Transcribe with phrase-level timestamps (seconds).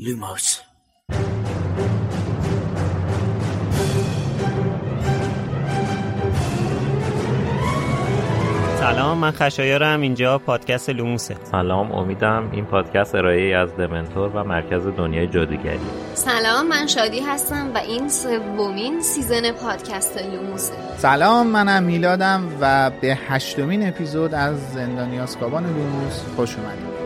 [0.00, 0.60] لوموس
[8.80, 10.00] سلام من خشایارم.
[10.00, 11.36] اینجا پادکست لوموسه.
[11.44, 15.80] سلام امیدم این پادکست ارائه‌ای از دمنتور مرکز دنیای جادوگری.
[16.14, 20.74] سلام من شادی هستم و این سومین season پادکست لوموسه.
[20.96, 26.97] سلام منم میلادم و به هشتمین اپیزود از زندانی آزکابان لوموس خوش اومدید.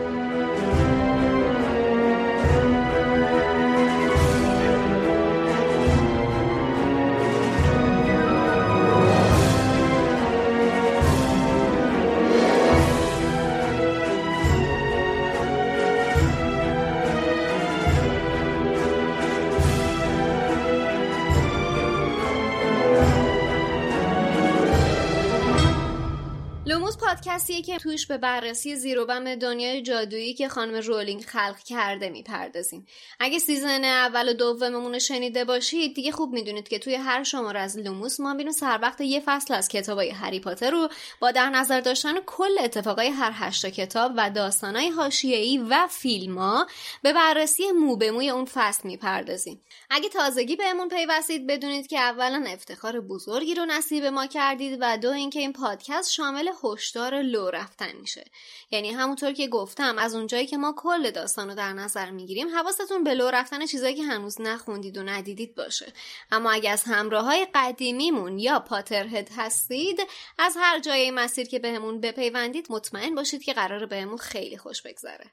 [27.33, 32.85] پادکستیه که توش به بررسی زیروبم دنیای جادویی که خانم رولینگ خلق کرده می‌پردازیم.
[33.19, 37.77] اگه season اول و دوممون شنیده باشید دیگه خوب می‌دونید که توی هر شماره از
[37.77, 42.13] لوموس ما سر وقت یه فصل از کتابای هری پاتر رو با در نظر داشتن
[42.25, 46.67] کل اتفاقای هر هشتا کتاب و داستانای حاشیه‌ای و فیلما
[47.01, 49.61] به بررسی مو به موی اون فصل می‌پردازیم.
[49.89, 55.09] اگه تازگی بهمون پیوستید بدونید که اولا افتخار بزرگی رو نصیب ما کردید و دو
[55.09, 58.25] اینکه این پادکست شامل هشدار لو رفتن میشه.
[58.71, 63.03] یعنی همونطور که گفتم از اونجایی که ما کل داستان رو در نظر می‌گیریم حواستون
[63.03, 65.93] به لو رفتن چیزایی که هنوز نخوندید و ندیدید باشه.
[66.31, 69.99] اما اگه از همراه های قدیمیمون یا Potterhead هستید
[70.39, 75.31] از هر جای مسیر که بهمون بپیوندید مطمئن باشید که قرار بهمون خیلی خوش بگذره.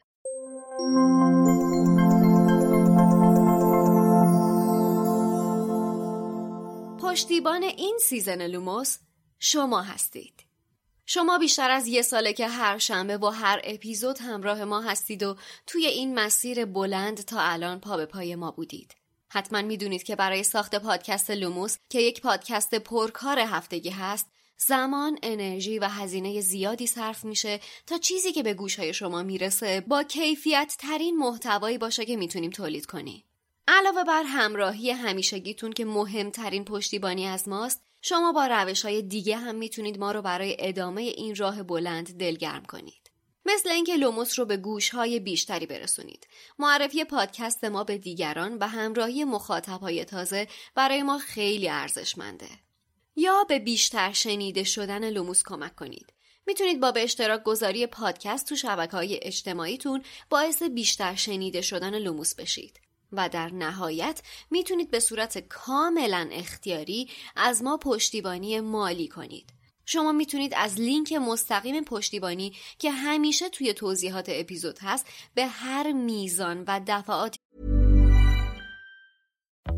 [7.02, 8.98] پشتیبان این season لوموس
[9.38, 10.49] شما هستید.
[11.12, 15.36] شما بیشتر از یه ساله که هر شنبه با هر اپیزود همراه ما هستید و
[15.67, 18.94] توی این مسیر بلند تا الان پا به پای ما بودید.
[19.28, 25.79] حتما می‌دونید که برای ساخت پادکست لوموس که یک پادکست پرکار هفتگی هست زمان، انرژی
[25.79, 31.17] و هزینه زیادی صرف میشه تا چیزی که به گوشهای شما می‌رسه با کیفیت ترین
[31.17, 33.24] محتوایی باشه که می‌تونیم تولید کنیم.
[33.68, 39.55] علاوه بر همراهی همیشگیتون که مهمترین پشتیبانی از ماست شما با روش های دیگه هم
[39.55, 43.11] می‌تونید ما رو برای ادامه این راه بلند دلگرم کنید.
[43.44, 46.27] مثل اینکه لوموس رو به گوش های بیشتری برسونید.
[46.58, 52.48] معرفی پادکست ما به دیگران و همراهی مخاطب های تازه برای ما خیلی ارزشمنده.
[53.16, 56.12] یا به بیشتر شنیده شدن لوموس کمک کنید.
[56.46, 62.34] می‌تونید با به اشتراک گذاری پادکست تو شبکه های اجتماعیتون باعث بیشتر شنیده شدن لوموس
[62.34, 62.80] بشید.
[63.12, 69.52] و در نهایت می‌تونید به صورت کاملا اختیاری از ما پشتیبانی مالی کنید.
[69.86, 76.64] شما می‌تونید از لینک مستقیم پشتیبانی که همیشه توی توضیحات اپیزود هست به هر میزان
[76.66, 77.38] و دفعات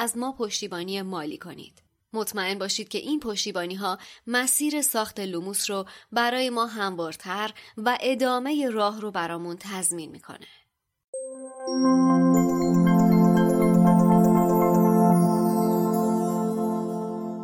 [0.00, 1.82] از ما پشتیبانی مالی کنید.
[2.12, 8.70] مطمئن باشید که این پشتیبانی ها مسیر ساخت لوموس رو برای ما هموارتر و ادامه
[8.70, 10.46] راه رو برامون تضمین می‌کنه.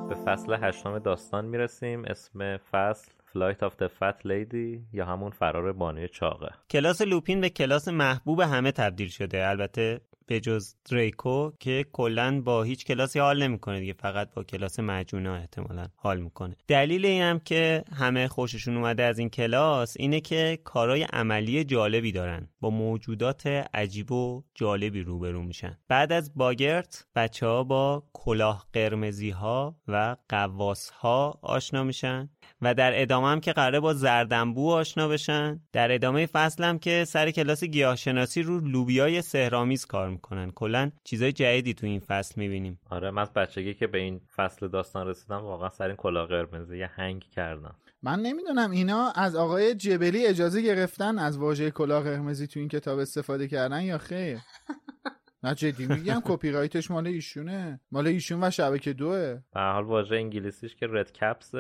[0.09, 5.73] به فصل هشتم داستان می‌رسیم اسم فصل Flight of the Fat Lady یا همون فرار
[5.73, 11.87] بانوی چاقه کلاس لوپین به کلاس محبوب همه تبدیل شده البته به جز دریکو که
[11.93, 16.57] کلا با هیچ کلاسی حال نمی‌کنه دیگه فقط با کلاس مجونا احتمالا حال می‌کنه.
[16.69, 22.13] دلیل این هم که همه خوششون اومده از این کلاس اینه که کارهای عملی جالبی
[22.13, 22.49] دارن.
[22.61, 25.79] با موجودات عجیب و جالبی روبرو میشن.
[25.89, 32.29] بعد از باگرت بچه ها با کلاه قرمزی ها و قواس ها آشنا میشن.
[32.63, 35.61] و در ادامه هم که قراره با زردنبو آشنا بشن.
[35.73, 40.51] در ادامه فصل هم که سر کلاس گیاهشناسی رو لوبیای سهرامیز کار می‌کنن.
[40.51, 42.81] کلا چیزای جدیدی تو این فصل می‌بینیم.
[42.91, 46.79] آره من از بچگی که به این فصل داستان رسیدم واقعا سر این کلاه قرمزی
[46.79, 47.75] یه هنگ کردم.
[48.03, 52.99] من نمی‌دونم اینا از آقای جبلی اجازه گرفتن از واژه کلاه قرمزی تو این کتاب
[52.99, 54.39] استفاده کردن یا خیر؟
[55.45, 57.81] نه جدی میگم کپی رایتش مال ایشونه.
[57.93, 59.43] مال ایشون و شبکه دوه.
[59.55, 61.55] به حال واژه انگلیسیش که رد کپس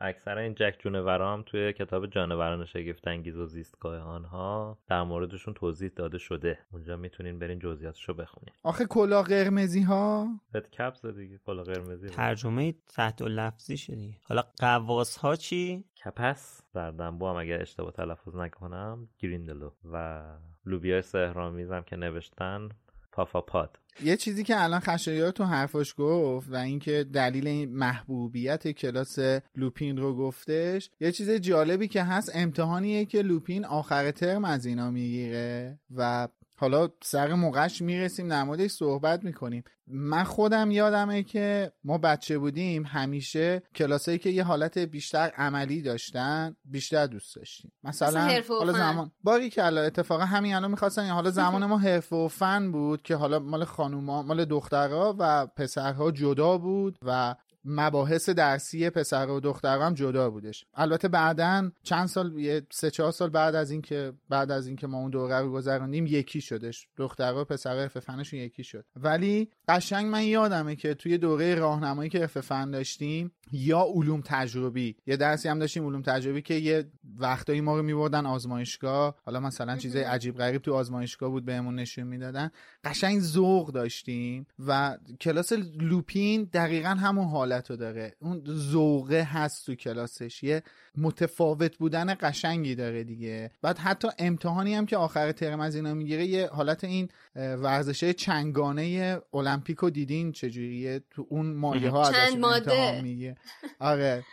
[0.00, 5.54] اکثر این جک جونورا هم توی کتاب جانوران شگفت انگیز و زیستگاه آنها در موردشون
[5.54, 6.58] توضیح داده شده.
[6.72, 8.54] اونجا می‌تونین برین جزئیاتشو بخونین.
[8.62, 15.16] آخه کلاه قرمزی ها رد کپس دیگه کلاه قرمزی ترجمه تحت لفظی شدی حالا قواس
[15.16, 19.70] ها چی؟ کپس زردنبو هم اگر اشتباه تلفظ نکنم گریندلو.
[19.92, 20.22] و
[20.66, 22.68] لوبیا سهرامیز که نوشتن
[23.12, 23.78] پافاپاد.
[24.04, 29.18] یه چیزی که الان خشایار تو حرفاش گفت و اینکه دلیل این محبوبیت کلاس
[29.56, 34.90] لوپین رو گفتش یه چیز جالبی که هست امتحانیه که لوپین آخر ترم از اینا
[34.90, 36.28] می‌گیره و
[36.60, 39.64] حالا سر موقعش می‌رسیم در موردش صحبت می‌کنیم.
[39.86, 46.56] من خودم یادمه که ما بچه بودیم همیشه کلاسایی که یه حالت بیشتر عملی داشتن
[46.64, 47.72] بیشتر دوست داشتیم.
[47.84, 52.28] مثلا حالا زمان باری که الان اتفاقا همین الان می‌خواستن حالا زمان ما حرف و
[52.28, 57.34] فن بود که حالا مال خانوما مال دخترها و پسرها جدا بود و
[57.64, 60.64] مباحث درسی پسر و دختر هم جدا بودش.
[60.74, 64.98] البته بعدا چند سال یه سه چهار سال بعد از اینکه بعد از اینکه ما
[64.98, 66.88] اون دوره رو گذروندیم یکی شدش.
[66.96, 68.84] دختر و پسر فنشون یکی شد.
[68.96, 74.96] ولی قشنگ من یادمه که توی دوره راهنمایی که فن داشتیم یا علوم تجربی.
[75.06, 76.84] یه درسی هم داشتیم علوم تجربی که یه
[77.18, 79.16] وقتایی ما رو میبردن آزمایشگاه.
[79.24, 82.50] حالا مثلا چیزای عجیب غریب تو آزمایشگاه بود بهمون نشون می‌دادن.
[82.84, 88.16] قشنگ ذوق داشتیم و کلاس لوپین دقیقا همون حالت رو داره.
[88.20, 90.42] اون ذوقه هست تو کلاسش.
[90.42, 90.62] یه
[90.96, 93.50] متفاوت بودن قشنگی داره دیگه.
[93.62, 99.18] بعد حتی امتحانی هم که آخر ترم از اینا می‌گیره یه حالت این ورزشه چنگانه
[99.34, 103.36] المپیک رو دیدین چجوریه؟ تو اون مایه ها امتحان میگه.
[103.80, 104.24] آره.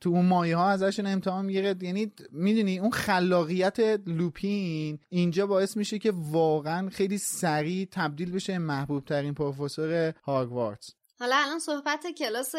[0.00, 1.76] تو اون مایه ها ازشون امتحان می‌گیره.
[1.80, 9.04] یعنی می‌دونی اون خلاقیت لوپین اینجا باعث میشه که واقعا خیلی سریع تبدیل بشه محبوب
[9.04, 12.54] ترین پروفسور هاگوارتس حالا الان صحبت کلاس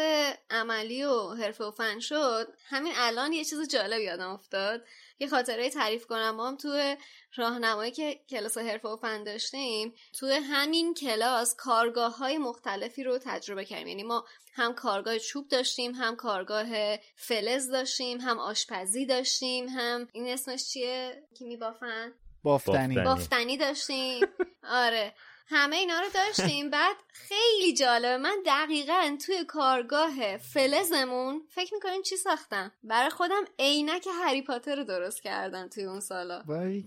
[0.50, 2.48] عملی و حرفه و فن شد.
[2.68, 4.84] همین الان یه چیز جالب یادم افتاد.
[5.22, 6.30] یه خاطره تعریف کنم.
[6.30, 6.96] ما هم تو
[7.36, 13.64] راهنمایی که کلاس حرفه و فن داشتیم تو همین کلاس کارگاه های مختلفی رو تجربه
[13.64, 13.86] کردیم.
[13.86, 14.24] یعنی ما
[14.54, 21.22] هم کارگاه چوب داشتیم هم کارگاه فلز داشتیم هم آشپزی داشتیم هم این اسمش چیه؟
[21.38, 22.94] کی میبافن بافتنی.
[22.94, 24.20] بافتنی داشتیم.
[24.84, 25.14] آره.
[25.52, 26.70] همه اینا رو داشتیم.
[26.70, 28.16] بعد خیلی جالبه.
[28.16, 34.84] من دقیقا توی کارگاه فلزمون فکر می‌کنیم چی ساختم؟ برای خودم عینک هری پاتر رو
[34.84, 36.42] درست کردم توی اون سالا.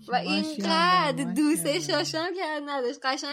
[0.08, 3.00] و اینقدر دوستش داشتم که نداشت.
[3.02, 3.32] قشنگ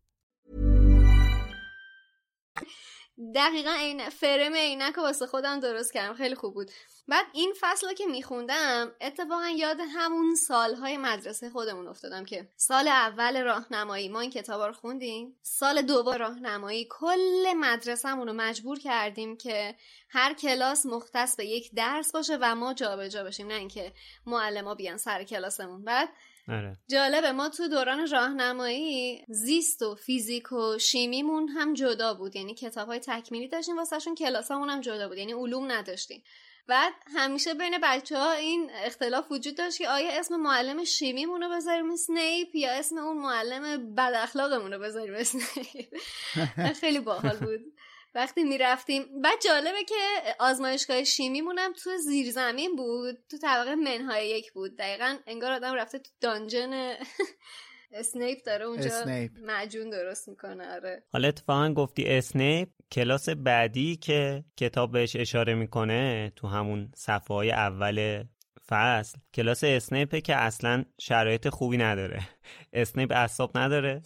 [3.35, 6.13] دقیقا این فرم عینک رو واسه خودم درست کردم.
[6.13, 6.71] خیلی خوب بود.
[7.07, 12.87] بعد این فصل رو که میخوندم اتفاقا یاد همون سالهای مدرسه خودمون افتادم که سال
[12.87, 15.35] اول راهنمایی ما این کتاب رو خوندیم.
[15.41, 19.75] سال دوم راهنمایی کل مدرسهمون رو مجبور کردیم که
[20.09, 23.93] هر کلاس مختص به یک درس باشه و ما جابجا جا بشیم نه اینکه
[24.25, 25.83] معلما بیان سر کلاسمون.
[25.83, 26.09] بعد
[26.47, 26.77] آره.
[26.89, 32.35] جالبه ما تو دوران راهنمایی زیست و فیزیک و شیمیمون هم جدا بود.
[32.35, 35.17] یعنی کتاب های تکمیلی داشتیم واسهشون کلاسامون هم جدا بود.
[35.17, 36.23] یعنی علوم نداشتیم.
[36.67, 41.49] بعد همیشه بین بچه ها این اختلاف وجود داشت که آیا اسم معلم شیمیمون رو
[41.49, 45.95] بذاریم اسنیپ یا اسم اون معلم بد اخلاقمون رو بذاریم اسنیپ؟
[46.81, 47.59] خیلی باحال بود.
[48.15, 49.95] وقتی می‌رفتیم بعد جالبه که
[50.39, 54.77] آزمایشگاه شیمیمونم تو زیرزمین بود تو طبقه منهای یک بود.
[54.77, 56.71] دقیقا انگار آدم رفته تو dungeon
[57.93, 59.31] اسنیپ داره اونجا اسنیپ.
[59.41, 61.03] معجون درست می‌کنه آره.
[61.13, 67.51] حالا اتفاقا گفتی اسنیپ کلاس بعدی که کتاب بهش اشاره می‌کنه تو همون صفحه های
[67.51, 68.23] اول
[68.67, 72.19] فصل کلاس اسنیپه که اصلا شرایط خوبی نداره.
[72.73, 74.01] اسنیپ اعصاب نداره.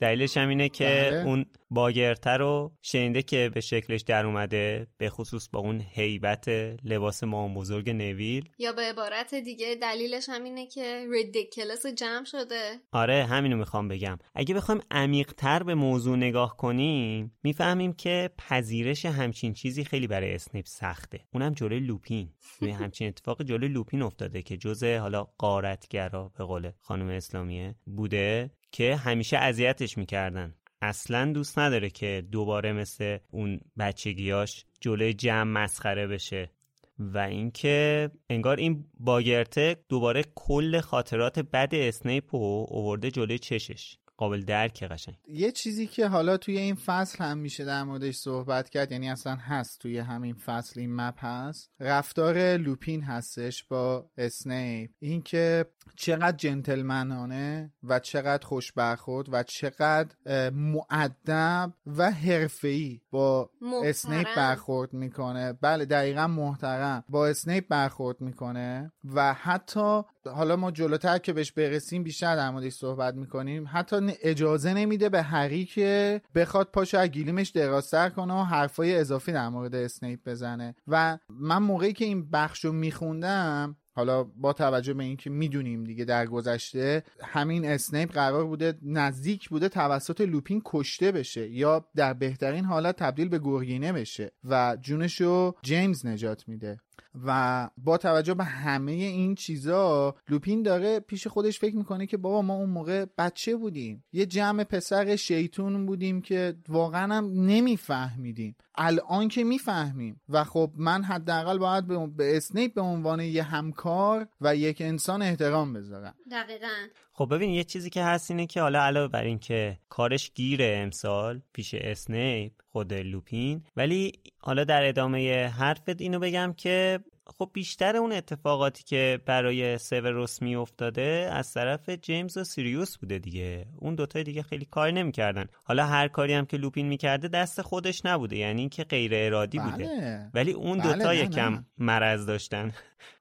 [0.00, 1.22] دلیلش هم اینه که بله.
[1.26, 6.48] اون boggart ه رو شنیده که به شکلش در اومده به خصوص با اون هیبت
[6.84, 8.48] لباس مام بزرگ نویل.
[8.58, 12.80] یا به عبارت دیگه دلیلش هم اینه که Riddikulus جمع شده.
[12.92, 14.18] آره همینو می‌خوام بگم.
[14.34, 20.66] اگه بخوایم عمیقتر به موضوع نگاه کنیم می‌فهمیم که پذیرش همچین چیزی خیلی برای اسنیپ
[20.66, 21.20] سخته.
[21.34, 22.28] اونم جلوی لوپین.
[22.80, 28.96] همچین اتفاق جلوی لوپین افتاده که جزء حالا قارتگرا به قول خانم اسلامیه بوده که
[28.96, 30.54] همیشه اذیتش می‌کردن.
[30.82, 36.50] اصلا دوست نداره که دوباره مثل اون بچگیاش جلوی جمع مسخره بشه.
[36.98, 43.98] و اینکه انگار این باگرته دوباره کل خاطرات بد اسنیپ رو اوورده جلوی چشش.
[44.16, 45.16] قابل درک قشنگ.
[45.28, 49.36] یه چیزی که حالا توی این فصل هم میشه در موردش صحبت کرد یعنی اصلا
[49.36, 51.70] هست توی همین فصل این مپ هست.
[51.80, 54.90] رفتار لوپین هستش با اسنیپ.
[54.98, 63.88] اینکه چقدر جنتلمنانه و چقدر خوش برخورد و چقدر اه، مؤدب و حرفه‌ای با محترم.
[63.88, 65.52] اسنیپ برخورد می‌کنه.
[65.52, 67.04] بله دقیقا محترم.
[67.08, 72.72] با اسنیپ برخورد می‌کنه و حتی حالا ما جلوتر که بهش برسیم بیشتر در موردش
[72.72, 73.68] صحبت می‌کنیم.
[73.72, 79.32] حتی اجازه نمیده به هری که بخواد پاشو از گلیمش درازتر کنه و حرفای اضافی
[79.32, 80.74] در مورد اسنیپ بزنه.
[80.86, 86.04] و من موقعی که این بخش رو میخوندم حالا با توجه به اینکه می‌دونیم دیگه
[86.04, 92.64] در گذشته همین اسنیپ قرار بوده نزدیک بوده توسط لوپین کشته بشه یا در بهترین
[92.64, 96.78] حالت تبدیل به گرگینه بشه و جونشو جیمز نجات میده.
[97.24, 102.42] و با توجه به همه این چیزا لوپین داره پیش خودش فکر می‌کنه که بابا
[102.42, 104.04] ما اون موقع بچه بودیم.
[104.12, 108.56] یه جمع پسر شیطون بودیم که واقعا هم نمیفهمیدیم.
[108.76, 110.20] الان که می‌فهمیم.
[110.28, 115.72] و خب من حداقل باید به, اسنیپ به عنوان یه همکار و یک انسان احترام
[115.72, 116.14] بذارم.
[116.30, 116.86] دقیقا.
[117.12, 120.80] خب ببین یه چیزی که هست اینه که حالا علاوه بر این که کارش گیره
[120.82, 127.96] امسال پیش اسنیپ خود لوپین ولی حالا در ادامه حرفت اینو بگم که خب بیشتر
[127.96, 133.94] اون اتفاقاتی که برای سیوروس می افتاده از طرف جیمز و سیریوس بوده دیگه اون
[133.94, 138.36] دوتای دیگه خیلی کار نمی‌کردن حالا هر کاری هم که لوپین می‌کرده دست خودش نبوده
[138.36, 140.30] یعنی اینکه غیر ارادی بوده بله.
[140.34, 141.64] ولی اون بله، دوتا یکم.
[141.78, 142.72] مرض داشتن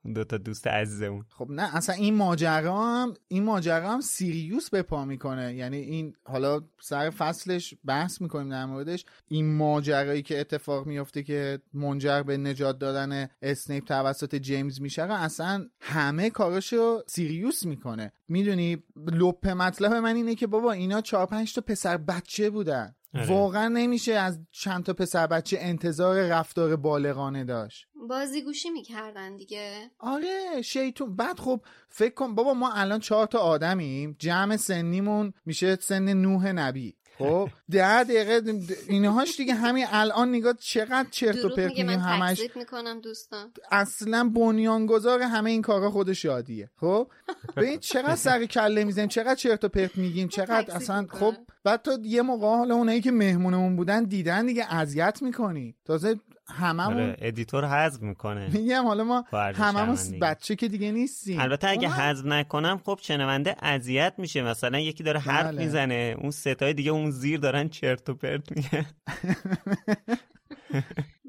[0.05, 1.25] اون دوتا دوست عزیزمون.
[1.29, 5.55] خب نه اصلا این ماجرا هم این ماجرا هم سیریوس به پا می‌کنه.
[5.55, 9.05] یعنی این حالا سر فصلش بحث می‌کنیم در موردش.
[9.27, 15.65] این ماجرایی که اتفاق میفته که منجر به نجات دادن اسنیپ توسط جیمز میشه اصلا
[15.79, 18.11] همه کاراشو سیریوس می‌کنه.
[18.27, 22.95] می‌دونی لب مطلب من اینه که بابا اینا چهار پنج تا پسر بچه بودن.
[23.15, 23.29] آره.
[23.29, 27.87] واقعا نمیشه از چند تا پسر بچه انتظار رفتار بالغانه داشت.
[28.09, 29.91] بازیگوشی می‌کردن دیگه.
[29.99, 31.15] آره شیطون.
[31.15, 34.15] بعد خب فکر کن بابا ما الان چهار تا آدمیم.
[34.19, 36.95] جمع سنیمون میشه سن نوح نبی.
[37.17, 37.49] خب.
[37.71, 38.41] ده دقیقه
[38.87, 42.41] اینهاش دیگه همین الان نگاه چقدر چرت و پرت میگه من همش.
[42.55, 43.51] می‌کنم دوستان.
[43.71, 47.07] اصلا بنیانگذار همه این کارا خود شادیه خب؟
[47.55, 51.07] ببین چقدر سر کله می‌زنیم چقدر چرت و پرت میگیم چقدر تکذیب اصلا.
[51.09, 55.75] خب بعد تو یه موقع حالا اونایی که مهمونمون بودن دیدن دیگه اذیت می‌کنی.
[55.85, 56.15] تازه
[56.47, 60.19] هممون آره ادیتور حذف می‌کنه میگم حالا ما هممون.
[60.21, 65.19] بچه که دیگه نیستیم البته اگه حذف نکنم خب شنونده اذیت میشه مثلا یکی داره
[65.19, 65.63] حرف بله.
[65.63, 68.85] می‌زنه اون ستای دیگه اون زیر دارن چرت و پرت میگه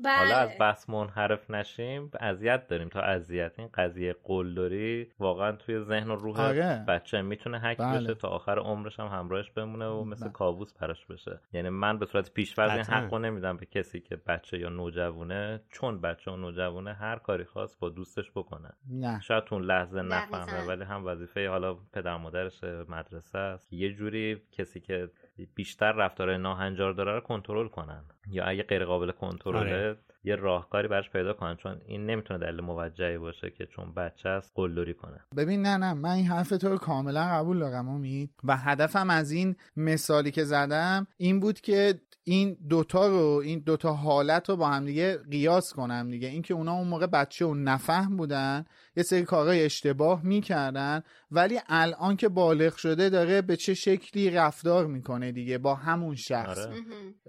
[0.07, 0.19] بله.
[0.19, 6.11] حالا از بحث منحرف نشیم اذیت داریم تا اذیت این قضیه قلدری واقعا توی ذهن
[6.11, 6.85] و روح آره.
[6.89, 8.01] بچه می‌تونه حک بله.
[8.01, 12.07] بشه تا آخر عمرش هم همراهش بمونه و مثل کابوس پرش بشه یعنی من به
[12.07, 12.99] صورت پیشفرض این.
[12.99, 17.81] حقو نمیدم به کسی که بچه یا نوجوونه چون بچه و نوجوونه هر کاری خواست
[17.81, 20.03] با دوستش بکنه نه شاید تو اون لحظه.
[20.03, 25.11] نفهمه ولی هم وظیفه حالا پدر مادرش مدرسه است یه جوری کسی که
[25.55, 28.05] بیشتر رفتار ناهنجار داره رو کنترل کنن.
[28.31, 29.97] یا اگه غیر قابل کنترله آره.
[30.25, 31.57] یه راهکاری براش پیدا کنن.
[31.57, 35.21] چون این نمی‌تونه دلیل موجهی باشه که چون بچه است قلدری کنه.
[35.37, 35.95] ببین نه نه.
[35.95, 38.31] من این حرف تو رو کاملا قبول دارم امید.
[38.45, 43.93] و هدفم از این مثالی که زدم این بود که این دوتا رو این دوتا
[43.93, 46.29] حالت رو با هم دیگه قیاس کنم دیگه.
[46.29, 48.65] اینکه اونا اون موقع بچه و نفهم بودن
[48.97, 54.87] یه سری کارهای اشتباه می‌کردن ولی الان که بالغ شده داره به چه شکلی رفتار
[54.87, 56.59] می‌کنه دیگه با همون شخص.
[56.59, 56.75] آره.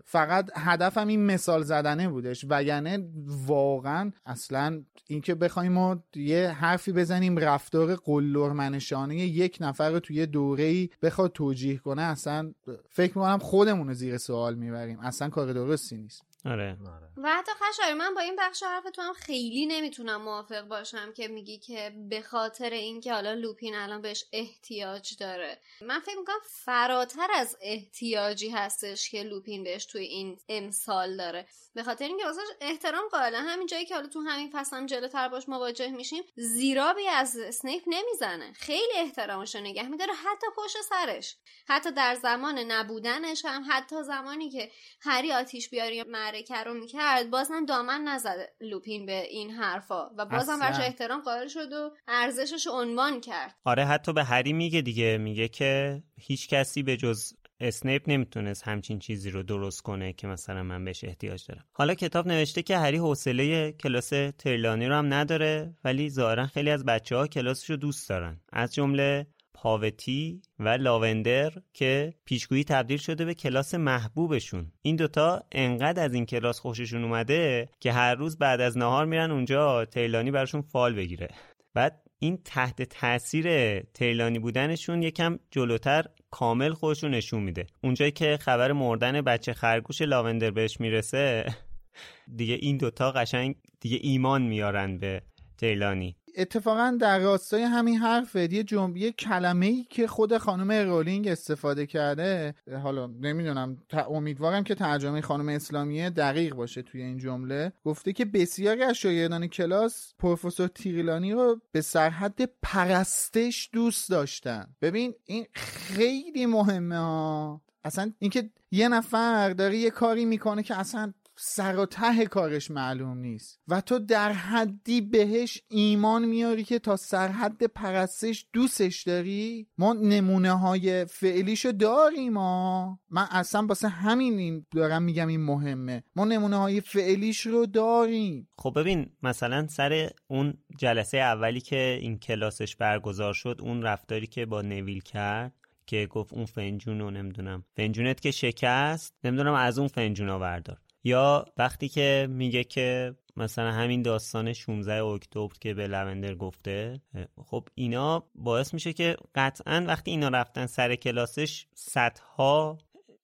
[0.06, 3.10] فقط هدفم این مثال زدنه بودش وگرنه
[3.46, 10.64] واقعا اصلا اینکه بخوایم ما یه حرفی بزنیم رفتار قلدرمنشانه یک نفر رو توی دوره
[10.64, 12.54] ای بخواد توجیه کنه اصلا
[12.90, 15.00] فکر می‌کنم خودمون رو زیر سوال می‌بریم.
[15.00, 16.24] اصلا کار درستی نیست.
[16.52, 16.78] آره.
[17.18, 21.28] و حتی خشایار من با این بخش حرف تو هم خیلی نمی‌تونم موافق باشم که
[21.28, 25.62] میگی که به خاطر اینکه حالا لوپین الان بهش احتیاج داره.
[25.82, 31.48] من فکر می‌کنم فراتر از احتیاجی هستش که لوپین بهش توی این امسال داره.
[31.76, 35.28] به خاطر اینکه واسه احترام قائله همین جایی که حالا تو همین فصل هم جلوتر
[35.28, 38.54] باش مواجه میشیم زیرابی از اسنیپ نمی‌زنه.
[38.54, 41.36] خیلی احترامش رو نگه میداره حتی پشت سرش.
[41.68, 46.04] حتی در زمان نبودنش هم حتی زمانی که هری آتیش بیاری
[46.38, 50.60] معرکه رو می‌کرد بازم دامن نزد لوپین به این حرفا و بازم.
[50.60, 53.56] برش احترام قائل شد و ارزشش رو عنوان کرد.
[53.66, 59.00] آره حتی به هری میگه دیگه میگه که هیچ کسی به جز اسنیپ نمی‌تونست همچین
[59.00, 61.66] چیزی رو درست کنه که مثلا من بهش احتیاج دارم.
[61.72, 66.86] حالا کتاب نوشته که هری حوصله کلاس ترلانی رو هم نداره ولی ظاهرا خیلی از
[66.86, 68.42] بچه ها کلاسش رو دوست دارن.
[68.54, 69.28] از جمله
[69.62, 74.72] پاوتی و لاوندر که پیشگویی تبدیل شده به کلاس محبوبشون.
[74.82, 79.32] این دوتا انقدر از این کلاس خوششون اومده که هر روز بعد از نهار میرن
[79.32, 81.28] اونجا تیلانی براشون فال بگیره.
[81.74, 87.68] بعد این تحت تاثیر تیلانی بودنشون یکم جلوتر کامل خودشون نشون میده.
[87.84, 91.46] اونجایی که خبر مردن بچه خرگوش لاوندر بهش می‌رسه
[92.38, 95.22] دیگه این دوتا قشنگ دیگه ایمان میارن به
[95.58, 96.16] تیلانی.
[96.38, 102.56] اتفاقا در راستای همین حرف یه جمله کلمه ای که خود خانم رولینگ استفاده کرده
[102.84, 103.78] حالا نمی‌دونم
[104.10, 107.74] امیدوارم که ترجمه خانم اسلامیه دقیق باشه توی این جمله.
[107.86, 114.76] گفته که بسیاری از شاگردان کلاس پروفسور تیریلانی رو به سرحد پرستش دوست داشتن.
[114.82, 117.62] ببین این خیلی مهمه ها.
[117.84, 123.18] اصلا اینکه یه نفر داره یه کاری می‌کنه که اصلا سر و ته کارش معلوم
[123.18, 123.60] نیست.
[123.68, 130.52] و تو در حدی بهش ایمان میاری که تا سرحد پرستش دوستش داری؟ ما نمونه
[130.52, 136.04] های فعلیشو داریم ما من اصلا واسه همین دارم میگم این مهمه.
[136.16, 138.50] ما نمونه های فعلیش رو داریم.
[138.58, 144.46] خب ببین مثلا سر اون جلسه اولی که این کلاسش برگزار شد اون رفتاری که
[144.46, 145.54] با نویل کرد
[145.86, 150.78] که گفت اون فنجون رو نمی‌دونم فنجونت که شکست نمی‌دونم از اون فنجونا بردار.
[151.04, 157.02] یا وقتی که میگه که مثلا همین داستان 16 اکتبر که به لوندر گفته
[157.46, 162.78] خب اینا باعث میشه که قطعا وقتی اینا رفتن سر کلاسش صدها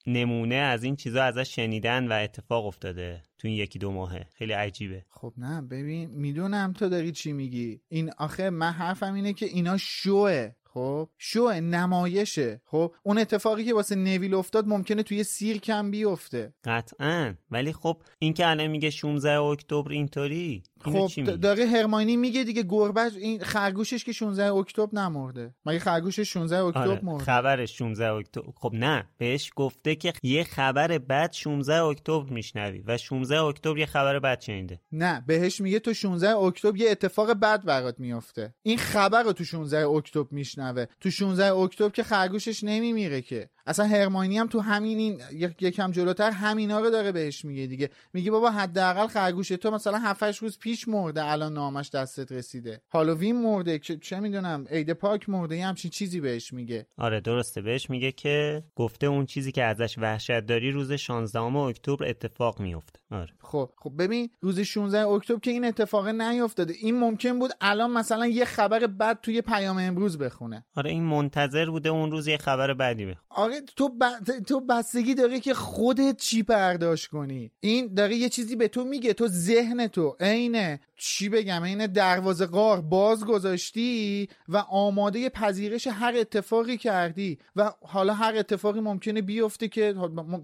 [0.07, 4.27] نمونه از این چیزا ازش شنیدن و اتفاق افتاده تو این یکی دو ماهه.
[4.33, 5.05] خیلی عجیبه.
[5.09, 7.81] خب نه ببین می‌دونم تو داری چی میگی.
[7.87, 10.49] این آخه من حرفم اینه که اینا شوه.
[10.73, 12.61] خب؟ شو نمایشه.
[12.65, 16.53] خب اون اتفاقی که واسه نویل افتاد ممکنه توی سیرک هم بیفته.
[16.63, 17.33] قطعا.
[17.51, 20.63] ولی خب این که الان میگه 16 اکتبر اینطوری.
[20.83, 25.53] خب داره هرماینی میگه دیگه گربه این خرگوشش که 16 اکتبر نمرده.
[25.65, 26.99] مگه خرگوشش 16 اکتبر آره.
[27.03, 28.51] مرده؟ خبرش 16 اکتبر.
[28.55, 33.85] خب نه بهش گفته که یه خبر بد 16 اکتبر میشنوی و 16 اکتبر یه
[33.85, 34.79] خبر بد شنیده.
[34.91, 39.43] نه بهش میگه تو 16 اکتبر یه اتفاق بد برات میفته این خبر رو تو
[39.43, 40.85] 16 اکتبر میشنوه.
[40.99, 43.49] تو 16 اکتبر که خرگوشش نمیمیره که.
[43.65, 45.21] اصلا هرماینی هم تو همین این
[45.61, 47.89] یکم جلوتر همینا رو داره بهش میگه دیگه.
[48.13, 49.47] میگه بابا حداقل خرگوش.
[49.47, 52.81] تو مثلا 7 روز پیش مرده الان نامش دستت رسیده.
[52.91, 56.85] هالووین مرده چه می‌دونم عید پاک مرده یه همچین چیزی بهش میگه.
[56.97, 57.61] آره درسته.
[57.61, 62.99] بهش میگه که گفته اون چیزی که ازش وحشت داری روز 16 اکتبر اتفاق میفته
[63.13, 63.33] آره.
[63.41, 68.27] خب خب ببین روز 16 اکتبر که این اتفاق نیافتاده این ممکن بود الان مثلا
[68.27, 70.65] یه خبر بد توی پیام امروز بخونه.
[70.75, 73.21] آره این منتظر بوده اون روز یه خبر بدی بخونه.
[73.29, 74.03] آره تو ب...
[74.47, 77.51] تو بستگی داره که خودت چی برداشت کنی.
[77.59, 82.45] این داره یه چیزی به تو میگه تو ذهن تو عین چی بگم عین دروازه
[82.45, 89.67] قار باز گذاشتی و آماده پذیرش هر اتفاقی کردی و حالا هر اتفاقی ممکنه بیفته
[89.67, 89.95] که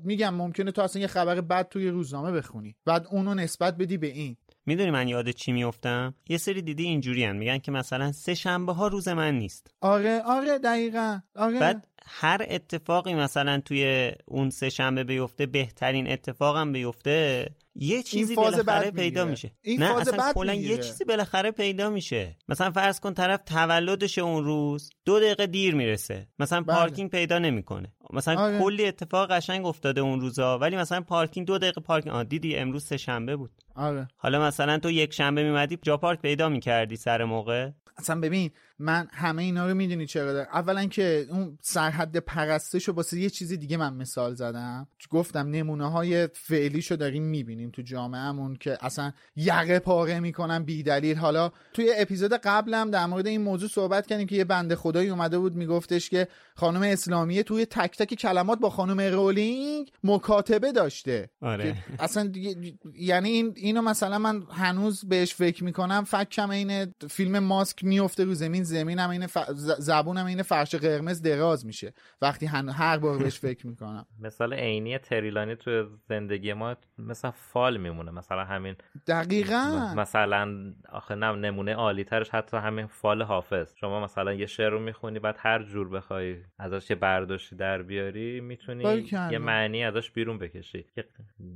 [0.04, 2.76] میگم ممکنه تو اصلا یه خبر بد توی روزنامه بخونی.
[2.86, 4.38] بعد اونو نسبت بدی به این.
[4.65, 7.36] می‌دونی من یاد چی میفتم یه سری دیدی اینجوری هن.
[7.36, 9.74] میگن که مثلا سه شنبه ها روز من نیست.
[9.82, 11.19] آره آره دقیقا.
[11.36, 11.60] آره.
[11.60, 17.50] بعد هر اتفاقی مثلا توی اون سه شنبه بیفته بهترین اتفاقم بیفته
[17.82, 19.52] یه چیزی بالاخره پیدا میشه.
[19.62, 20.54] این نه فاز اصلا کلا.
[20.54, 22.38] یه چیزی بالاخره پیدا میشه.
[22.48, 26.28] مثلا فرض کن طرف تولدش اون روز دو دقیقه دیر می‌رسه.
[26.39, 26.78] مثلا بله.
[26.78, 27.94] پارکینگ پیدا نمی‌کنه.
[28.13, 28.60] مثلا آره.
[28.60, 32.84] کلی اتفاق قشنگ افتاده اون روزا ولی مثلا پارکینگ دو دقیقه پارکینگ آه دیدی امروز
[32.84, 33.52] سه شنبه بود.
[33.76, 34.08] آره.
[34.17, 39.08] حالا مثلا تو یک شنبه میمدی جا پارک پیدا می‌کردی سر موقع؟ اصلا ببین من
[39.12, 43.54] همه اینا رو می‌دونی چرا دارم اولا که اون سرحد پرستش رو واسه یه چیز
[43.54, 44.88] دیگه من مثال زدم.
[45.10, 51.17] گفتم نمونه های فعلیشو داریم می‌بینیم تو جامعهمون که اصلا یقه پاره می‌کنن بی دلیل
[51.17, 55.39] حالا توی اپیزود قبلم در مورد این موضوع صحبت کردیم که یه بنده خدایی اومده
[55.39, 61.29] بود میگفتش که خانم اسلامیه توی تک تک کلمات با خانم رولینگ مکاتبه داشته.
[61.41, 61.75] آره.
[61.99, 66.03] اصلا دیگه- یعنی این اینو مثلا من هنوز بهش فکر می‌کنم.
[66.03, 69.38] فکم این فیلم ماسک میفته رو زمین زمینم این ف...
[69.79, 71.93] زبونم این فرش قرمز دراز میشه.
[72.21, 72.69] وقتی هن...
[72.69, 74.05] هر بار بهش فکر می‌کنم.
[74.19, 78.12] مثال عینی تریلانی تو زندگی ما مثلا فال میمونه.
[78.12, 78.75] مثلا همین
[79.07, 79.93] دقیقا.
[79.97, 83.73] مثلا آخه نه نمونه عالی ترش حتی همین فال حافظ.
[83.75, 88.41] شما مثلا یه شعر رو می‌خونی بعد هر جور بخوای ازش یه برداشتی در بیاری
[88.41, 89.08] می‌تونی.
[89.32, 90.86] یه معنی ازش بیرون بکشی.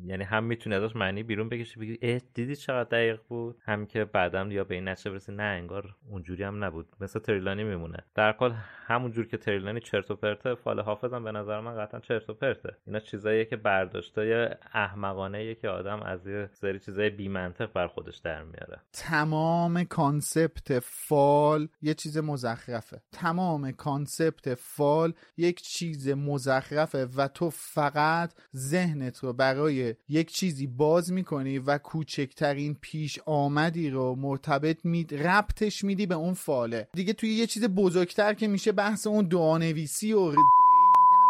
[0.06, 4.06] یعنی هم می‌تونی ازش معنی بیرون بکشی بگی اه دیدی چقدر دقیق بود؟ هم که
[4.06, 6.88] بعدم یا به این نتیجه برسی نه انگار اونجوری هم نبود.
[7.00, 7.98] مثل تریلانی میمونه.
[8.16, 8.52] در کل
[8.88, 12.34] همون جور که تریلانی چرت و پرته فال حافظم به نظر من قطعا چرت و
[12.34, 12.76] پرته.
[12.88, 18.18] اینا چیزاییه که برداشتای احمقانه که آدم از یه سری چیزای بی منطق بر خودش
[18.18, 18.80] در میاره.
[18.94, 23.02] تمام کانسپت فال یه چیز مزخرفه.
[23.12, 31.12] تمام کانسپت فال یک چیز مزخرفه و تو فقط ذهنت رو برای یک چیزی باز
[31.12, 36.88] می‌کنی و کوچکترین پیش آمدی رو مرتبط می ربطش میدی به اون فاله.
[36.94, 40.34] دیگه توی یه چیز بزرگتر که میشه بحث اون دعانویسی و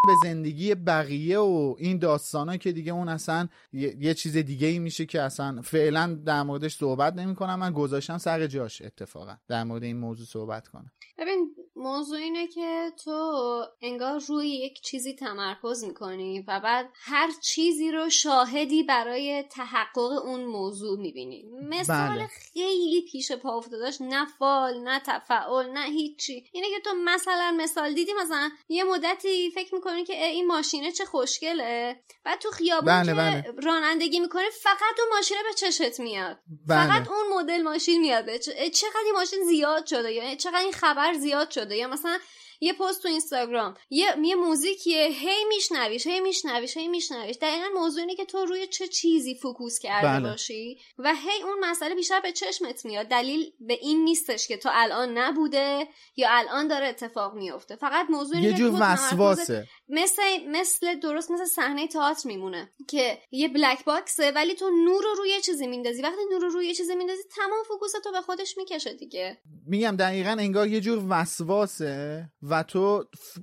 [0.08, 4.80] به زندگی بقیه و این داستانا که دیگه اون اصلا یه, یه چیز دیگه ای
[4.80, 9.64] میشه که اصلا فعلا در موردش صحبت نمی کنم من گذاشتم سر جاش اتفاقا در
[9.64, 10.92] مورد این موضوع صحبت کنم.
[11.18, 17.92] ببین موضوع اینه که تو انگار روی یک چیزی تمرکز می‌کنی و بعد هر چیزی
[17.92, 21.46] رو شاهدی برای تحقق اون موضوع می‌بینی.
[21.70, 22.28] مثال بله.
[22.28, 26.46] خیلی پیش پا افتاداش نه فال نه تفعال نه هیچی.
[26.52, 30.92] اینه که تو مثلا مثال دیدی مثلا یه مدتی فکر می‌کنی که اه، این ماشینه
[30.92, 33.44] چه خوشگله؟ بعد تو خیابون بله، که بله.
[33.64, 36.40] رانندگی می‌کنه فقط اون ماشینه به چشت میاد.
[36.68, 36.88] بله.
[36.88, 38.26] فقط اون مدل ماشین میاد.
[38.26, 42.20] به چقدر این ماشین زیاد شده یا چقدر این خبر زیاد شده یا مثلا
[42.62, 47.38] یه پست تو اینستاگرام یه یه موزیکیه هی میشنویش هی میشنویش هی میشنویش.
[47.42, 50.30] دقیقا موضوع اینه که تو روی چه چیزی فوکوس کرده بله.
[50.30, 53.08] باشی و هی اون مسئله بیشتر به چشمت میاد.
[53.08, 58.36] دلیل به این نیستش که تو الان نبوده یا الان داره اتفاق میفته فقط موضوع
[58.38, 59.68] اینه یه که جور وسواسه.
[59.90, 65.10] مثل مثل درست مثل صحنه تئاتر میمونه که یه بلک باکسه ولی تو نور رو
[65.18, 66.02] روی چیزی میندازی.
[66.02, 69.38] وقتی نور رو روی چیزی میندازی تمام فوکوس تو به خودش می‌کشه دیگه.
[69.68, 73.42] میگم دقیقا انگار یه جور وسواسه و تو ف-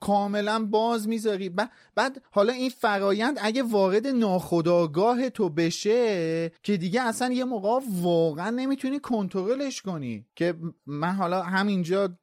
[0.00, 1.48] کاملا باز می‌ذاری.
[1.48, 7.80] ب- بعد حالا این فرایند اگه وارد ناخودآگاه تو بشه که دیگه اصلا یه موقع
[8.02, 10.26] واقعا نمی‌تونی کنترلش کنی.
[10.36, 10.54] که
[10.86, 12.18] من حالا همینجا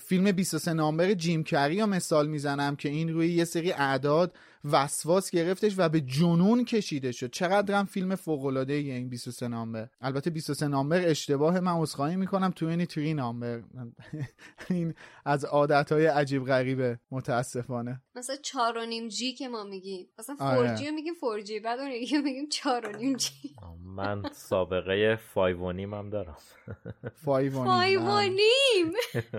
[0.00, 4.34] فیلم 23 نامبر جیم کری رو مثال می‌زنم که این روی یه سری اعداد
[4.64, 7.30] وسواس گرفتش و به جنون کشیده شد.
[7.30, 9.88] چقدرم فیلم فوق العاده این 23 نامبر.
[10.00, 12.50] البته 23 نامبر اشتباه من عذرخواهی می‌کنم.
[12.50, 13.62] 23 نامبر.
[14.70, 16.98] این از عادت های عجیب غریبه.
[17.10, 18.02] متاسفانه.
[18.14, 20.08] مثلا چهار و نیم جی که ما میگیم.
[20.18, 20.56] مثلا آره.
[20.56, 21.60] فور جی رو میگیم فور جی.
[21.60, 23.54] بعد اون یکی میگیم چهار و نیم جی.
[23.84, 26.36] من سابقه five و نیم هم دارم.
[27.14, 28.30] فایو و نیم.
[28.30, 28.92] نیم.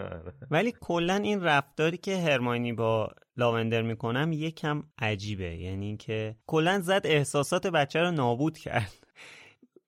[0.52, 5.56] ولی کلا این رفتاری که هرماینی با لاوندر می‌کنم یکم عجیبه.
[5.58, 8.94] یعنی اینکه کلا زد احساسات بچه رو نابود کرد.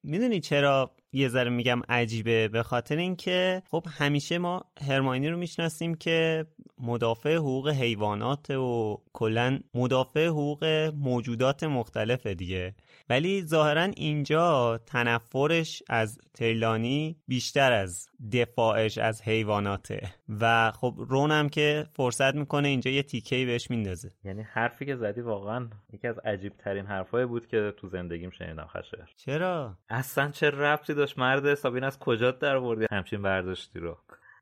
[0.03, 5.95] می‌دونی چرا؟ یه ذره میگم عجیبه به خاطر اینکه خب همیشه ما هرماینی رو می‌شناسیم
[5.95, 6.45] که
[6.79, 10.65] مدافع حقوق حیوانات و کلا مدافع حقوق
[10.95, 12.75] موجودات مختلفه دیگه.
[13.09, 20.01] ولی ظاهرا اینجا تنفرش از تریلانی بیشتر از دفاعش از حیواناته.
[20.39, 24.11] و خب رونم که فرصت می‌کنه اینجا یه تیکهی بهش میندازه.
[24.23, 28.67] یعنی حرفی که زدی واقعا یکی از عجیب ترین حرفایی بود که تو زندگیم شنیدم
[28.67, 33.97] خشه چرا؟ اصلا چه ربطی داشت مرد حسابین از کجا در بردی؟ همچین برداشتی رو.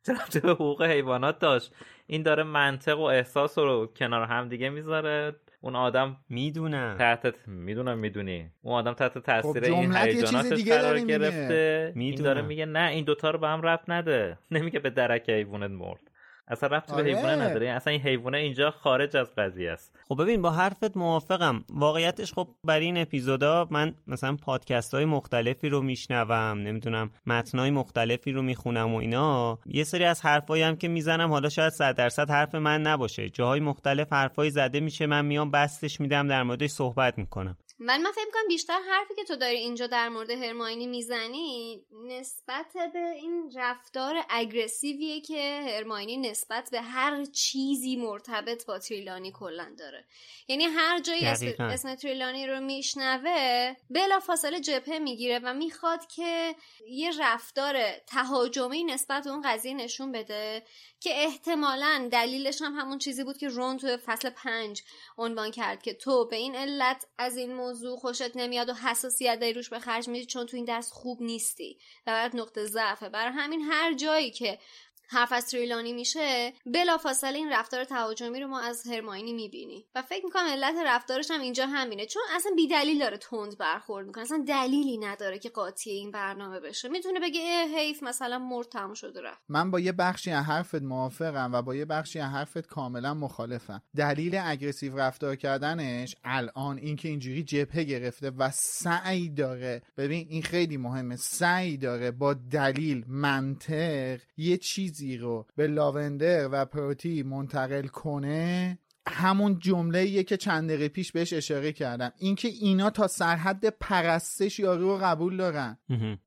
[0.08, 1.76] ربطی به حقوق حیوانات داشت؟
[2.08, 5.36] این داره منطق و احساس رو کنار هم دیگه می‌ذاره.
[5.62, 8.52] اون آدم می‌دونم تحت می‌دونم می‌دونی.
[8.62, 11.00] اون آدم تحت تاثیر خب این هیجاناتش دیگه قرار.
[11.00, 11.94] گرفته.
[11.96, 12.15] این.
[12.15, 14.38] داره میگه نه این دوتا رو به هم ربط نده.
[14.52, 16.12] نمیگه به درک حیوانت مرد.
[16.48, 17.16] اصلا ربطی به آره.
[17.16, 17.70] حیوانه نداره.
[17.70, 20.00] اصلا این حیوانه اینجا خارج از قضیه است.
[20.08, 21.64] خب ببین با حرفت موافقم.
[21.70, 28.32] واقعیتش خب برای این اپیزودا من مثلا پادکست های مختلفی رو میشنوم نمی‌دونم متنای مختلفی
[28.32, 29.60] رو می‌خونم و اینا.
[29.66, 33.30] یه سری از حرفایی هم که می‌زنم حالا شاید صد درصد حرف من نباشه.
[33.30, 37.58] جاهای مختلف حرفایی زده میشه من میام بستش میدم در موردش صحبت می‌کنم.
[37.80, 42.74] ولی من فکر کنم بیشتر حرفی که تو داری اینجا در مورد هرماینی می‌زنی نسبت
[42.94, 50.06] به این رفتار اگرسیویه که هرماینی نسبت به هر چیزی مرتبط با تریلانی کلا داره
[50.48, 51.54] یعنی هر جایی اسم.
[51.60, 56.56] اسم تریلانی رو میشنوه بلا فاصله جبهه می‌گیره و می‌خواد که
[56.88, 60.64] یه رفتار تهاجمی نسبت به اون قضیه نشون بده
[61.06, 64.84] که احتمالا دلیلش هم همون چیزی بود که رون تو فصل پنج
[65.18, 69.54] عنوان کرد که تو به این علت از این موضوع خوشت نمیاد و حساسیت داری
[69.54, 71.78] روش به خرج میدی چون تو این درس خوب نیستی.
[72.08, 73.10] و برات نقطه ضعفه.
[73.10, 74.60] برای همین هر جایی که
[75.08, 79.84] حرف از تریلانی میشه بلافاصله این رفتار تهاجمی رو ما از هرماینی می‌بینیم.
[79.96, 82.06] و فکر می‌کنم علت رفتارش هم اینجا همینه.
[82.06, 84.24] چون اصلا بیدلیل داره تند برخورد می‌کنه.
[84.24, 86.89] اصلا دلیلی نداره که قاطی این برنامه بشه.
[86.89, 89.41] می‌تونه بگه اه حیف مثلا مرد تموم شده رفت.
[89.50, 93.82] من با یه بخشی از حرفت موافقم و با یه بخشی از حرفت کاملا مخالفم.
[93.98, 99.82] دلیل اگریسیو رفتار کردنش الان اینکه اینجوری جبهه گرفته و سعی داره.
[99.98, 101.15] ببین این خیلی مهمه.
[101.15, 104.58] سعی داره با دلیل منطق یه
[104.96, 108.78] چیزی رو به لاوندر و پروتی منتقل کنه
[109.08, 112.12] همون جمله که چند دقیقه پیش بهش اشاره کردم.
[112.18, 115.78] اینکه اینا تا سرحد پرستش یارو رو قبول دارن.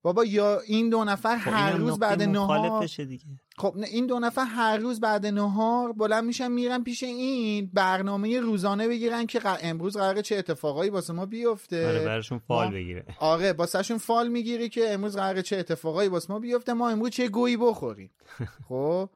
[0.03, 3.25] بابا یا این دو نفر خب هر روز بعد نهار دیگه.
[3.59, 8.89] خب این دو نفر هر روز بعد نهار بلند میشن میرن پیش این برنامه روزانه
[8.89, 11.89] بگیرن که امروز قراره چه اتفاقایی واسه ما بیفته.
[11.89, 13.05] آره براشون فال بگیره.
[13.21, 16.73] آره واسهشون فال می‌گیری که امروز قراره چه اتفاقایی واسه ما بیفته.
[16.73, 18.11] ما امروز چه گویی بخوریم.
[18.69, 19.11] خب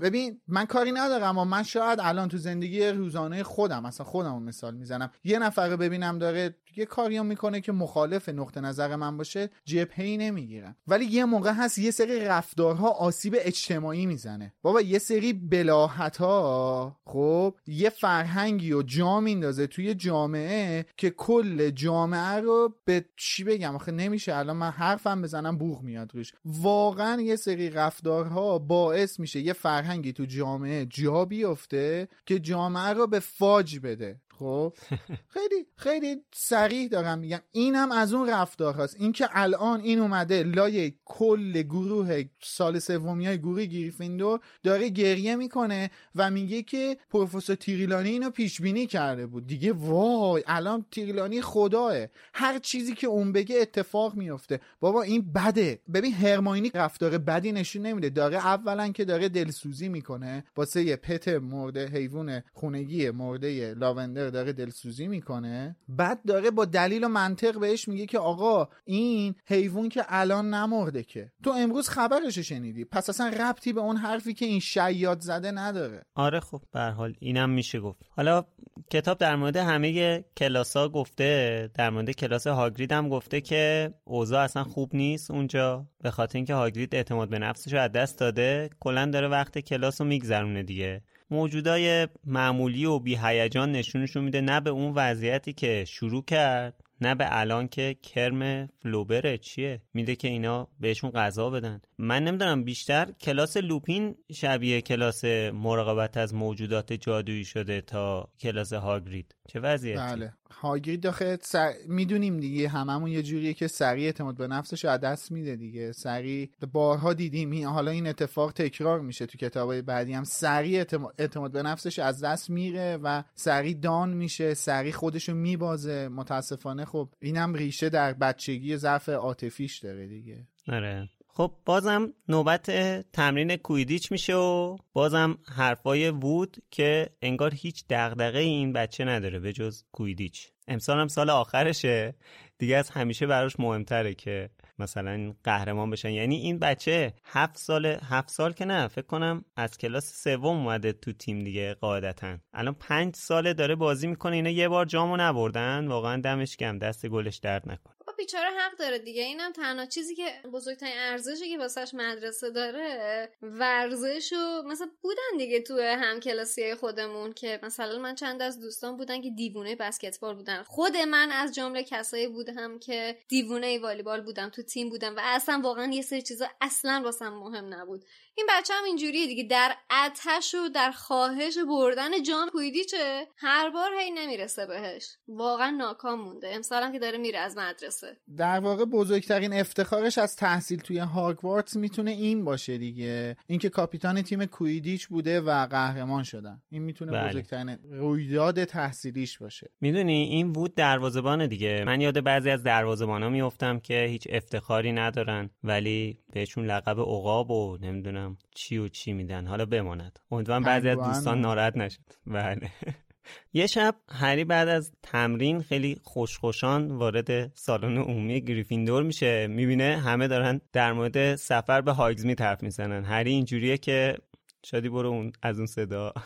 [0.00, 4.74] ببین من کاری ندارم اما من شاید الان تو زندگی روزانه خودم مثلا خودم مثال
[4.74, 5.10] می‌زنم.
[5.24, 9.50] یه نفر رو ببینم داره یه کاری رو می‌کنه که مخالف نقطه نظر من باشه
[9.64, 10.76] جبهه‌ای نمی‌گیرم.
[10.86, 14.54] ولی یه موقع هست یه سری رفتارها آسیب اجتماعی می‌زنه.
[14.62, 21.70] بابا یه سری بلاحت ها خب یه فرهنگی و جا میندازه توی جامعه که کل
[21.70, 26.32] جامعه رو به چی بگم؟ آخه نمیشه الان من حرفم بزنم بوغ میاد روش.
[26.44, 33.06] واقعا یه سری رفتارها باعث میشه یه فرهنگی تو جامعه جا بیفته که جامعه رو
[33.06, 34.20] به فاج بده.
[34.38, 34.72] خب؟
[35.34, 37.40] خیلی خیلی سریح دارم میگم.
[37.52, 43.26] اینم از اون رفتار هست این که الان این اومده لای کل گروه سال سومی
[43.26, 49.26] های گروه گریفیندور داره گریه می‌کنه و میگه که پروفسور تیریلانی اینو پیش بینی کرده
[49.26, 49.46] بود.
[49.46, 51.94] دیگه وای الان تیریلانی خداه
[52.34, 55.78] هر چیزی که اون بگه اتفاق میفته بابا این بده.
[55.94, 58.10] ببین هرماینی رفتار بدی نشون نمیده.
[58.10, 60.44] داره اولا که داره دلسوزی می‌کنه.
[60.56, 65.76] واسه پت مرده حیوان خونگی مرده لاوندر داره دلسوزی می‌کنه.
[65.88, 71.02] بعد داره با دلیل و منطق بهش میگه که آقا این حیوان که الان نمرده
[71.02, 71.32] که.
[71.42, 72.84] تو امروز خبرش شنیدی.
[72.84, 76.02] پس اصلا ربطی به اون حرفی که این شیاد زده نداره.
[76.14, 78.02] آره خب به حال اینم میشه گفت.
[78.10, 78.44] حالا
[78.90, 84.64] کتاب در مورد همه کلاسا گفته در مورد کلاس هاگرید هم گفته که اوضاع اصلا
[84.64, 85.86] خوب نیست اونجا.
[86.02, 88.70] به خاطر اینکه هاگرید اعتماد به نفسش رو از دست داده.
[88.80, 91.02] کلا داره وقت کلاس رو میگذرونه دیگه.
[91.30, 97.14] موجودای معمولی و بی هیجان نشونشون میده نه به اون وضعیتی که شروع کرد نه
[97.14, 99.82] به الان که کرم فلوبره چیه.
[99.94, 101.80] میده که اینا بهشون غذا بدن.
[101.98, 109.34] من نمی‌دونم بیشتر کلاس لوپین شبیه کلاس مراقبت از موجودات جادویی شده تا کلاس هاگرید.
[109.48, 110.32] چه وضعیتی؟ بله.
[110.60, 111.72] هاگرید داخل سر...
[111.88, 115.92] می‌دونیم دیگه هممون یه جوریه که سریع اعتماد به نفسش از دست میده دیگه.
[115.92, 117.68] سریع بارها دیدیم.
[117.68, 120.24] حالا این اتفاق تکرار میشه تو کتابای بعدی هم.
[120.24, 126.08] سریع اعتماد, اعتماد به نفسش از دست میره و سریع دان میشه سریع خودشو میبازه.
[126.08, 130.46] متاسفانه خب اینم ریشه در بچگی ضعف عاطفیش داره دیگه.
[130.68, 131.08] آره.
[131.36, 132.70] خب بازم نوبت
[133.12, 139.52] تمرین کویدیچ میشه و بازم حرفای وود که انگار هیچ دغدغه این بچه نداره به
[139.52, 140.48] جز کویدیچ.
[140.68, 142.14] امسال هم سال آخرشه.
[142.58, 146.10] دیگه از همیشه براش مهمتره که مثلا قهرمان بشن.
[146.10, 150.92] یعنی این بچه هفت سال هفت سال که نه فکر کنم از کلاس سوم اومده
[150.92, 152.36] تو تیم دیگه قاعدتا.
[152.52, 154.36] الان پنج ساله داره بازی می‌کنه.
[154.36, 155.88] اینا یه بار جامو نبردن.
[155.88, 157.94] واقعا دمش گم دست گلش درد نکن.
[158.24, 159.22] بیچاره حق داره دیگه.
[159.22, 165.60] اینم تنها چیزی که بزرگترین ارزشی که واسش مدرسه داره ورزش و مثلا بودن دیگه
[165.60, 170.62] تو همکلاسی خودمون که مثلا من چند از دوستان بودن که دیوونه بسکتبال بودن.
[170.62, 175.60] خود من از جمله کسایی بودم که دیوونه والیبال بودم تو تیم بودم و اصلا
[175.64, 178.04] واقعا یه سری چیزا اصلا واسم مهم نبود.
[178.36, 179.44] این بچه هم اینجوریه دیگه.
[179.44, 185.16] در اتش و در خواهش بردن جام کویدیچه هر بار هی نمی‌رسه بهش.
[185.28, 186.54] واقعا ناکام مونده.
[186.54, 188.16] امسالم که داره میره از مدرسه.
[188.36, 193.36] در واقع بزرگترین افتخارش از تحصیل توی هاگوارتس می‌تونه این باشه دیگه.
[193.46, 196.62] اینکه کاپیتان تیم کویدیچ بوده و قهرمان شدن.
[196.70, 197.28] این می‌تونه بله.
[197.28, 199.70] بزرگترین رویداد تحصیلیش باشه.
[199.80, 201.84] می‌دونی این بود دروازه‌بان دیگه.
[201.86, 207.78] من یاد بعضی از دروازه‌بانا میافتم که هیچ افتخاری ندارن ولی بهشون لقب عقاب و
[207.80, 208.23] نمی‌دونم
[208.54, 209.46] چی و چی میدن.
[209.46, 210.18] حالا بماند.
[210.30, 212.70] امیدوارم بعضی از دوستان ناراحت نشد بله.
[213.52, 219.46] یه شب هری بعد از تمرین خیلی خوشخوشان وارد سالن عمومی گریفیندور میشه.
[219.46, 223.04] می‌بینه همه دارن در مورد سفر به هاگزمی حرف می‌زنن.
[223.04, 224.18] هری اینجوریه که
[224.64, 226.12] شادی برو اون از اون صدا.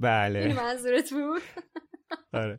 [0.00, 0.54] بله.
[0.54, 1.42] منظورت بود؟
[2.42, 2.58] آره.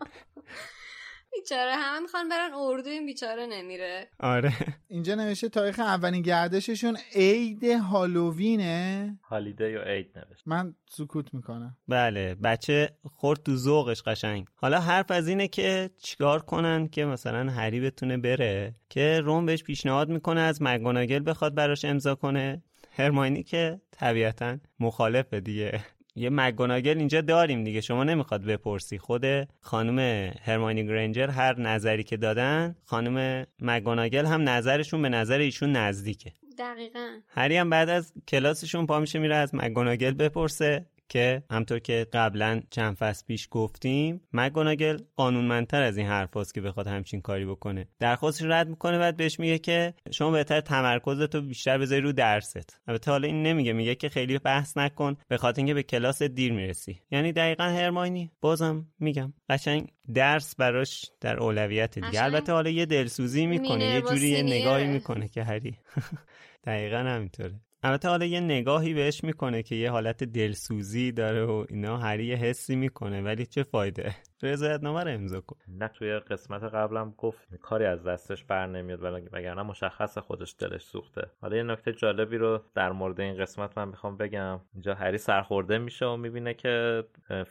[1.35, 1.71] بیچاره.
[1.75, 4.07] همه می‌خوان برن اردو این بیچاره نمیره.
[4.19, 4.53] آره.
[4.87, 9.19] اینجا نوشته تاریخ اولین گردششون عید هالووینه.
[9.23, 10.43] هالیده یا عید نوشته.
[10.49, 11.77] من سکوت می‌کنم.
[11.87, 14.45] بله بچه خورد تو ذوقش قشنگ.
[14.55, 19.63] حالا حرف از اینه که چیکار کنن که مثلا هری بتونه بره که روم بهش
[19.63, 22.63] پیشنهاد می‌کنه از مگوناگل بخواد براش امضا کنه.
[22.91, 25.85] هرماینی که طبیعتا مخالفه دیگه.
[26.15, 28.97] یه مگوناگل اینجا داریم دیگه شما نمی‌خواد بپرسی.
[28.97, 29.25] خود
[29.61, 29.99] خانم
[30.41, 36.31] هرماینی گرنجر هر نظری که دادن خانم مگوناگل هم نظرشون به نظر ایشون نزدیکه.
[36.59, 37.07] دقیقا.
[37.27, 40.85] هری هم بعد از کلاسشون پا میشه میره از مگوناگل بپرسه.
[41.09, 46.87] که همطور که قبلا چند فصل پیش گفتیم مگوناگل قانونمندتر از این حرف که بخواد
[46.87, 47.87] همچین کاری بکنه.
[47.99, 52.79] درخواستش رد می‌کنه بعد بهش میگه که شما بهتر تمرکزتو بیشتر بذاری رو درست.
[52.87, 56.53] البته حالا این نمیگه میگه که خیلی بحث نکن به خاطر اینکه به کلاس دیر
[56.53, 57.01] می‌رسی.
[57.11, 58.31] یعنی دقیقا هرماینی.
[58.41, 62.23] بازم میگم قشنگ درس براش در اولویت دیگه.
[62.23, 65.77] البته حالا یه دلسوزی می‌کنه یه جوری یه نگاهی می‌کنه که هری.
[66.65, 67.59] دقیقا همینطوره.
[67.83, 72.35] البته حالا یه نگاهی بهش می‌کنه که یه حالت دلسوزی داره و اینا هری یه
[72.35, 75.55] حسی می‌کنه ولی چه فایده؟ رضایتنامه رو امضا کن.
[75.67, 81.27] نه توی قسمت قبلم گفت کاری از دستش بر نمیاد وگرنه مشخص خودش دلش سوخته.
[81.41, 84.59] حالا یه نکته جالبی رو در مورد این قسمت من می‌خوام بگم.
[84.73, 87.03] اینجا هری سرخورده میشه و می‌بینه که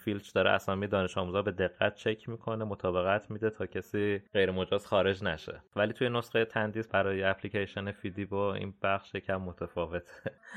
[0.04, 4.86] فیلچ داره اسامی دانش آموزا به دقت چک می‌کنه مطابقت میده تا کسی غیر مجاز
[4.86, 5.62] خارج نشه.
[5.76, 10.12] ولی توی نسخه تندیس برای اپلیکیشن فیدی با این بخش یکم متفاوته.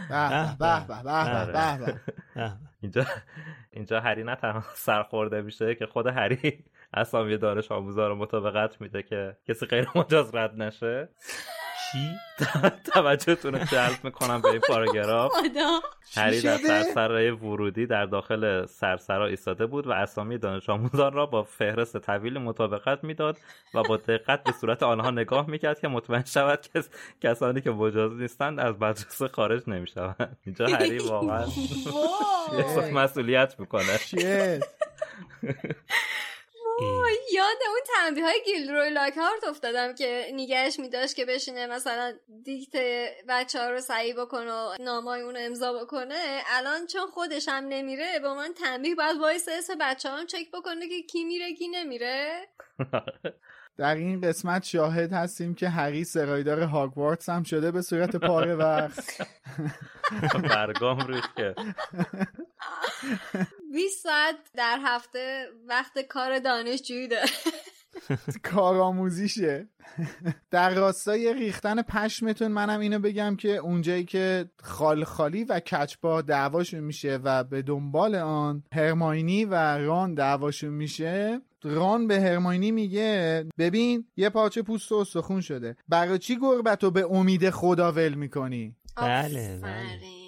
[0.09, 1.99] به به به به
[2.81, 3.05] اینجا
[3.71, 6.24] اینجا هری نه تنها سرخورده میشه که خود هری
[6.93, 11.09] اسامی دانش آموزا رو مطابقت میده که کسی غیر مجاز رد نشه؟
[11.91, 12.11] چی؟
[12.93, 15.31] توجهتون رو جلب می‌کنم به این پاراگراف.
[16.15, 21.43] هری در سرسرای ورودی در داخل سرسرا ایستاده بود و اسامی دانش آموزان را با
[21.43, 23.37] فهرست طویل مطابقت می‌داد
[23.73, 26.83] و با دقت به صورت آنها نگاه می‌کرد که مطمئن شود که
[27.21, 30.37] کسانی که مجاز نیستند از مدرسه خارج نمی‌شوند.
[30.45, 31.45] اینجا هری واقعا
[33.01, 33.99] مسئولیت می‌کنه.
[37.33, 42.75] یاد اون تنبیه های گیلروی لاکارت افتادم که نگهش میداشت که بشینه مثلا دیکته
[43.27, 46.43] بچه ها رو سعی بکنه و نامای اون امضا بکنه.
[46.47, 50.87] الان چون خودش هم نمیره با من تنبیه باید وایس اسم بچه هم چک بکنه
[50.87, 52.47] که کی میره کی نمیره.
[53.77, 59.27] در این قسمت شاهد هستیم که هری سرایدار هاگوارتس هم شده به صورت پاره وقت.
[60.49, 61.55] برگام ریخته
[63.73, 67.29] 20 ساعت در هفته وقت کار دانشجویی داره.
[68.51, 69.67] کارآموزیشه
[70.51, 76.79] در راستای ریختن پشمتون منم اینو بگم که اونجایی که خال خالی و کچبا دعواشون
[76.79, 84.05] میشه و به دنبال آن هرماینی و ران دعواشون میشه ران به هرماینی میگه ببین
[84.17, 85.75] یه پاچه پوست و استخون شده.
[85.89, 90.24] برای چی گربت رو به امید خدا ول می‌کنی؟ بله بله.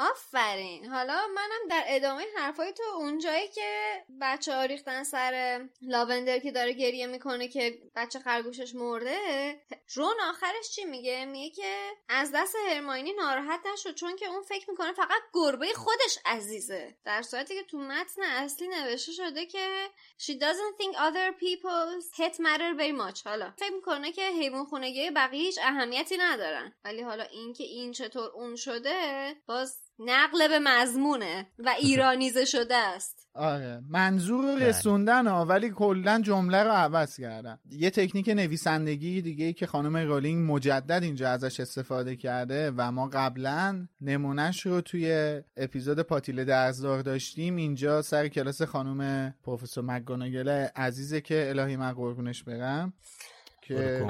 [0.00, 0.86] آفرین.
[0.86, 6.72] حالا منم در ادامه حرفای تو اونجایی که بچه ها ریختن سر لاوندر که داره
[6.72, 9.18] گریه می‌کنه که بچه خرگوشش مرده
[9.94, 14.70] رون آخرش چی میگه؟ میگه که از دست هرماینی ناراحت نشد چون که اون فکر
[14.70, 16.96] می‌کنه فقط گربه خودش عزیزه.
[17.04, 19.86] در صورتی که تو متن اصلی نوشته شده که
[20.18, 23.26] she doesn't think other people's hit matter very much.
[23.26, 26.74] حالا فکر می‌کنه که حیوان خونگی بقیه اهمیتی ندارن.
[26.84, 33.28] ولی حالا اینکه این چطور اون شده باز نقل به مضمونه و ایرانیزه شده است.
[33.34, 33.82] آره.
[33.88, 39.52] منظور رو رسوندن ها ولی کلا جمله رو عوض کردن یه تکنیک نویسندگی دیگه ای
[39.52, 46.00] که خانم رولینگ مجدد اینجا ازش استفاده کرده و ما قبلا نمونهش رو توی اپیزود
[46.00, 47.56] پاتیل درزدار داشتیم.
[47.56, 52.92] اینجا سر کلاس خانم پروفسور مگوناگل عزیزه که الهی من قربونش برم
[53.62, 54.06] که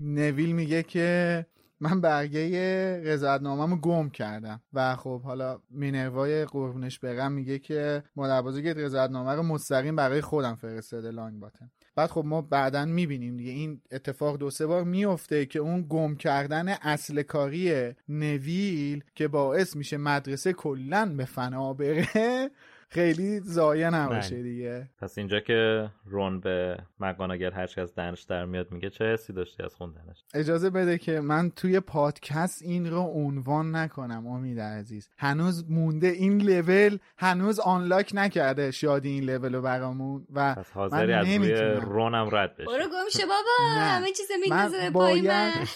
[0.00, 1.46] نویل میگه که
[1.80, 4.60] من برگه رضایتنامه‌مو گم کردم.
[4.72, 10.54] و خب حالا مینروای قربونش برم میگه که مادر بزرگ رضایتنامه رو مستقیم برای خودم
[10.54, 11.70] فرستاده لانگ باتن.
[11.96, 13.50] بعد خب ما بعدا می‌بینیم دیگه.
[13.50, 19.76] این اتفاق دو سه بار میفته که اون گم کردن اصل کاری نویل که باعث
[19.76, 22.50] میشه مدرسه کلا به فنا بره
[22.88, 24.42] خیلی زایه نباشه بله.
[24.42, 24.90] دیگه.
[24.98, 29.62] پس اینجا که رون به مگاناگل هرچی از دنش در میاد میگه چه حسی داشتی
[29.62, 35.08] از خوندنش؟ اجازه بده که من توی پادکست این رو عنوان نکنم امید عزیز.
[35.18, 41.12] هنوز مونده این لول هنوز آنلاک نکرده شادی این لول رو برامون و پس حاضری
[41.12, 42.66] از روی رونم رد بشی.
[42.66, 43.80] برو گم بابا.
[43.80, 45.52] همه چیز میندازه من به پای من.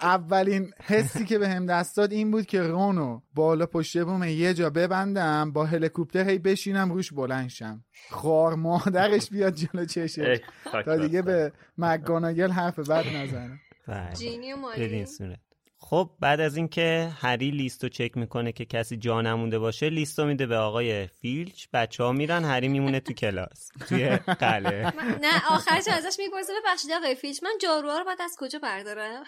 [0.00, 4.54] اولین حسی که به هم دست داد این بود که رونو بالا پشت بوم یه
[4.54, 7.84] جا ببندم با هلیکوپتر هی بشینم روش بلند شم.
[8.10, 10.40] خار مادرش بیاد جلو چشش.
[10.72, 14.14] خاک تا دیگه به مگاناگل حرف بد نزنم بله.
[14.14, 15.06] جینی و مالی؟
[15.78, 20.18] خب بعد از اینکه هری لیست رو چک می‌کنه که کسی جا نمونده باشه لیست
[20.18, 21.66] رو میده به آقای فیلچ.
[21.72, 24.96] بچه ها میرن هری میمونه تو کلاس توی قلعه.
[24.96, 29.24] من- نه آخرش ازش می‌پرسه ببخشید آقای فیلچ من جاروها رو باید از کجا بردارم؟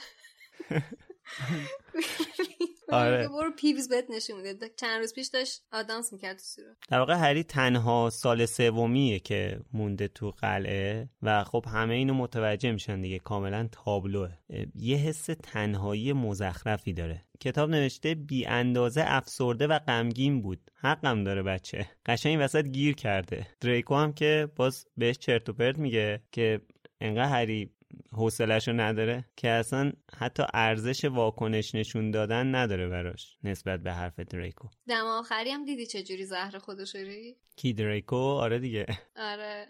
[2.89, 3.29] آره.
[3.39, 7.15] برو پیوز بهت نشون میده چند روز پیش داشت آدامس می‌کرد تو صورت در واقع
[7.15, 13.19] هری تنها سال سومیه که مونده تو قلعه و خب همه اینو متوجه میشن دیگه
[13.19, 14.31] کاملا تابلوه.
[14.75, 17.23] یه حس تنهایی مزخرفی داره.
[17.41, 20.71] کتاب نوشته بی اندازه افسرده و غمگین بود.
[20.75, 21.87] حقم داره بچه.
[22.07, 23.47] قشنگ این وسط گیر کرده.
[23.61, 26.61] دریکو هم که باز بهش چرت و پرت میگه که
[27.01, 27.71] انقدر هری
[28.13, 34.69] حوصله‌شو نداره که اصلا حتی ارزش واکنش نشون دادن نداره براش نسبت به حرف دریکو.
[34.89, 38.87] دم آخری هم دیدی چجوری زهر خودشو ری کی دریکو؟ آره دیگه.
[39.17, 39.67] آره.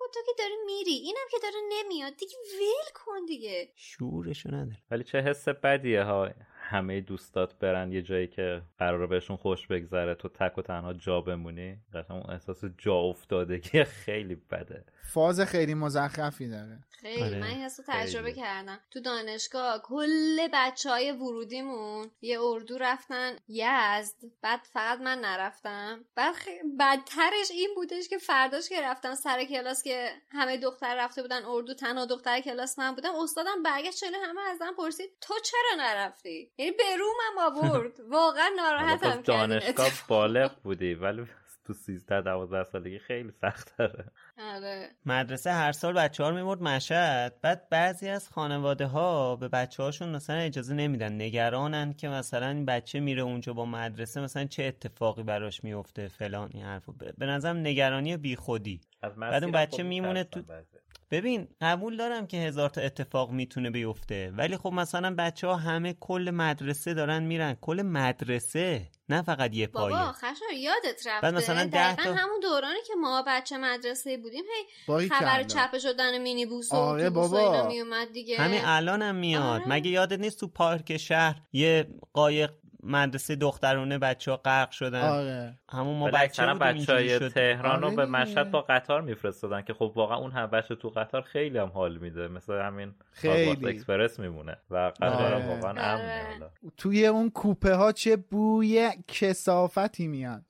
[0.00, 0.92] با تو که داری میری.
[0.92, 2.16] اینم که داره نمیاد.
[2.16, 3.72] دیگه ول کن دیگه.
[3.76, 4.78] شعورشو نداره.
[4.90, 6.30] ولی چه حس بدیه ها
[6.70, 11.20] همه دوستات برن یه جایی که قراره بهشون خوش بگذره تو تک و تنها جا
[11.20, 11.76] بمونی.
[11.94, 14.84] قشنگ اون احساس جا افتادگی خیلی بده.
[15.12, 16.78] فاز خیلی مزخرفی داره.
[16.90, 17.22] خیلی.
[17.22, 17.38] آره.
[17.38, 18.40] من این حسو تجربه خیلی.
[18.40, 18.78] کردم.
[18.90, 24.14] تو دانشگاه کل بچه های ورودیمون یه اردو رفتن یزد.
[24.42, 26.04] بعد فقط من نرفتم.
[26.16, 26.50] بعد خی-
[26.80, 31.74] بدترش این بودش که فرداش که رفتم سر کلاس که همه دختر رفته بودن اردو
[31.74, 36.72] تنها دختر کلاس من بودم استادم برگشت چله همه ازم پرسید تو چرا نرفتی؟ یعنی
[36.72, 38.00] به رومم آورد.
[38.10, 39.88] واقعا ناراحتم خب دانشگاه.
[40.08, 41.26] بالغ بودی ولی
[41.64, 44.04] تو 13 12 سالگی خیلی سخت داره
[44.38, 44.88] آره.
[45.06, 47.40] مدرسه هر سال بچه ها رو می‌برد مشهد.
[47.42, 52.64] بعد بعضی از خانواده ها به بچه هاشون مثلا اجازه نمیدن نگرانن که مثلا این
[52.64, 56.92] بچه میره اونجا با مدرسه مثلا چه اتفاقی براش میفته فلان این حرفو.
[57.18, 60.76] به نظرم نگرانی بی خودی از بعد اون مسیرم بچه خب میمونه تو- بعضی.
[61.10, 65.96] ببین قبول دارم که هزار تا اتفاق می‌تونه بیفته ولی خب مثلا بچه ها همه
[66.00, 71.34] کل مدرسه دارن میرن کل مدرسه نه فقط یه پایه بابا خشار یادت رفته بعد
[71.34, 74.44] مثلا ده دقیقا تا- همون دورانی که ما بچه مدرسه بودیم
[74.88, 75.42] هی خبر.
[75.42, 77.38] چپه شدن مینی بوس و آره بابا.
[77.38, 79.68] اینا میومد دیگه همین الانم میاد آره.
[79.68, 82.50] مگه یادت نیست تو پارک شهر یه قایق
[82.82, 87.96] مدرسه دخترونه بچه ها غرق شدن آره همون ما بچه بچه های تهران رو آره
[87.96, 88.06] به.
[88.06, 91.96] مشهد با قطار میفرستادن که خب واقعا اون هم بچه تو قطار خیلی هم حال
[91.96, 93.68] میده مثل همین خیلی.
[93.68, 95.48] اکسپرس میمونه و قطار آره.
[95.48, 95.82] واقعا آره.
[95.82, 100.44] امنه حالا توی اون کوپه ها چه بوی کسافتی میاد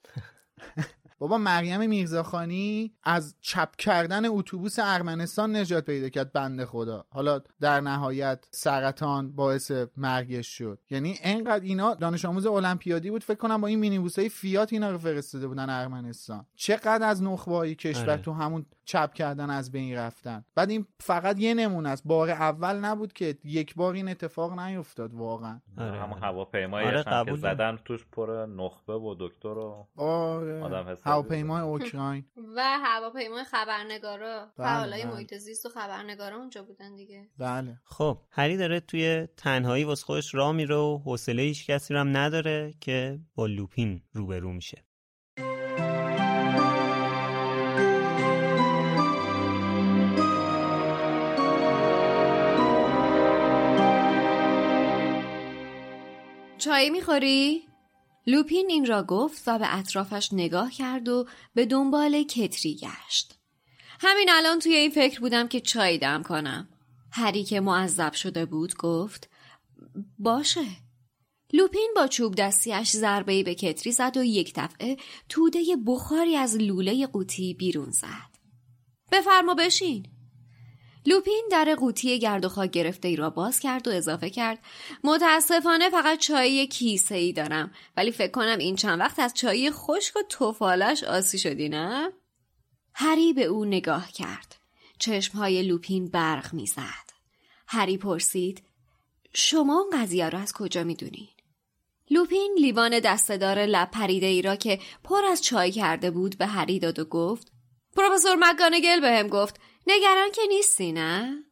[1.20, 7.04] بابا مریم میرزاخانی از چپ کردن اتوبوس ارمنستان نجات پیدا کرد بنده خدا.
[7.10, 10.78] حالا در نهایت سرطان باعث مرگش شد.
[10.90, 14.98] یعنی انقدر اینا دانش آموز المپیادی بود فکر کنم با این مینیبوسای فیات اینا رو
[14.98, 16.46] فرستاده بودن ارمنستان.
[16.54, 18.22] چقدر از نخبه کشور آره.
[18.22, 20.44] تو همون چپ کردن از بین رفتن.
[20.54, 22.02] بعد این فقط یه نمونه است.
[22.06, 25.60] بار اول نبود که یک بار این اتفاق نیفتاد واقعا.
[25.78, 26.00] آره.
[26.00, 27.34] همون هواپیمایی آره، هم که.
[27.34, 30.62] زدن توش پر نخبه و دکتر و آره.
[30.62, 32.24] آدم هواپیمای اوکراین.
[32.56, 34.52] و هواپیمای خبرنگارا.
[34.58, 35.12] بله، فعالای بله.
[35.12, 37.28] محیط زیست و خبرنگارا اونجا بودن دیگه.
[37.38, 37.80] بله.
[37.84, 42.16] خب هری داره توی تنهایی واسه خودش راه میره و حوصله هیچ کسی رو هم
[42.16, 44.84] نداره که با لوپین روبرو میشه.
[56.58, 57.69] چای می‌خوری؟
[58.26, 63.38] لوپین این را گفت و به اطرافش نگاه کرد و به دنبال کتری گشت.
[64.00, 66.68] همین الان توی این فکر بودم که چای دم کنم.
[67.12, 69.30] هری که معذب شده بود گفت
[70.18, 70.66] باشه.
[71.52, 74.96] لوپین با چوب دستیش ضربه‌ای به کتری زد و یک دفعه
[75.28, 78.30] توده بخاری از لوله قوطی بیرون زد.
[79.12, 80.06] بفرما بشین.
[81.06, 84.58] لوپین در قوطی گرد و خاک گرفته ای را باز کرد و اضافه کرد
[85.04, 90.16] متاسفانه فقط چای کیسه ای دارم ولی فکر کنم این چند وقت از چای خشک
[90.16, 92.12] و توفالش آسی شدی نه؟
[92.94, 94.56] هری به او نگاه کرد
[94.98, 97.10] چشمهای لوپین برق می‌زد
[97.66, 98.62] هری پرسید
[99.34, 101.28] شما اون قضیه را از کجا می‌دونین؟
[102.10, 106.78] لوپین لیوان دستهدار لب پریده ای را که پر از چای کرده بود به هری
[106.78, 107.52] داد و گفت
[107.96, 109.60] پروفسور مکانگل بهم گفت
[109.96, 111.44] نگران که نیستی نه؟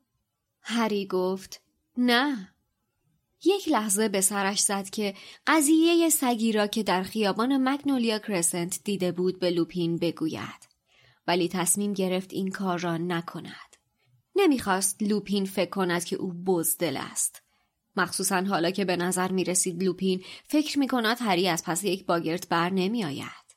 [0.63, 1.63] هری گفت
[1.97, 2.55] نه
[3.45, 5.15] یک لحظه به سرش زد که
[5.47, 10.69] قضیه سگی را که در خیابان مگنولیا کرسنت دیده بود به لوپین بگوید
[11.27, 13.77] ولی تصمیم گرفت این کار را نکند
[14.37, 17.43] نمی‌خواست لوپین فکر کند که او بزدل است
[17.97, 22.07] مخصوصا حالا که به نظر می رسید لوپین فکر می کند هری از پس یک
[22.07, 23.48] باگرت بر نمی آید.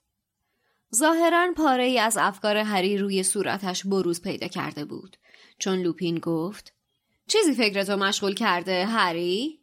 [0.96, 5.18] ظاهرا پاره ای از افکار هری روی صورتش بروز پیدا کرده بود
[5.60, 6.74] چون لوپین گفت
[7.28, 9.60] چیزی فکرتو مشغول کرده هری؟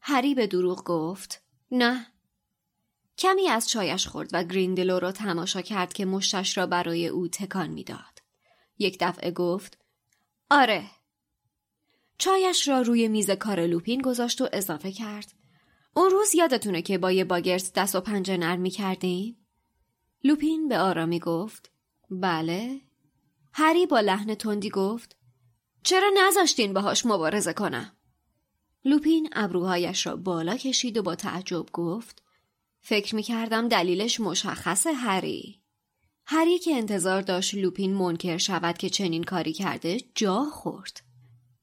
[0.00, 2.06] هری به دروغ گفت نه
[3.18, 7.70] کمی از چایش خورد و گریندلو را تماشا کرد که مشتش را برای او تکان
[7.70, 8.22] می‌داد.
[8.78, 9.78] یک دفعه گفت
[10.50, 10.84] آره
[12.18, 15.32] چایش را روی میز کار لوپین گذاشت و اضافه کرد
[15.94, 19.41] اون روز یادتونه که با یه باگرت دست و پنجه نرم کردیم؟
[20.24, 21.70] لوپین به آرامی گفت
[22.10, 22.80] بله
[23.52, 25.16] هری با لحن تندی گفت
[25.82, 27.96] چرا نذاشتین باهاش مبارزه کنم؟
[28.84, 32.22] لوپین ابروهایش را بالا کشید و با تعجب گفت
[32.80, 35.60] فکر می کردم دلیلش مشخصه هری
[36.26, 41.02] هری که انتظار داشت لوپین منکر شود که چنین کاری کرده جا خورد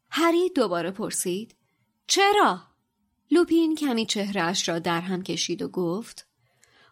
[0.10, 1.56] هری دوباره پرسید
[2.08, 2.62] چرا؟
[3.32, 6.29] لوپین کمی چهرهش را در هم کشید و گفت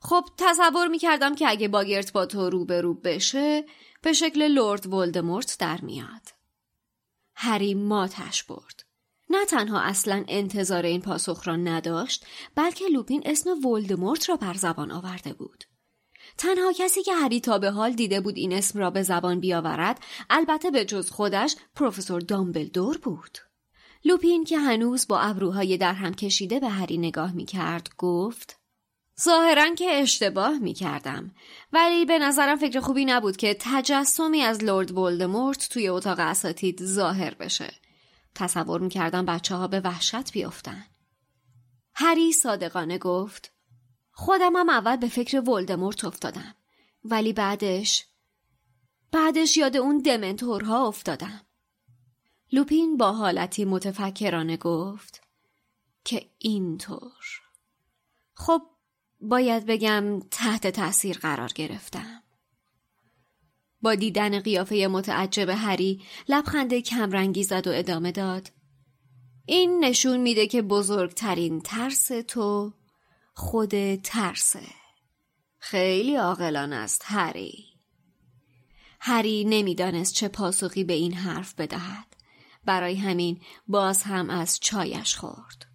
[0.02, 3.66] خب تصور می کردم که اگه باگرت با تو روبرو بشه
[4.02, 6.22] به شکل لورد ولدمورت در میاد.
[7.36, 8.84] هری ماتش برد.
[9.30, 12.26] نه تنها اصلا انتظار این پاسخ را نداشت
[12.56, 15.64] بلکه لوپین اسم ولدمورت را بر زبان آورده بود.
[16.38, 20.00] تنها کسی که هری تا به حال دیده بود این اسم را به زبان بیاورد
[20.30, 23.38] البته به جز خودش پروفسور دامبلدور بود.
[24.06, 28.57] لوپین که هنوز با ابروهای در هم کشیده به هری نگاه می کرد گفت
[29.22, 31.32] ظاهرا که اشتباه می کردم
[31.74, 37.34] ولی به نظرم فکر خوبی نبود که تجسمی از لورد ولدمورت توی اتاق اساتید ظاهر
[37.34, 37.74] بشه.
[38.36, 40.86] تصور می کردم بچه ها به وحشت بیفتن.
[41.94, 43.52] هری صادقانه گفت
[44.12, 46.56] خودم هم اول به فکر ولدمورت افتادم
[47.04, 48.06] ولی بعدش
[49.12, 51.42] بعدش یاد اون دمنتورها افتادم.
[52.52, 55.22] لوپین با حالتی متفکرانه گفت
[56.04, 57.24] که اینطور
[58.34, 58.62] خب
[59.22, 62.24] باید بگم تحت تأثیر قرار گرفتم.
[63.82, 68.52] با دیدن قیافه متعجب هری لبخند کمرنگی زد و ادامه داد.
[69.46, 72.74] این نشون میده که بزرگترین ترس تو
[73.34, 74.68] خود ترسه.
[75.60, 77.66] خیلی عاقلانه است هری.
[79.00, 82.16] هری نمی‌دانست چه پاسخی به این حرف بدهد.
[82.66, 85.67] برای همین باز هم از چایش خورد.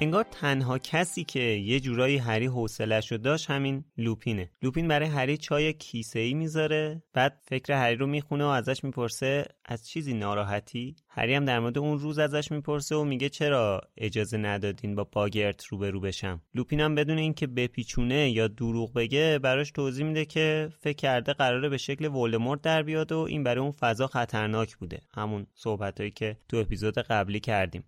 [0.00, 4.50] انگار تنها کسی که یه جورایی هری حوصله‌شو داشت همین لوپینه.
[4.62, 9.44] لوپین برای هری چای کیسه ای می‌ذاره بعد فکر هری رو می‌خونه و ازش می‌پرسه
[9.64, 14.36] از چیزی ناراحتی؟ هری هم در مورد اون روز ازش می‌پرسه و میگه چرا اجازه
[14.36, 20.06] ندادین با باگرت روبرو بشم؟ لوپین هم بدون اینکه بپیچونه یا دروغ بگه براش توضیح
[20.06, 24.06] میده که فکر کرده قراره به شکل ولدمورت در بیاد و این برای اون فضا
[24.06, 25.00] خطرناک بوده.
[25.14, 27.84] همون صحبتهایی که تو اپیزود قبلی کردیم.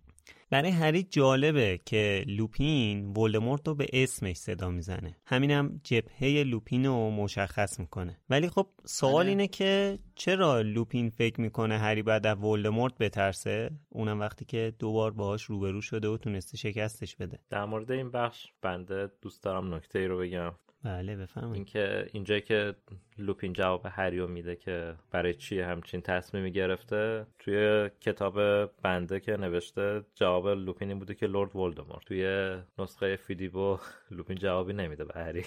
[0.49, 5.17] برای هری جالبه که لوپین ولدمورت رو به اسمش صدا می‌زنه.
[5.25, 8.17] همینم جبهه لوپین رو مشخص می‌کنه.
[8.29, 14.19] ولی خب سوال اینه که چرا لوپین فکر می‌کنه هری بعد از ولدمورت بترسه؟ اونم
[14.19, 17.39] وقتی که دوبار باهاش روبرو شده و تونسته شکستش بده.
[17.49, 20.51] در مورد این بخش بنده دوست دارم نکته ای رو بگم.
[20.83, 22.75] بله بفهمید اینکه اینجایی که
[23.17, 30.03] لوپین جواب هریو میده که برای چی همچین تصمیمی گرفته توی کتاب بنده که نوشته
[30.15, 32.05] جواب لوپین این بوده که لورد ولدمورت.
[32.05, 33.77] توی نسخه فیدیبو
[34.11, 35.45] لوپین جوابی نمیده به هری.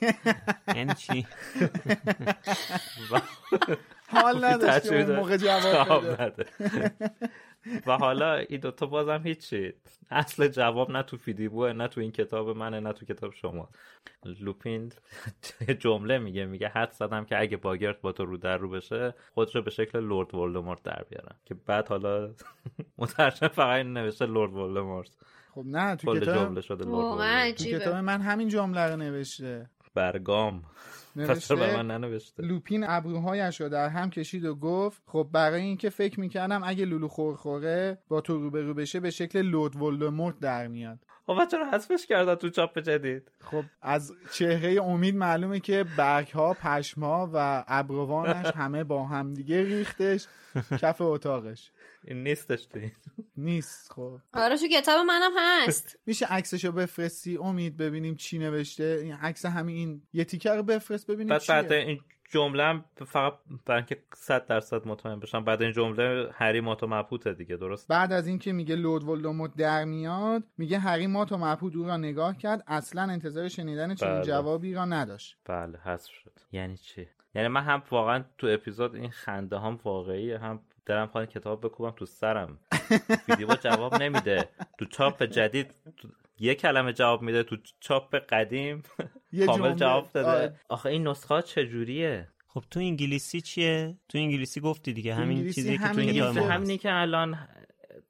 [0.76, 1.26] یعنی چی؟
[4.12, 6.46] حال نداشت که اون موقع جواب بده.
[7.86, 9.72] و حالا این دوتا بازم هیچی.
[10.10, 13.68] اصل جواب نه تو فیدیبوه نه تو این کتاب منه نه تو کتاب شما.
[14.24, 14.92] لوپین
[15.80, 19.54] جمله میگه میگه حد زدم که اگه باگرت با تو رو در رو بشه خود
[19.54, 21.36] رو به شکل لورد ولدمورت در بیارم.
[21.44, 22.30] که بعد حالا
[22.98, 25.10] مترجم فقط این نوشته لورد ولدمورت.
[25.54, 29.70] خب نه تو کتاب جمله شده لورد تو کتاب من همین جمله رو نوشته.
[29.94, 30.62] برگام.
[31.16, 32.42] نوشته من ننوشته.
[32.42, 37.08] لوپین ابروهایش رو در هم کشید و گفت خب برای اینکه فکر می‌کردم اگه لولو
[37.08, 40.98] خورخوره با تو روبرو بشه به شکل لورد ولدمورت در میاد.
[41.26, 43.30] خب چرا حذفش کردن تو چاپ جدید.
[43.40, 49.34] خب از چهره امید معلومه که برگ ها پشم ها و ابروانش همه با هم
[49.34, 50.26] دیگه ریختش
[50.78, 51.70] کف اتاقش.
[52.04, 52.80] این نیستش تو
[53.36, 54.18] نیست خب.
[54.32, 55.98] آره تو کتاب منم هست.
[56.06, 59.00] میشه عکسشو بفرستی؟ امید ببینیم چی نوشته.
[59.02, 62.00] این عکس همین این یه تیکه رو بفرست ببینیم بعد بعد این
[62.32, 67.34] جمله فقط برای اینکه 100 درصد مطمئن بشم بعد این جمله هری مات و مبهوته
[67.34, 71.76] دیگه درست؟ بعد از اینکه میگه لورد ولدمورت در میاد میگه هری مات و مبهوت
[71.76, 72.64] او را نگاه کرد.
[72.66, 74.24] اصلا انتظار شنیدن چنین بله.
[74.24, 75.36] جوابی را نداشت.
[75.44, 76.32] بله حذف شد.
[76.52, 81.30] یعنی چی؟ یعنی من هم واقعا تو اپیزود این خنده هم واقعی هم دارم خواهد
[81.30, 82.58] کتاب بکوبم تو سرم
[83.28, 86.08] ویدیو جواب نمیده تو چاپ جدید تو
[86.38, 88.82] یه کلمه جواب میده تو چاپ قدیم
[89.32, 89.74] یه کامل جمله.
[89.74, 90.60] جواب داده آره.
[90.68, 95.62] آخه این نسخه ها چجوریه خب تو انگلیسی چیه تو انگلیسی گفتی دیگه همین انگلیسی
[95.62, 95.84] چیزی که
[96.22, 96.78] تو ما همینی.
[96.78, 97.38] که الان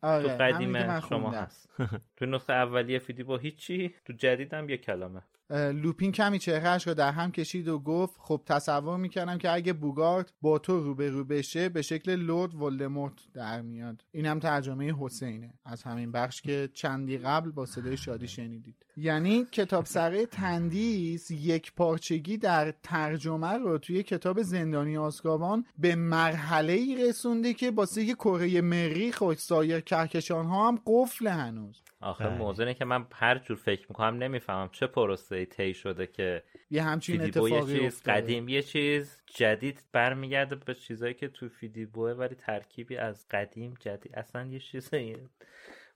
[0.03, 1.31] آره، تو که قدیم شما.
[1.31, 1.69] هست
[2.17, 5.23] تو نسخه اولیه فیدی با هیچی تو جدیدم یه کلمه
[5.53, 10.33] لوپین کمی چهرهش رو در هم کشید و گفت خب تصور می‌کردم که اگه بوگارت
[10.43, 14.05] با تو روبرو بشه به شکل لورد ولدمورت در میاد.
[14.13, 15.55] این هم ترجمه حسینه.
[15.65, 18.75] از همین بخش که چندی قبل با صدای شادی شنیدید.
[18.97, 26.73] یعنی کتاب سره تندیس یک پارچگی در ترجمه رو توی کتاب زندانی آسکابان به مرحله
[26.73, 31.83] ای رسونده که باسه یه کره مریخ و سایر کهکشان ها هم قفل هنوز.
[32.03, 32.39] آخه بله.
[32.39, 36.83] موضوع اینه که من هر جور فکر می‌کنم نمی‌فهمم چه پروسه طی شده که یه
[36.83, 38.21] همچین فیدیبو یه اتفاقی چیز افتاده.
[38.21, 44.15] قدیم یه چیز جدید برمیگرده به چیزایی که تو فیدیبوه ولی ترکیبی از قدیم جدید
[44.15, 44.91] اصلا یه چیز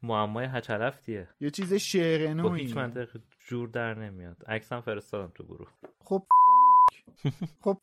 [0.02, 3.08] معمای هچلفتیه یه چیز شعر نوعی هیچ منطق
[3.46, 4.44] جور در نمیاد.
[4.48, 5.68] عکسم فرستادم تو گروه.
[6.04, 6.22] خب
[7.60, 7.78] خب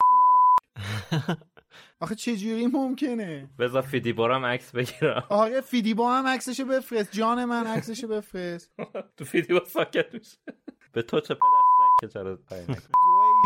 [2.00, 5.24] آخه چه جوری ممکنه؟ بذار فیدیبو هم عکس بگیرم.
[5.30, 7.12] آره فیدیبا هم عکسشو بفرست.
[7.12, 8.72] جان من عکسشو بفرست.
[9.18, 10.38] تو فیدیبو ساکت میشه.
[10.92, 12.40] به تو چه پدر سگ که چرا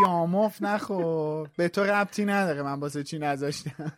[0.01, 1.49] یاموف نخور.
[1.57, 3.93] به تو ربطی نداره من واسه چی نذاشتم.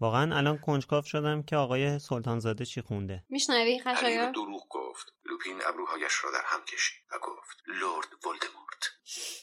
[0.00, 5.14] واقعا الان کنجکاف شدم که آقای سلطانزاده چی خونده؟ میشنوی خشایار؟ دروغ گفت.
[5.24, 8.84] لوپین ابروهایش را در هم کشید و گفت لورد ولدمورت.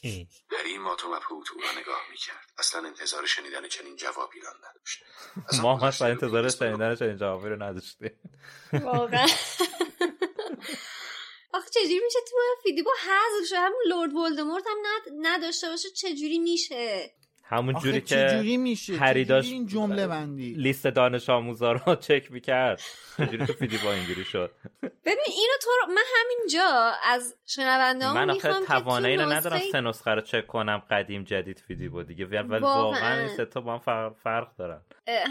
[0.02, 0.26] ای.
[0.58, 2.52] هری مات و مبهوت او را نگاه می‌کرد.
[2.58, 5.04] اصلا انتظار شنیدن چنین جوابی را نداشت.
[5.62, 8.20] ما هم اصلا انتظار شنیدن چنین جوابی رو نداشتیم.
[8.72, 9.26] واقعا.
[11.54, 15.26] آخه چجوری میشه تو فیدیبو حذف شه؟ همون لورد ولدمورت هم ند...
[15.26, 17.14] نداشته باشه چجوری میشه؟
[17.52, 21.94] همون جوری چجوری که میشه؟ هری چجوری داشت این جمله بندی؟ لیست دانش آموزا رو
[22.06, 22.80] چک می‌کرد.
[23.18, 24.50] چجوری تو فیدیبو اینجوری شد؟
[24.82, 29.80] ببین اینو تو رو- من همینجا از شنونده من می‌خوام آخه توانایی رو ندارم سه
[29.80, 32.24] نسخه رو چک کنم قدیم جدید فیدیبو دیگه.
[32.26, 33.18] ولی واقعاً.
[33.18, 34.80] این سه تا با هم فرق, فرق دارن.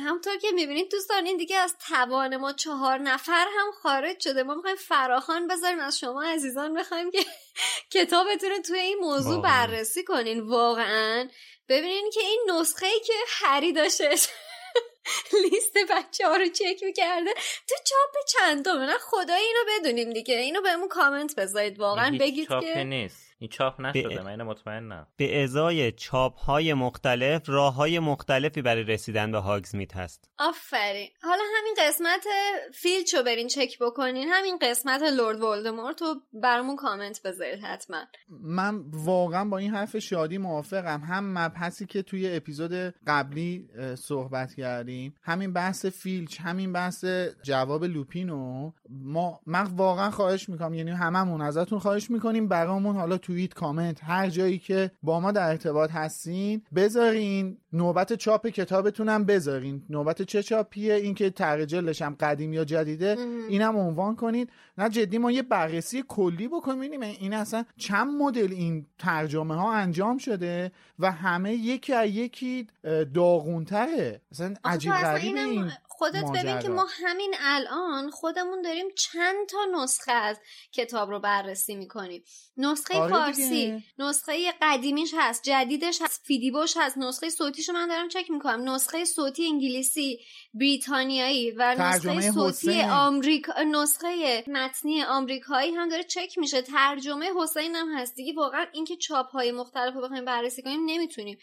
[0.06, 4.44] همونطور که می‌بینید دوستان این دیگه از توان ما چهار نفر هم خارج شده.
[4.44, 5.80] ما می‌خوایم فراخان بذاریم.
[5.80, 7.20] از شما عزیزان بخوایم که
[7.94, 9.42] کتابتون رو توی این موضوع.
[9.42, 10.40] بررسی کنین.
[10.40, 11.28] واقعا.
[11.72, 14.10] ببینین که این نسخه ای که هری داشته
[15.44, 17.34] لیست بچه ها رو چک می‌کرده
[17.68, 18.86] تو چاپ چندمه.
[18.86, 20.36] نه خدای اینو بدونیم دیگه.
[20.36, 21.80] اینو بهمون کامنت بذارید.
[21.80, 23.31] واقعا بگید که نیست.
[23.42, 25.08] این چاپ نشده من مطمئنم.
[25.18, 30.30] به ازای چاپ های مختلف راه های مختلفی برای رسیدن به هاگزمیت هست.
[30.40, 31.10] آفرین.
[31.24, 32.26] حالا همین قسمت
[32.74, 34.30] فیلچو برین چک بکنین.
[34.30, 37.98] همین قسمت لورد ولدمورت رو برامون کامنت بذارید حتما.
[38.30, 41.02] من واقعا با این حرف شادی موافقم.
[41.02, 42.74] هم مبحثی که توی اپیزود
[43.08, 47.06] قبلی صحبت کردیم همین بحث فیلچ همین بحث
[47.44, 53.54] جواب لوپینو ما من واقعا خواهش می‌کنم یعنی هممون ازتون خواهش می‌کنیم برامون حالا توییت
[53.54, 59.84] کامنت هر جایی که با ما در ارتباط هستین بذارین نوبت چاپ کتابتونم بذارین.
[59.90, 63.18] نوبت چه چاپیه؟ اینکه طرح جلدش هم قدیم یا جدیده
[63.50, 67.02] اینم عنوان کنید نه جدی ما یه بررسی کلی بکنیم.
[67.02, 72.68] این اصلا چند مدل این ترجمه ها انجام شده و همه یکی از یکی
[73.14, 74.22] داغونتره.
[74.32, 75.72] اصلا عجیب غریبه این.
[76.02, 80.40] خودت ببین که ما همین الان خودمون داریم چند تا نسخه از
[80.72, 82.24] کتاب رو بررسی می‌کنیم.
[82.58, 88.32] نسخه آره فارسی نسخه قدیمیش هست جدیدش هست فیدیبوش هست نسخه صوتیش من دارم چک
[88.32, 88.70] می‌کنم.
[88.70, 90.20] نسخه صوتی انگلیسی
[90.54, 96.62] بریتانیایی و نسخه صوتی آمریکا نسخه متنی آمریکایی هم داره چک میشه.
[96.62, 98.34] ترجمه حسین هم هست دیگه.
[98.34, 101.38] واقعا اینکه چاپ های مختلف رو بخوایم بررسی کنیم نمی‌تونیم.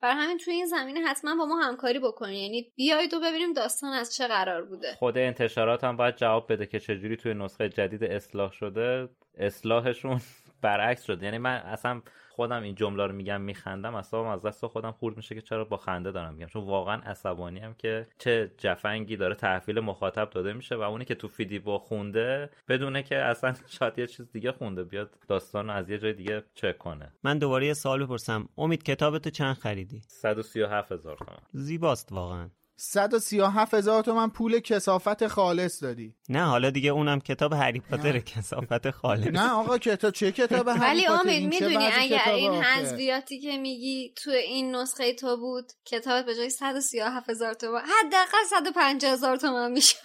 [0.00, 3.92] برای همین توی این زمینه حتما با ما همکاری بکنی یعنی بیایید و ببینیم داستان
[3.92, 4.94] از چه قرار بوده.
[4.98, 9.08] خود انتشارات هم باید جواب بده که چجوری توی نسخه جدید اصلاح شده.
[9.38, 10.20] اصلاحشون
[10.62, 11.24] برعکس شده.
[11.24, 12.02] یعنی من اصلا
[12.34, 15.76] خودم این جمله رو میگم میخندم اصلا از دست خودم خورد میشه که چرا با
[15.76, 16.46] خنده دارم میگم.
[16.46, 21.14] چون واقعا عصبانی هم که چه جفنگی داره تحویل مخاطب داده میشه و اونی که
[21.14, 25.90] تو فیدی با خونده بدونه که اصلا شاید یه چیز دیگه خونده بیاد داستان از
[25.90, 27.12] یه جای دیگه چک کنه.
[27.22, 28.48] من دوباره یه سوال بپرسم.
[28.58, 32.48] امید کتابتو چند خریدی؟ 137 هزار تومن زیباست واقعا.
[32.76, 36.14] 137 هزار تومن پول کسافت خالص دادی.
[36.28, 39.26] نه حالا دیگه اونم کتاب هری پاتر کسافت خالص.
[39.26, 44.30] نه آقا کتاب چه کتاب هری ولی امید می‌دونی اگر این حذفیاتی که میگی تو
[44.30, 49.96] این نسخه تو بود کتابت به جای 137 هزار تومن حداقل 150 هزار تومن میشه.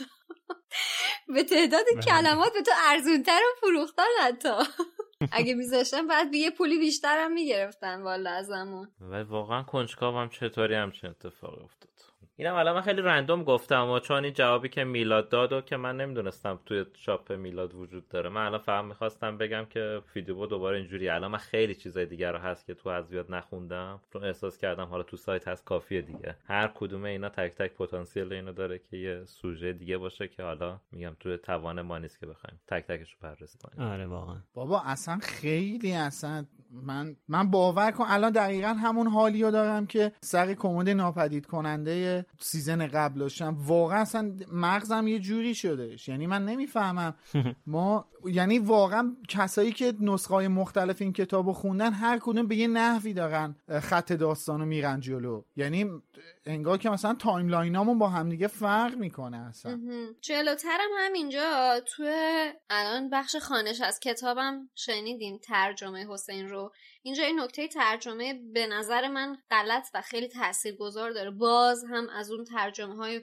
[1.28, 4.54] به تعداد کلمات به تو ارزونتر رو فروختن حتی.
[5.32, 8.92] اگه میذاشتن بعد یه پولی بیشتر هم می‌گرفتن والا ازمون.
[9.00, 11.90] ولی واقعا کنجکاوم چطوری همچین اتفاقی افتاد؟
[12.40, 15.78] اینم الان من خیلی رندوم گفتم و چون این جوابی که میلاد داد و که
[15.78, 18.30] من نمی‌دونستم توی شاپ میلاد وجود داره.
[18.30, 22.38] من الان فقط می‌خواستم بگم که فیدیو دوباره اینجوری الان من خیلی چیزای دیگر رو
[22.38, 24.02] هست که تو از زیاد نخوندم.
[24.14, 26.36] چون احساس کردم حالا تو سایت هست کافیه دیگه.
[26.48, 30.80] هر کدوم اینا تک تک پتانسیل اینو داره که یه سوژه دیگه باشه که حالا
[30.92, 33.88] میگم توی توان ما نیست که بخوایم تک تکش رو بررسی کنیم.
[33.88, 34.38] آره واقعا.
[34.54, 40.12] بابا اصلا خیلی اصلا من من باور کن الان دقیقا همون حالی رو دارم که
[40.22, 43.58] سر کمد ناپدید کننده season قبل داشتم.
[43.60, 46.08] واقعا اصلا مغزم یه جوری شدهش.
[46.08, 47.14] یعنی من نمی‌فهمم.
[47.68, 52.56] ما یعنی واقعا کسایی که نسخه های مختلف این کتاب رو خوندن هر کدوم به
[52.56, 55.44] یه نحوی دارن خط داستان رو میرن جلو.
[55.56, 55.86] یعنی
[56.46, 59.80] انگار که مثلا timeline امون با همدیگه فرق می‌کنه اصلا.
[60.22, 61.80] جلوترم همینجا.
[61.88, 62.04] تو
[62.70, 66.72] الان بخش خانش از کتابم شنیدیم ترجمه حسین رو.
[67.02, 71.32] اینجا این نکته ترجمه به نظر من غلط و خیلی تاثیرگذار داره.
[71.32, 73.22] باز هم از اون ترجمه های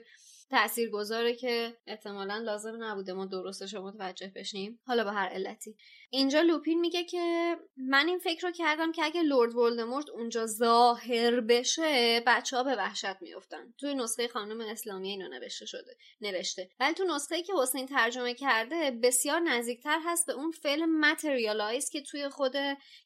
[0.49, 4.79] تأثیر گذاره که احتمالا لازم نبوده ما درستش رو متوجه بشیم.
[4.85, 5.75] حالا به هر علتی.
[6.09, 11.41] اینجا لوپین میگه که من این فکر رو کردم که اگه لورد ولدمورت اونجا ظاهر
[11.41, 16.69] بشه بچه ها به وحشت میفتن توی نسخه خانم اسلامی اینو نوشته شده نوشته.
[16.79, 22.01] ولی تو نسخه که حسین ترجمه کرده بسیار نزدیکتر هست به اون فعل ماتریالایز که
[22.01, 22.53] توی خود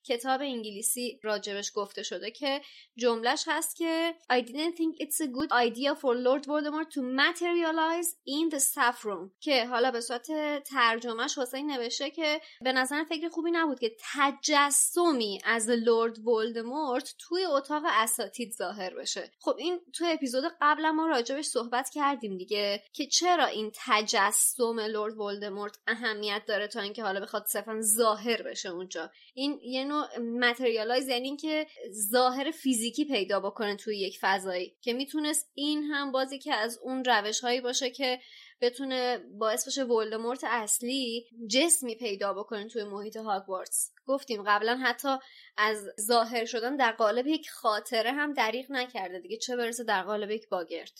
[0.03, 2.61] کتاب انگلیسی راجبش گفته شده که
[2.97, 7.01] جملهش هست که I didn't think it's a good idea for Lord Voldemort to
[7.31, 10.27] materialize in the saffron که حالا به صورت
[10.63, 17.45] ترجمهش حسین نوشته که به نظر فکر خوبی نبود که تجسمی از لورد ولدمورت توی
[17.45, 19.31] اتاق اساتید ظاهر بشه.
[19.39, 25.17] خب این توی اپیزود قبل ما راجبش صحبت کردیم دیگه که چرا این تجسم لورد
[25.17, 29.11] ولدمورت اهمیت داره تا اینکه حالا بخواد صرفا ظاهر بشه اونجا.
[29.33, 31.67] این یه نوع متریالایز یعنی اینکه
[32.11, 37.03] ظاهر فیزیکی پیدا بکنه توی یک فضایی که می‌تونست این هم بازی که از اون
[37.21, 38.19] روش هایی باشه که
[38.61, 43.91] بتونه باعث بشه ولدمورت اصلی جسمی پیدا بکنه توی محیط هاگوارتس.
[44.05, 45.15] گفتیم قبلا حتی
[45.57, 50.31] از ظاهر شدن در قالب یک خاطره هم دریغ نکرده دیگه چه برسه در قالب
[50.31, 50.93] یک باگرد.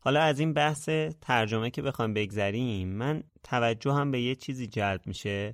[0.00, 0.88] حالا از این بحث
[1.22, 5.52] ترجمه که بخوام بگذریم من توجه هم به یه چیزی جلب میشه.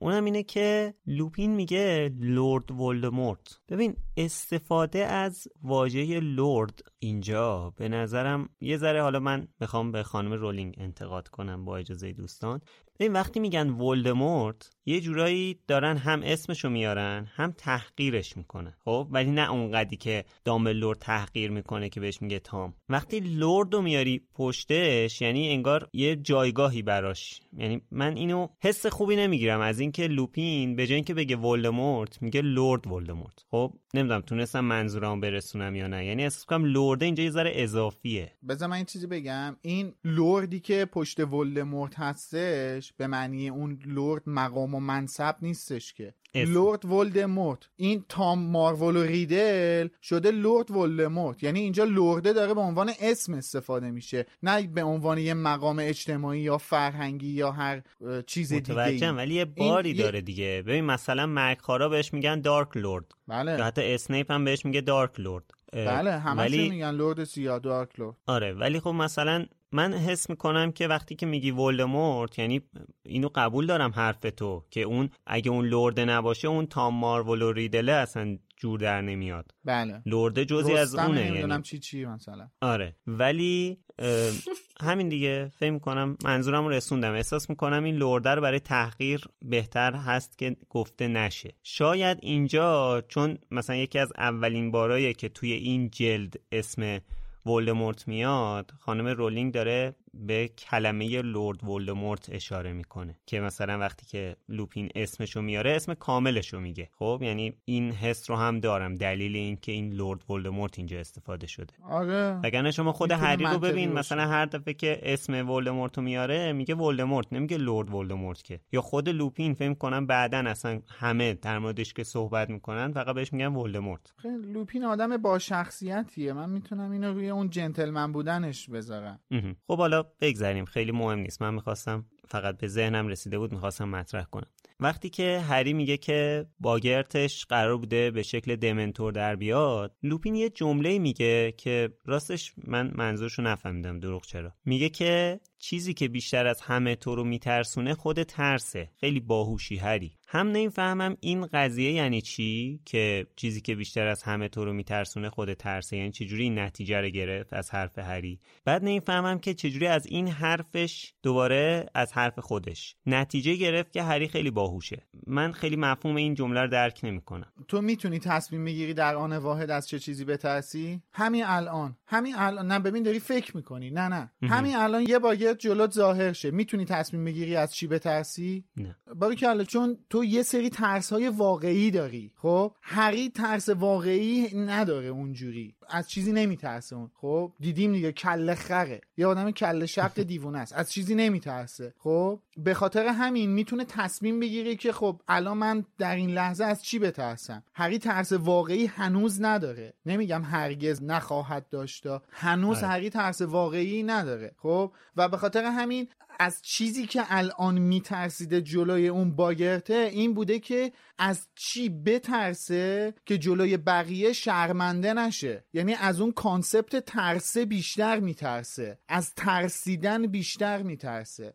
[0.00, 3.60] اونم اینه که لوپین میگه لورد ولدمورت.
[3.68, 10.32] ببین استفاده از واژه لورد اینجا به نظرم یه ذره حالا من می‌خوام به خانم
[10.32, 12.60] رولینگ انتقاد کنم با اجازه دوستان.
[13.00, 18.74] این وقتی میگن ولدمورت یه جورایی دارن هم اسمشو میارن هم تحقیرش می‌کنن.
[18.84, 22.74] خب ولی نه اونقدی که دامبلور تحقیر می‌کنه که بهش میگه تام.
[22.88, 27.40] وقتی لورد رو میاری پشتش یعنی انگار یه جایگاهی براش.
[27.58, 29.60] یعنی من اینو حس خوبی نمی‌گیرم.
[29.60, 33.44] از اینکه لوپین به جای اینکه بگه ولدمورت میگه لورد ولدمورت.
[33.50, 36.06] خب نمی‌دونم تونستم منظورم برسونم یا نه.
[36.06, 38.32] یعنی احساس کنم لورد اینجا یه ذره اضافیه.
[38.48, 39.56] بذار من این چیزی بگم.
[39.62, 46.14] این لوردی که پشت ولدمورت هستش به معنی اون لورد مقام و منصب نیستش که.
[46.42, 46.52] اسم.
[46.52, 47.68] لورد ولدمورت.
[47.76, 51.42] این تام ماروولو ریدل شده لورد ولدمورت.
[51.42, 54.26] یعنی اینجا لورده داره به عنوان اسم استفاده میشه.
[54.42, 57.82] نه به عنوان یه مقام اجتماعی یا فرهنگی یا هر
[58.26, 60.62] چیز دیگه ولی یه باری داره دیگه.
[60.66, 63.04] ببین مثلا مرگخوارا بهش میگن Dark Lord.
[63.28, 63.52] بله.
[63.58, 65.50] یا حتی اسنیپ هم بهش میگه Dark Lord.
[65.72, 66.68] بله همه ولی...
[66.70, 71.26] میگن لورد سیاه دارک لورد آره ولی خب مثلا من حس می‌کنم که وقتی که
[71.26, 72.60] میگی ولدمورت یعنی
[73.06, 77.52] اینو قبول دارم حرف تو که اون اگه اون لرده نباشه اون تام مارول و
[77.52, 79.54] ریدله اصلا جور در نمیاد.
[79.64, 80.02] بله.
[80.06, 82.48] لرده جزی از اونه نمی‌دونم چی چی مثلا.
[82.60, 83.78] آره ولی
[84.82, 87.12] همین دیگه فکر می‌کنم منظورم رو رسوندم.
[87.12, 91.54] احساس می‌کنم این لرده رو برای تحقیر بهتر هست که گفته نشه.
[91.62, 97.00] شاید اینجا چون مثلا یکی از اولین باراییه که توی این جلد اسم
[97.46, 104.36] ولدمورت میاد خانم رولینگ داره به کلمه لورد ولدمورت اشاره می‌کنه که مثلا وقتی که
[104.48, 106.90] لوپین اسمشو میاره اسم کاملشو میگه.
[106.92, 108.94] خب یعنی این حس رو هم دارم.
[108.94, 111.74] دلیل اینکه این لورد ولدمورت اینجا استفاده شده.
[111.90, 112.40] آره.
[112.44, 116.74] اگر شما خود هری رو ببین مثلا هر دفعه که اسم ولدمورت رو میاره میگه
[116.74, 118.60] ولدمورت نمیگه لورد ولدمورت که.
[118.72, 123.32] یا خود لوپین فکر کنم بعدا اصلا همه در موردش که صحبت می‌کنن فقط بهش
[123.32, 124.12] میگن ولدمورت.
[124.54, 126.32] لوپین آدم با شخصیتیه.
[126.32, 129.20] من می‌تونم اینو روی اون جنتلمن بودنش بذارم.
[129.66, 131.42] خب حالا بگذریم خیلی مهم نیست.
[131.42, 134.50] من می‌خواستم فقط به ذهنم رسیده بود می‌خواستم مطرح کنم.
[134.80, 140.50] وقتی که هری میگه که باگرتش قرار بوده به شکل دمنتور در بیاد لوپین یه
[140.50, 144.52] جمله میگه که راستش من منظورشو نفهمیدم دروغ چرا.
[144.64, 148.90] میگه که چیزی که بیشتر از همه تو رو میترسونه خود ترسه.
[149.00, 150.12] خیلی باهوشی هری.
[150.28, 155.30] هم نمی‌فهمم این قضیه یعنی چی؟ که چیزی که بیشتر از همه تو رو میترسونه
[155.30, 155.96] خود ترسه.
[155.96, 160.28] یعنی چجوری این نتیجه رو گرفت از حرف هری؟ بعد نمی‌فهمم که چجوری از این
[160.28, 165.06] حرفش دوباره از حرف خودش نتیجه گرفت که هری خیلی باهوشه.
[165.26, 167.52] من خیلی مفهوم این جمله رو درک نمی‌کنم.
[167.68, 171.96] تو می‌تونی تصمیم می‌گیری در آن واحد از چه چیزی بترسی؟ همین الان.
[172.06, 172.66] همین الان.
[172.66, 173.90] نه ببین داری فکر می‌کنی.
[173.90, 174.32] نه نه.
[174.42, 175.18] همین الان یه
[175.48, 176.50] باگت جلوت ظاهر شه.
[176.50, 178.96] می‌تونی تصمیم بگیری از چی بترسی؟ نه.
[179.16, 185.74] باریکلا چون تو یه سری ترس های واقعی داری خب؟ هری ترس واقعی نداره اونجوری.
[185.90, 189.00] از چیزی نمیترسه خب؟ دیدیم دیگه کله خره.
[189.16, 190.72] یه آدم کله شق دیوونه است.
[190.72, 191.94] از چیزی نمیترسه.
[191.98, 196.84] خب؟ به خاطر همین می‌تونه تصمیم بگیره که خب الان من در این لحظه از
[196.84, 199.94] چی بترسم؟ هری ترس واقعی هنوز نداره.
[200.06, 204.54] نمیگم هرگز نخواهد داشتا هنوز هری ترس واقعی نداره.
[204.56, 206.08] خب؟ و به خاطر همین
[206.38, 213.38] از چیزی که الان میترسیده جلوی اون باگرته این بوده که از چی بترسه که
[213.38, 215.64] جلوی بقیه شرمنده نشه.
[215.72, 218.98] یعنی از اون کانسپت ترسه بیشتر میترسه.
[219.08, 221.54] از ترسیدن بیشتر میترسه.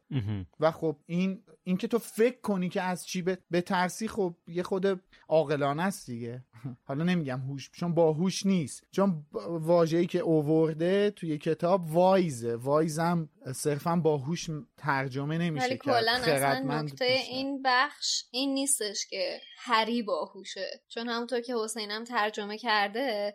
[0.59, 5.84] و خب این اینکه تو فکر کنی که از چی بترسی خب یه خود عاقلانه
[5.84, 6.43] است دیگه.
[6.88, 8.84] حالا نمیگم هوش چون باهوش نیست.
[8.91, 12.55] چون واژه‌ای که اوورده توی کتاب وایزه.
[12.55, 20.03] وایزم صرفا باهوش ترجمه نمیشه ولی کلا اصلا نکته این بخش این نیستش که هری
[20.03, 23.34] باهوشه چون همونطور که حسینم ترجمه کرده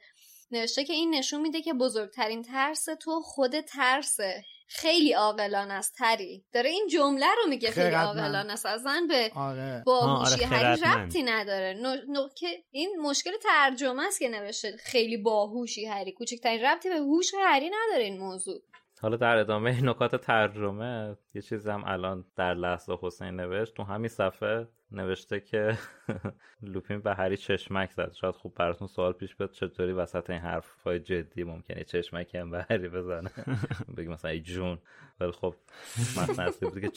[0.51, 4.45] نوشته که این نشون میده که بزرگترین ترس تو خود ترسه.
[4.71, 8.66] خیلی عاقلانه است تری داره این جمله رو میگه خیلی عاقلانه است.
[8.66, 9.83] اصلا به آره.
[9.87, 11.75] باهوشی آره هری ربطی نداره.
[12.09, 12.29] نو...
[12.71, 14.77] این مشکل ترجمه است که نوشته.
[14.77, 16.12] خیلی باهوشی هری.
[16.12, 18.62] کوچکترین ربطی به هوش هری نداره این موضوع.
[19.01, 23.74] حالا در ادامه نکات ترجمه یه چیزی هم الان در لحظه حسین نوشت.
[23.74, 25.78] تو همین صفحه نوشته که
[26.62, 28.12] لوپین به هری چشمک زد.
[28.12, 32.51] شاید خوب براتون سوال پیش بیاد چطوری وسط این حرف های جدی ممکنه چشمک هم
[32.51, 33.30] به هری بزنه.
[33.96, 34.78] بگی مثلا ای جون.
[35.20, 35.55] ولی خب
[35.99, 36.90] مثلا اصلی بود که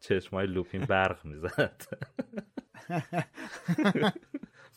[0.00, 1.82] چشمای لوپین برق می‌زد.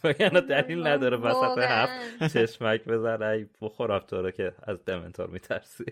[0.03, 3.25] وگرنه دلیل نداره وسط حرف چشمک بزنه.
[3.25, 5.85] ای بخور تو رو که از دمنتور میترسی.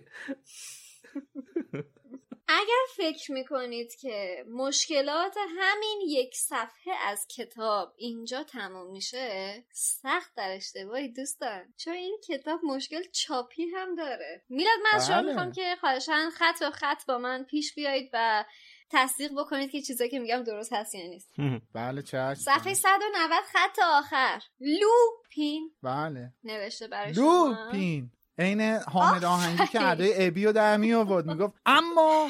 [2.52, 10.56] اگر فکر می‌کنید که مشکلات همین یک صفحه از کتاب اینجا تموم میشه سخت در
[10.56, 11.74] اشتباهی دوستان.
[11.78, 14.42] چون این کتاب مشکل چاپی هم داره.
[14.50, 15.28] میلاد من از شما بله.
[15.28, 18.46] می‌خوام که خواهشان خط به خط با من پیش بیایید و
[18.92, 21.30] تصدیق بکنید که چیزایی که میگم درست هست یا نیست.
[21.76, 22.34] بله چشم.
[22.34, 24.42] صفحه 190 خط آخر.
[24.60, 25.72] لوپین.
[25.84, 26.34] بله.
[26.44, 28.12] نوشته برای لوپین.
[28.40, 32.30] عین حامد آهنگی که ادای ابی رو در می آورد می‌گفت اما.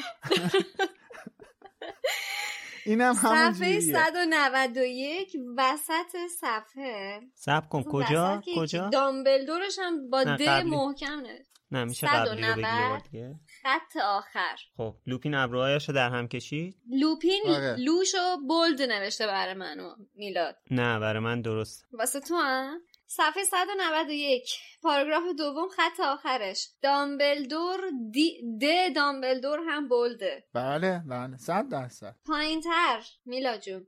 [2.86, 3.94] اینم همون صفحه جوریه.
[3.94, 7.20] 191 وسط صفحه.
[7.34, 7.82] سب کن.
[7.82, 10.70] کجا؟ کجا؟ دامبلدورش هم با نه، د قبلی.
[10.70, 11.38] محکم نه
[11.70, 13.02] نه میشه قبلی رو بگی یه بار 190.
[13.10, 13.34] دیگه.
[13.62, 14.56] خط آخر.
[14.76, 17.76] خب لوپین ابروهایش رو در هم کشید؟ لوپین آره.
[17.76, 20.56] لوشو بولد نوشته برای منو میلاد.
[20.70, 21.86] نه برای من درست.
[21.92, 26.68] واسه تو هم؟ صفحه 191 پاراگراف دوم خط آخرش.
[26.82, 27.80] دامبلدور
[28.12, 30.44] دی د دامبلدور هم بولده.
[30.54, 31.36] بله بله.
[31.36, 32.16] صد درصد.
[32.26, 33.86] پایین تر میلا جون.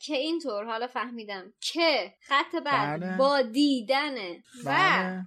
[0.00, 1.52] که اینطور حالا فهمیدم.
[1.60, 3.00] که خط بعد.
[3.00, 3.16] بله.
[3.16, 5.26] با دیدنه و بله.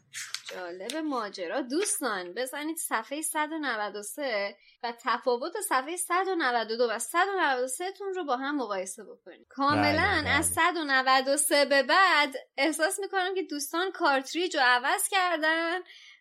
[0.51, 1.61] جالب ماجرا.
[1.61, 9.03] دوستان بزنید صفحه 193 و تفاوت صفحه 192 و 193 تون رو با هم مقایسه
[9.03, 9.47] بکنید.
[9.49, 10.29] کاملا بله، بله.
[10.29, 15.79] از 193 به بعد احساس می‌کنم که دوستان کارتریج رو عوض کردن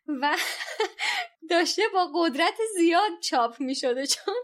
[0.09, 0.37] و
[1.51, 4.35] داشته با قدرت زیاد چاپ می شده چون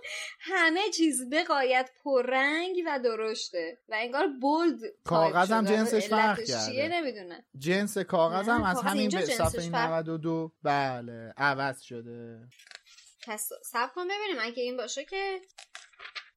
[0.40, 5.64] همه چیز به قایت پررنگ و درشته و انگار بولد کاغذ هم.
[5.64, 6.88] جنسش فرق کرده.
[6.88, 12.40] نمی‌دونم جنس کاغذ هم از همین به صفحه فرق- 92 بله عوض شده
[13.26, 15.40] پس سب کن ببینیم اگه این باشه که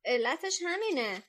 [0.05, 1.23] علتش همینه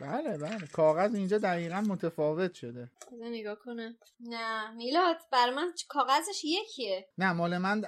[0.00, 0.66] بله بله.
[0.72, 2.90] کاغذ اینجا دقیقا متفاوت شده.
[3.12, 3.96] بذار نگاه کنم.
[4.20, 7.06] نه میلاد بر من کاغذش یکیه.
[7.18, 7.80] نه مال من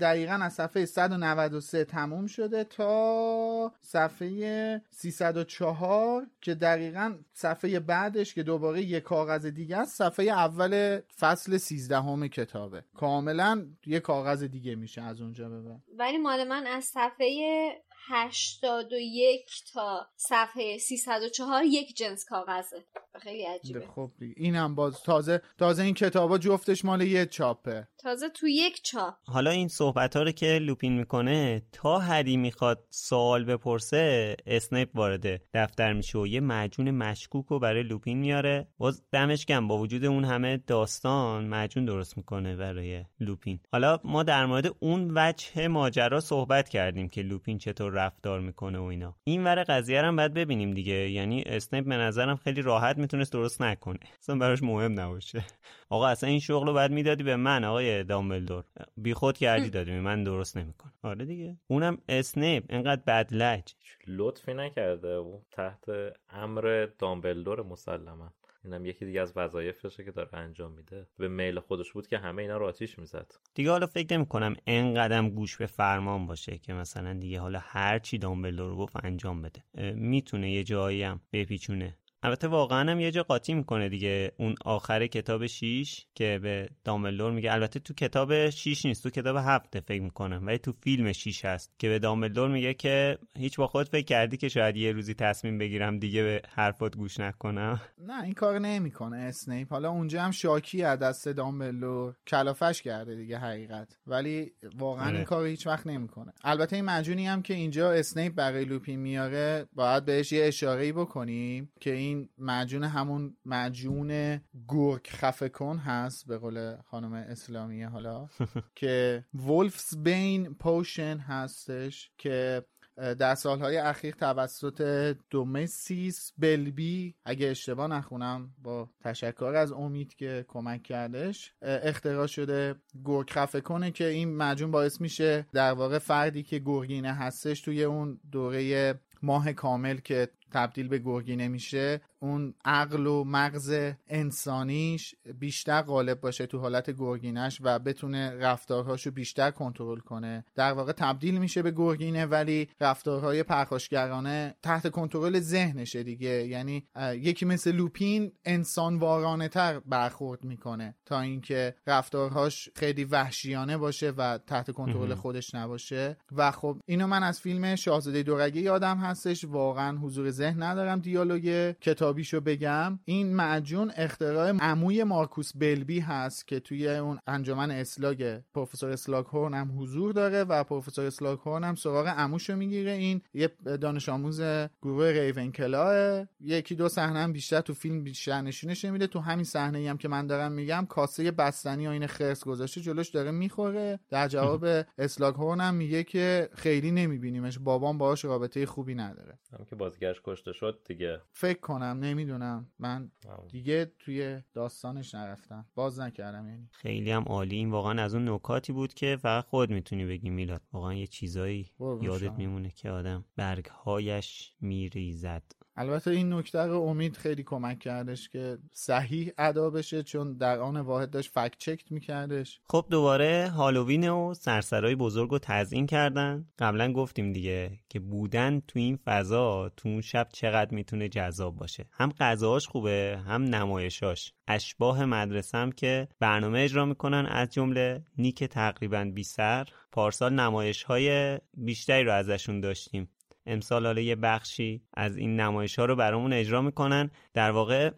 [0.00, 8.82] دقیقا از صفحه 193 تموم شده تا صفحه 304 که دقیقا صفحه بعدش که دوباره
[8.82, 12.84] یک کاغذ دیگه است صفحه اول فصل 13 همه کتابه.
[12.94, 17.72] کاملا یه کاغذ دیگه میشه از اونجا به ولی مال من از صفحه
[18.08, 22.84] 81 تا صفحه 304 یک جنس کاغذه.
[23.20, 23.86] خیلی عجیبه.
[23.86, 24.34] خب دیگه.
[24.36, 27.88] اینم باز تازه تازه این کتابا جفتش مال یه چاپه.
[27.98, 29.14] تازه تو یک چاپ.
[29.26, 35.40] حالا این صحبت ها رو که لوپین می‌کنه تا هری می‌خواد سوال بپرسه اسنیپ وارد
[35.54, 38.68] دفتر میشه و یه معجون مشکوک رو برای لوپین میاره.
[38.78, 43.60] باز دمش گرم با وجود اون همه داستان معجون درست می‌کنه برای لوپین.
[43.72, 48.82] حالا ما در مورد اون وجه ماجرا صحبت کردیم که لوپین چطور رفتار می‌کنه و
[48.82, 49.16] اینا.
[49.24, 51.10] این ور قضیه رو هم باید ببینیم دیگه.
[51.10, 53.98] یعنی اسنیپ به نظرم خیلی راحت می‌تونست درست نکنه.
[54.20, 55.44] اصلا براش مهم نباشه.
[55.88, 58.64] آقا اصلا این شغل رو باید می‌دادی به من آقای دامبلدور.
[58.96, 60.92] بیخود کردی دادی من درست نمی‌کنه.
[61.02, 61.56] آره دیگه.
[61.66, 62.64] اونم اسنیپ.
[62.68, 63.74] اینقدر بدلج
[64.06, 65.16] لطفی نکرده.
[65.16, 65.84] و تحت
[66.30, 68.32] امر دامبلدور مسلما.
[68.64, 71.06] اینم یکی دیگه از وظایفشه که داره انجام میده.
[71.18, 73.32] به میل خودش بود که همه اینا رو آتیش می‌زد.
[73.54, 77.98] دیگه حالا فکر نمی کنم انقدم گوش به فرمان باشه که مثلا دیگه حالا هر
[77.98, 79.92] چی دامبلدور گفت انجام بده.
[79.94, 81.96] می‌تونه یه جایی هم بپیچونه.
[82.24, 84.32] البته واقعا هم یه جا قاطی می‌کنه دیگه.
[84.38, 87.52] اون آخر کتاب 6 که به دامبلدور میگه.
[87.52, 90.46] البته تو کتاب 6 نیست تو کتاب 7 فکر می‌کنم.
[90.46, 94.36] ولی تو فیلم 6 هست که به دامبلدور میگه که هیچ با خود فکر کردی
[94.36, 97.80] که شاید یه روزی تصمیم بگیرم دیگه به حرفات گوش نکنم.
[97.98, 99.72] نه این کار نمی‌کنه اسنیپ.
[99.72, 103.98] حالا اونجا هم شاکی از دست دامبلور کلافش کرده دیگه حقیقت.
[104.06, 105.16] ولی واقعا آره.
[105.16, 106.32] این کار هیچ وقت نمی‌کنه.
[106.44, 111.72] البته این مجونی هم که اینجا اسنیپ برای لوپین میاره باید بهش یه اشاره بکنیم
[111.80, 118.28] که این مجون همون مجون گرگ خفه کن هست به قول خانم اسلامیه حالا
[118.80, 122.64] که ولفز بین پوشن هستش که
[122.96, 130.82] در سالهای اخیر توسط دومسیس بلبی اگه اشتباه نخونم با تشکر از امید که کمک
[130.82, 136.58] کردش اختراع شده گرگ خفه کنه که این مجون باعث میشه در واقع فردی که
[136.58, 143.24] گرگینه هستش توی اون دوره ماه کامل که تبدیل به گرگینه میشه اون عقل و
[143.24, 150.44] مغز انسانیش بیشتر غالب باشه تو حالت گرگینش و بتونه رفتارهاشو بیشتر کنترل کنه.
[150.54, 156.46] در واقع تبدیل میشه به گرگینه ولی رفتارهای پرخاشگرانه تحت کنترل ذهنشه دیگه.
[156.46, 164.10] یعنی یکی مثل لوپین انسان وارانه تر برخورد می‌کنه تا اینکه رفتارهاش خیلی وحشیانه باشه
[164.10, 166.16] و تحت کنترل خودش نباشه.
[166.32, 169.44] و خب اینو من از فیلم شاهزاده دورگه یادم هستش.
[169.44, 176.46] واقعا حضور ذهن ندارم دیالوگ کتاب کتابیشو بگم این معجون اختراع عموی مارکوس بلبی هست
[176.46, 181.64] که توی اون انجمن اسلاگ پروفسور اسلاگ هورن هم حضور داره و پروفسور اسلاگ هورن
[181.64, 182.90] هم سراغ عموشو می‌گیره.
[182.92, 183.48] این یه
[183.80, 184.40] دانش آموز
[184.82, 186.26] گروه ریون کلاه.
[186.40, 190.08] یکی دو صحنه هم بیشتر تو فیلم بیشتر نشونش نمیده تو همین صحنه هم که
[190.08, 194.00] من دارم میگم کاسه بستنی و این خرس گذاشته جلوش داره می‌خوره.
[194.10, 194.66] در جواب
[194.98, 197.58] اسلاگ هورن هم میگه که خیلی نمیبینیمش.
[197.58, 199.38] بابام باهاش رابطه خوبی نداره.
[199.58, 201.20] هم که بازیگرش کشته شد دیگه.
[201.32, 202.03] فکر کنم.
[202.04, 202.70] نمی‌دونم.
[202.78, 203.10] من
[203.50, 205.66] دیگه توی داستانش نرفتم.
[205.74, 206.68] باز نکردم یعنی.
[206.72, 207.56] خیلی هم عالی.
[207.56, 210.62] این واقعا از اون نکاتی بود که فقط خود می‌تونی بگی میلاد.
[210.72, 215.42] واقعا یه چیزایی یادت میمونه که آدم برگهایش میریزد.
[215.76, 221.10] البته این نکته امید خیلی کمک کردش که صحیح ادا بشه چون در آن واحد
[221.10, 222.60] داشت فکت چکت میکردش.
[222.64, 226.46] خب دوباره هالووین و سرسرای بزرگ رو تزیین کردن.
[226.58, 231.86] قبلا گفتیم دیگه که بودن تو این فضا تو اون شب چقدر می‌تونه جذاب باشه.
[231.92, 234.32] هم غذاهاش خوبه هم نمایشاش.
[234.48, 240.82] اشباه مدرسه هم که برنامه اجرا می‌کنن از جمله نیک تقریبا بی سر پارسال نمایش
[240.82, 243.08] های بیشتری رو ازشون داشتیم.
[243.46, 247.10] امسال حالا یه بخشی از این نمایش ها رو برامون اجرا می‌کنن.
[247.34, 247.90] در واقع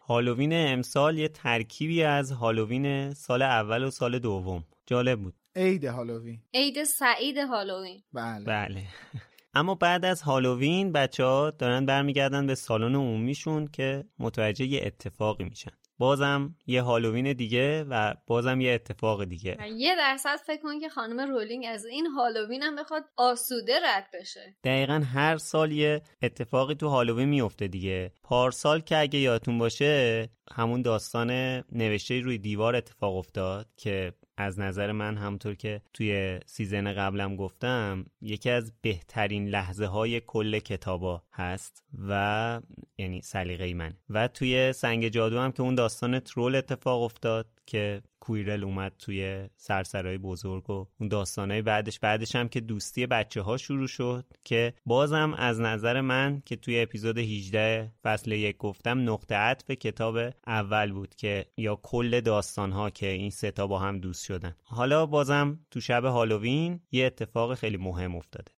[0.00, 4.64] هالووین امسال یه ترکیبی از هالووین سال اول و سال دوم.
[4.86, 5.34] جالب بود.
[5.56, 6.40] عید هالووین.
[6.54, 8.02] عید سعید هالووین.
[8.12, 8.44] بله.
[8.44, 8.82] بله.
[9.56, 15.44] اما بعد از هالووین بچه ها دارن برمیگردن به سالن عمومیشون که متوجه یه اتفاقی
[15.44, 15.70] میشن.
[15.98, 19.56] بازم یه هالووین دیگه و بازم یه اتفاق دیگه.
[19.76, 24.56] یه درصد فکر کن که خانم رولینگ از این هالووین هم بخواد آسوده رد بشه.
[24.64, 28.12] دقیقا هر سال یه اتفاقی تو هالووین میفته دیگه.
[28.22, 31.30] پارسال که اگه یادتون باشه همون داستان
[31.72, 38.06] نوشته روی دیوار اتفاق افتاد که از نظر من همطور که توی season قبلم گفتم
[38.20, 42.60] یکی از بهترین لحظه های کل کتابا هست و
[42.98, 48.02] یعنی سلیقه من و توی سنگ جادو هم که اون داستان ترول اتفاق افتاد که
[48.24, 51.98] کویرل اومد توی سرسرای بزرگ و اون داستانهای بعدش.
[52.00, 56.80] بعدش هم که دوستی بچه ها شروع شد که بازم از نظر من که توی
[56.80, 62.90] اپیزود 18 فصل یک گفتم نقطه عطف کتاب اول بود که یا کل داستان ها
[62.90, 64.56] که این ستا با هم دوست شدن.
[64.62, 68.52] حالا بازم تو شب هالووین یه اتفاق خیلی مهم افتاده.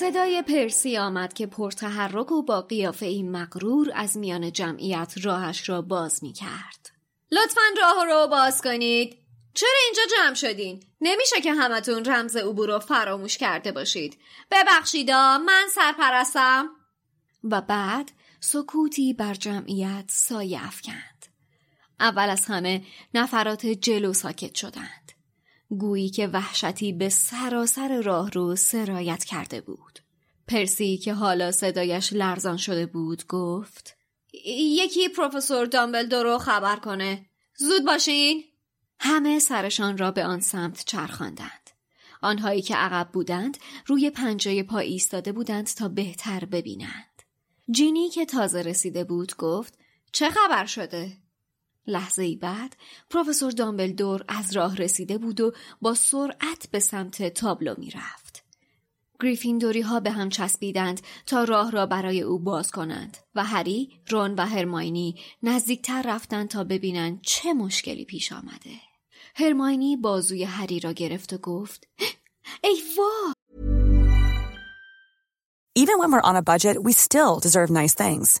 [0.00, 5.82] صدای پرسی آمد که پرتحرک و با قیافه این مقرور از میان جمعیت راهش را
[5.82, 6.90] باز می کرد.
[7.32, 9.18] لطفا راه رو باز کنید.
[9.54, 14.18] چرا اینجا جمع شدین؟ نمیشه که همتون رمز عبور رو فراموش کرده باشید.
[14.50, 16.68] ببخشیدا من سرپرستم.
[17.44, 21.26] و بعد سکوتی بر جمعیت سایه افکند.
[22.00, 22.84] اول از همه
[23.14, 25.05] نفرات جلو ساکت شدند.
[25.70, 30.00] گویی که وحشتی به سراسر راه رو سرایت کرده بود.
[30.48, 33.96] پرسی که حالا صدایش لرزان شده بود گفت
[34.46, 37.26] یکی پروفسور دامبلدور رو خبر کنه.
[37.56, 38.44] زود باشین.
[38.98, 41.70] همه سرشان را به آن سمت چرخاندند.
[42.22, 47.22] آنهایی که عقب بودند روی پنجه پا ایستاده بودند تا بهتر ببینند.
[47.70, 49.78] جینی که تازه رسیده بود گفت
[50.12, 51.12] چه خبر شده؟
[51.86, 52.76] لحظه ای بعد
[53.10, 58.42] پروفسور دامبلدور از راه رسیده بود و با سرعت به سمت تابلو می رفت.
[59.20, 64.34] گریفیندوری ها به هم چسبیدند تا راه را برای او باز کنند و هری، رون
[64.34, 68.80] و هرماینی نزدیکتر رفتند تا ببینند چه مشکلی پیش آمده.
[69.34, 71.88] هرماینی بازوی هری را گرفت و گفت
[72.64, 73.32] ای وا!
[75.78, 78.40] Even when we're on a budget, we still deserve nice things.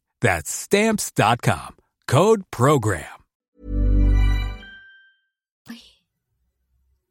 [0.21, 1.71] That's stamps.com.
[2.07, 3.21] Code program.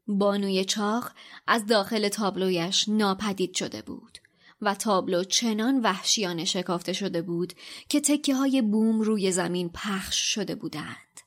[0.07, 1.11] بانوی چاق
[1.47, 4.17] از داخل تابلویش ناپدید شده بود
[4.61, 7.53] و تابلو چنان وحشیانه شکافته شده بود
[7.89, 11.21] که تکه های بوم روی زمین پخش شده بودند.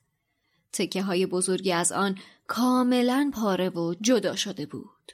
[0.72, 5.12] تکه های بزرگی از آن کاملا پاره و جدا شده بود.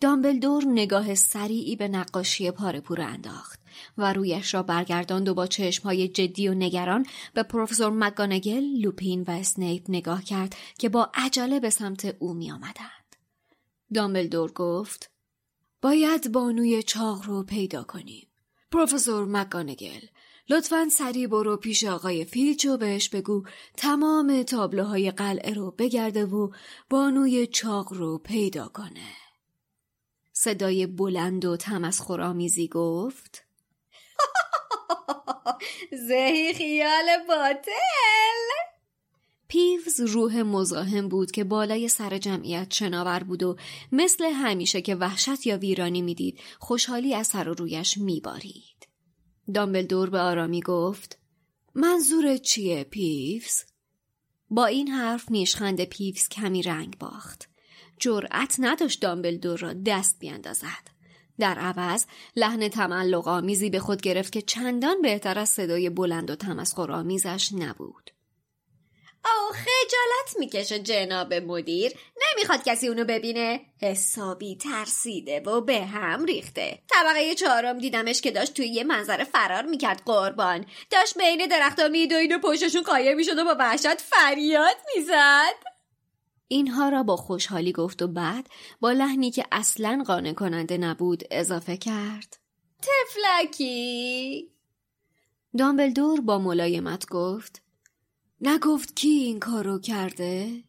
[0.00, 3.65] دامبلدور نگاه سریعی به نقاشی پاره پور انداخت
[3.98, 5.48] و رویش را برگرداند و با
[5.84, 11.60] های جدی و نگران به پروفسور مگانگل، لوپین و اسنیپ نگاه کرد که با عجله
[11.60, 13.16] به سمت او می آمدند.
[13.94, 15.10] دامبلدور گفت
[15.82, 18.28] باید بانوی چاق رو پیدا کنیم.
[18.72, 20.00] پروفسور مکانگل
[20.48, 23.44] لطفا سریع برو پیش آقای فیلچ و بهش بگو
[23.76, 26.50] تمام تابلوهای قلعه رو بگرده و
[26.90, 29.06] بانوی چاق رو پیدا کنه.
[30.32, 33.45] صدای بلند و تمسخرآمیزی گفت
[36.08, 38.46] زهی خیال باطل
[39.48, 43.56] پیوز روح مزاحم بود که بالای سر جمعیت شناور بود و
[43.92, 48.88] مثل همیشه که وحشت یا ویرانی می‌دید خوشحالی از سر و رویش میبارید.
[49.54, 51.18] دامبلدور به آرامی گفت
[51.74, 53.64] منظور چیه پیوز؟
[54.50, 57.48] با این حرف نیشخند پیوز کمی رنگ باخت.
[57.98, 60.95] جرأت نداشت دامبلدور را دست بیاندازد.
[61.38, 62.06] در عوض
[62.36, 68.10] لحن تملق آمیزی به خود گرفت که چندان بهتر از صدای بلند و تمسخرآمیزش نبود.
[69.24, 71.92] آه خجالت می‌کشه جناب مدیر.
[72.32, 73.60] نمی‌خواد کسی اونو ببینه.
[73.82, 76.82] حسابی ترسیده و به هم ریخته.
[76.90, 80.66] طبقه چهارم دیدمش که داشت توی یه منظره فرار می‌کرد قربان.
[80.90, 85.75] داشت بین درختا میدوید و پشتشون قایم می‌شد و با وحشت فریاد می‌زد.
[86.48, 88.48] اینها را با خوشحالی گفت و بعد
[88.80, 92.36] با لحنی که اصلا قانع کننده نبود اضافه کرد
[92.82, 94.50] تفلکی
[95.58, 97.62] دامبلدور با ملایمت گفت
[98.40, 100.62] نگفت کی این کارو کرده؟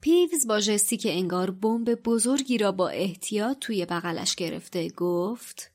[0.00, 5.73] پیوز با جستی که انگار بمب بزرگی را با احتیاط توی بغلش گرفته گفت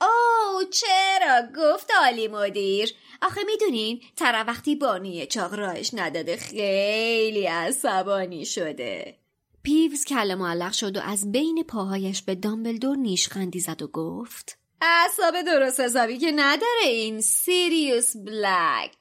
[0.00, 2.94] اوه چرا؟ گفت عالی مدیر.
[3.22, 9.18] آخه می‌دونین ترا وقتی بانی چاق راهش نداده خیلی عصبانی شده.
[9.62, 15.42] پیوز کل معلق شد و از بین پاهایش به دامبلدور نیشخندی زد و گفت اعصاب
[15.42, 18.96] درست حسابی که نداره این سیریوس بلک.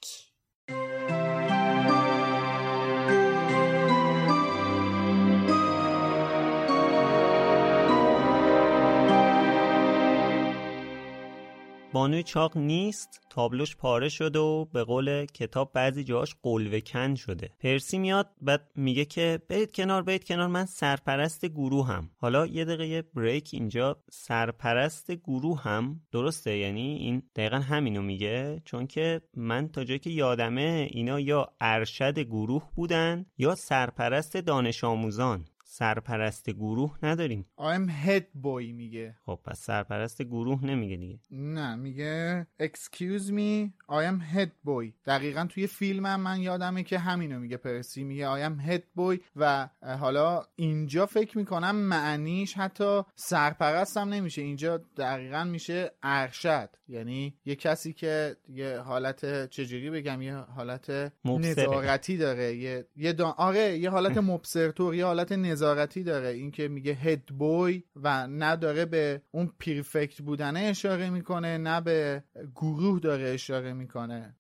[11.98, 17.50] بانوی چاق نیست تابلوش پاره شده و به قول کتاب بعضی جاهاش قلوه کن شده.
[17.60, 22.66] پرسی میاد بعد میگه که برید کنار برید کنار من سرپرست گروه هم حالا یه
[22.66, 23.98] دقیقه بریک اینجا.
[24.12, 28.62] سرپرست گروه هم درسته؟ یعنی این دقیقا همینو میگه.
[28.66, 34.84] چون که من تا جایی که یادمه اینا یا ارشد گروه بودن یا سرپرست دانش
[34.84, 35.46] آموزان.
[35.78, 37.46] سرپرست گروه نداریم.
[37.58, 39.16] I'm head boy میگه.
[39.26, 41.20] خب پس سرپرست گروه نمیگه دیگه.
[41.32, 44.92] نه میگه excuse me I am head boy.
[45.06, 48.04] دقیقا توی فیلمم من یادمه که همینو میگه پرسی.
[48.04, 54.42] میگه I am head boy و حالا اینجا فکر می‌کنم معنیش حتی سرپرستم نمیشه.
[54.42, 56.70] اینجا دقیقا میشه ارشد.
[56.90, 62.56] یعنی یه کسی که یه حالت چجوری بگم؟ یه حالت نظارتی داره.
[62.56, 65.67] یه, یه آره یه حالت مبصرتور یه حالت نظارتی
[66.04, 66.28] داره.
[66.28, 72.24] اینکه میگه هد بوی و نداره به اون پریفکت بودنه اشاره می‌کنه نه به
[72.56, 74.36] گروه داره اشاره می‌کنه.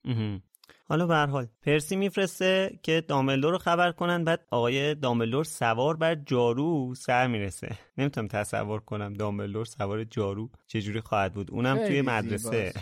[0.89, 5.97] حالا به هر حال پرسی میفرسته که دامبلدور رو خبر کنن بعد آقای دامبلدور سوار
[5.97, 7.77] بر جارو سر می‌رسه.
[7.97, 11.51] نمی‌تونم تصور کنم دامبلدور سوار جارو چجوری خواهد بود.
[11.51, 12.73] اونم توی مدرسه.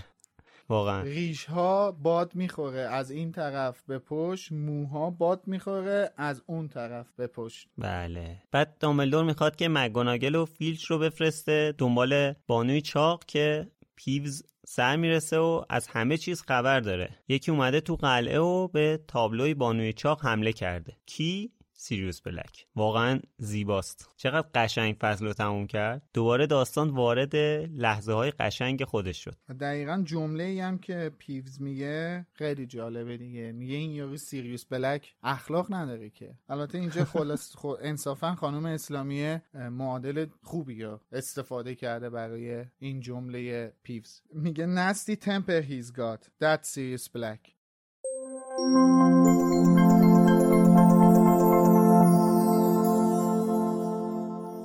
[0.70, 1.02] واقعا.
[1.02, 2.80] ریش ها باد می‌خوره.
[2.80, 6.12] از این طرف به پشت موها باد می‌خوره.
[6.18, 7.68] از اون طرف به پشت.
[7.78, 8.42] بله.
[8.52, 14.96] بعد دامبلدور می‌خواد که مگوناگل و فیلچ رو بفرسته دنبال بانوی چاق که پیوز سر
[14.96, 17.10] می‌رسه و از همه چیز خبر داره.
[17.28, 20.94] یکی اومده تو قلعه و به تابلوی بانوی چاق حمله کرده.
[21.06, 22.68] کی؟ سیریوس بلک.
[22.76, 24.10] واقعا زیباست.
[24.18, 26.02] چقدر قشنگ فصل رو تموم کرد.
[26.14, 27.36] دوباره داستان وارد
[27.76, 29.38] لحظه های قشنگ خودش شد.
[29.60, 33.52] دقیقا جمله ای هم که پیوز میگه خیلی جالبه دیگه.
[33.52, 36.36] میگه این یاری سیریوس بلک اخلاق نداره که.
[36.50, 37.74] البته اینجا خلاص خو...
[37.82, 44.22] انصافا خانم اسلامی معادل خوبی یا استفاده کرده برای این جمله پیوز.
[44.34, 47.56] میگه نستی تمپر هیز گات that سیریوس بلک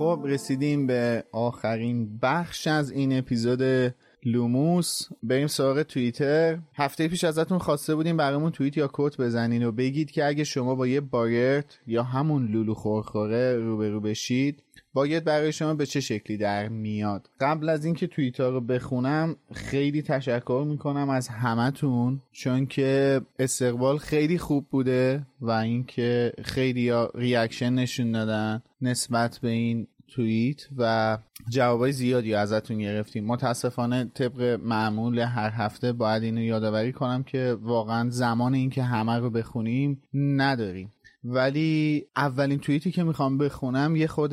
[0.00, 3.94] خب رسیدیم به آخرین بخش از این اپیزود
[4.24, 5.02] لوموس.
[5.22, 6.58] بریم سراغ توییتر.
[6.74, 10.74] هفته پیش ازتون خواسته بودیم برامون توییت یا quote بزنین و بگید که اگه شما
[10.74, 16.36] با یه boggart یا همون لولو خورخوره روبرو بشید باید برای شما به چه شکلی
[16.36, 22.66] در میاد؟ قبل از اینکه توییت ها رو بخونم خیلی تشکر می‌کنم از همتون چون
[22.66, 30.68] که استقبال خیلی خوب بوده و اینکه خیلی reaction نشون دادن نسبت به این توییت
[30.76, 31.18] و
[31.48, 33.26] جوابای زیادی ازتون گرفتیم.
[33.26, 39.30] متاسفانه طبق معمول هر هفته باید اینو یادآوری کنم که واقعا زمان اینکه همه رو
[39.30, 40.92] بخونیم نداریم.
[41.24, 44.30] ولی اولین توییتی که می‌خوام بخونم یه خود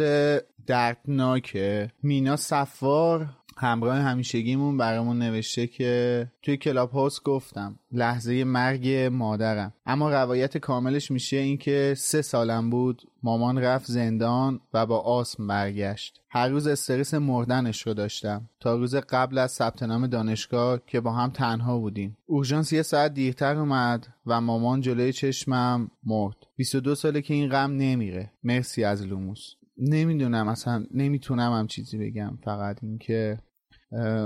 [0.68, 1.92] دردناکه.
[2.04, 9.74] مینا صفار همراه همیشگیمون برامون نوشته که توی کلاب هاوس گفتم لحظه مرگ مادرم.
[9.86, 16.22] اما روایت کاملش میشه اینکه سه سالم بود مامان رفت زندان و با آسم برگشت.
[16.30, 18.50] هر روز استرس مردنش رو داشتم.
[18.60, 22.18] تا روز قبل از ثبت نام دانشگاه که با هم تنها بودیم.
[22.26, 26.36] اورژانس یه ساعت دیرتر اومد و مامان جلوی چشمم مرد.
[26.56, 28.32] 22 ساله که این غم نمیره.
[28.44, 29.54] مرسی از لوموس.
[29.78, 32.38] نمی‌دونم اصلا نمی‌تونم هم چیزی بگم.
[32.44, 33.40] فقط اینکه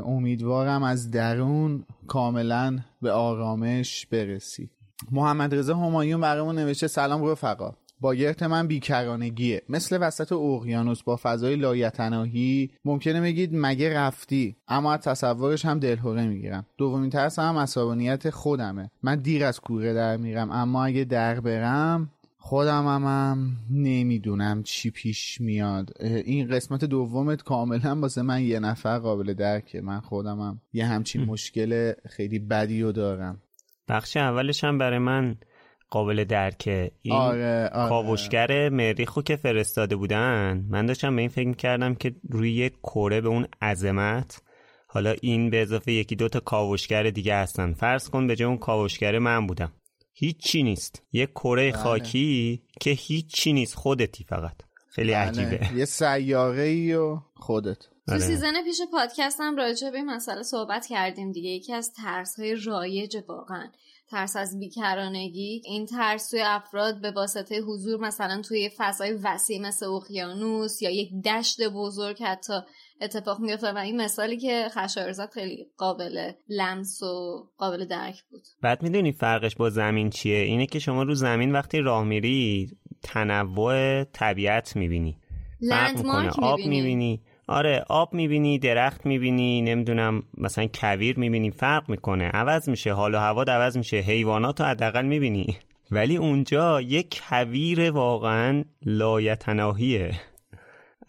[0.05, 4.69] امیدوارم از درون کاملا به آرامش برسی.
[5.11, 7.73] محمد رضا همایون برامون نوشته سلام رفقا.
[7.99, 9.61] بایرت من بیکرانگیه.
[9.69, 16.27] مثل وسط اقیانوس با فضای لایتناهی ممکنه بگید مگه رفتی اما از تصورش هم دلهوره
[16.27, 16.65] می‌گیرم.
[16.77, 18.91] دومین ترس هم عصبانیت خودمه.
[19.03, 22.09] من دیر از کوره در میرم اما اگه در برم
[22.43, 25.93] خودم هم, هم نمی‌دونم چی پیش میاد.
[26.01, 29.81] این قسمت دومت کاملا واسه من یه نفر قابل درکه.
[29.81, 33.41] من خودم هم یه همچین مشکل خیلی بدی رو دارم.
[33.87, 35.35] بخش اولش هم برای من
[35.89, 36.91] قابل درکه.
[37.01, 37.89] این آره، آره.
[37.89, 40.65] کاوشگر مریخو که فرستاده بودن.
[40.69, 44.41] من داشتم به این فکر کردم که روی یک کره به اون عظمت.
[44.87, 47.73] حالا این به اضافه یکی دوتا کاوشگر دیگه هستن.
[47.73, 49.71] فرض کن به جای اون کاوشگر من بودم.
[50.13, 51.03] هیچی نیست.
[51.11, 51.83] یه کره بله.
[51.83, 53.75] خاکی که هیچی نیست.
[53.75, 54.55] خودتی فقط.
[54.89, 55.57] خیلی عجیبه.
[55.57, 55.77] بله.
[55.79, 57.79] یه سیاره ای و خودت.
[57.79, 58.19] تو آره.
[58.19, 61.49] season پیش پادکست هم راجع به این مسئله صحبت کردیم دیگه.
[61.49, 63.71] یکی از ترس های رایج واقعا.
[64.11, 65.61] ترس از بیکرانگی.
[65.65, 71.21] این ترس توی افراد به واسطه حضور مثلا توی فضای وسیع مثل اقیانوس یا یک
[71.21, 72.53] دشت بزرگ حتی
[73.01, 78.41] اتفاق میفته و این مثالی که خشایار زد خیلی قابل لمس و قابل درک بود.
[78.61, 82.69] بعد می‌دونی فرقش با زمین چیه؟ اینه که شما رو زمین وقتی راه میری
[83.03, 85.17] تنوع طبیعت می‌بینی.
[85.61, 86.81] لندمارک آب می‌بینی.
[86.81, 87.21] می‌بینی.
[87.47, 91.51] آره آب می‌بینی درخت می‌بینی نمی‌دونم مثلا کویر می‌بینی.
[91.51, 92.23] فرق می‌کنه.
[92.23, 92.93] عوض میشه.
[92.93, 93.97] حال و هوا عوض میشه.
[93.97, 95.57] حیوانات رو حداقل می‌بینی.
[95.91, 100.11] ولی اونجا یک کویر واقعا لایتناهیه.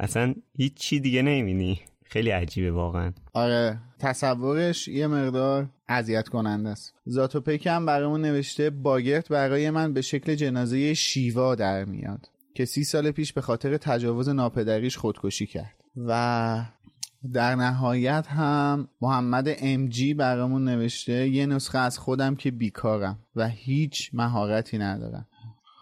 [0.03, 1.81] اصلا هیچ چی دیگه نمی‌بینی.
[2.05, 3.13] خیلی عجیبه واقعا.
[3.33, 6.95] آره تصورش یه مقدار اذیت کننده است.
[7.05, 12.85] زاتوپک هم برامون نوشته باگرت برای من به شکل جنازه شیوا در میاد که سی
[12.85, 15.85] سال پیش به خاطر تجاوز ناپدریش خودکشی کرد.
[15.97, 16.65] و
[17.33, 24.11] در نهایت هم محمد امجی برامون نوشته یه نسخه از خودم که بیکارم و هیچ
[24.13, 25.27] مهارتی ندارم.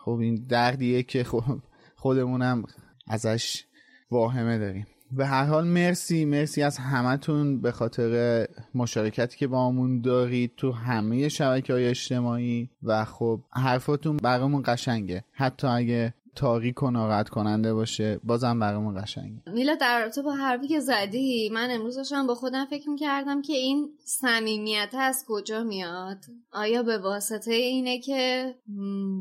[0.04, 1.58] خب این دردیه که خب
[1.96, 2.64] خودمونم
[3.06, 3.64] ازش
[4.10, 4.86] واهمه داریم.
[5.12, 10.72] به هر حال مرسی مرسی از همتون به خاطر مشارکتی که با همون دارید تو
[10.72, 12.70] همه شبکه های اجتماعی.
[12.82, 15.24] و خب حرفاتون برامون قشنگه.
[15.32, 19.42] حتی اگه تاریک و ناراحت کننده باشه بازم برامون قشنگه.
[19.46, 23.52] میلا در رابطه با حرفی که زدی من امروز داشتم با خودم فکر می‌کردم که
[23.52, 26.18] این صمیمیت از کجا میاد؟
[26.52, 28.54] آیا به واسطه اینه که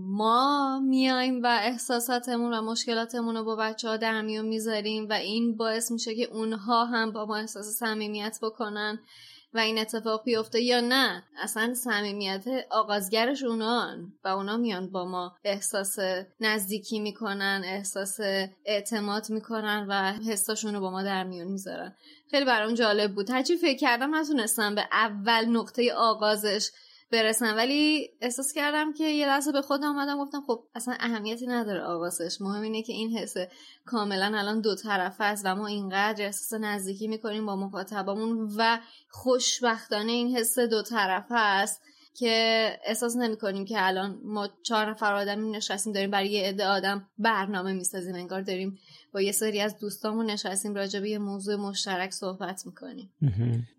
[0.08, 5.58] ما میایم و احساساتمون و مشکلاتمون رو با بچه ها در میون می‌ذاریم و این
[5.58, 9.00] باعث میشه که اونها هم با ما احساس صمیمیت بکنن؟
[9.54, 15.36] و این اتفاق بیفته یا نه اصلا صمیمیت آغازگرش اونان و اونا میان با ما
[15.44, 15.98] احساس
[16.40, 18.20] نزدیکی می‌کنن احساس
[18.66, 21.96] اعتماد می‌کنن و حساشون رو با ما در میون می‌ذارن.
[22.32, 23.30] خیلی برام جالب بود.
[23.30, 26.70] هرچی فکر کردم نتونستم به اول نقطه آغازش
[27.12, 31.84] برسن ولی احساس کردم که یه لحظه به خودم اومدم گفتم خب اصلا اهمیتی نداره
[31.84, 32.42] آواسش.
[32.42, 33.34] مهم اینه که این حس
[33.86, 38.80] کاملا الان دو طرفه است و ما اینقدر احساس نزدیکی می‌کنیم با مخاطبامون و
[39.10, 41.82] خوشبختانه این حس دو طرفه است
[42.14, 46.66] که احساس نمی کنیم که الان ما چهار نفر آدمی نشستیم داریم برای یه عده
[46.66, 48.78] آدم برنامه می‌سازیم انگار داریم
[49.14, 53.10] با یه سری از دوستامون نشستیم راجع به یه موضوع مشترک صحبت می‌کنیم.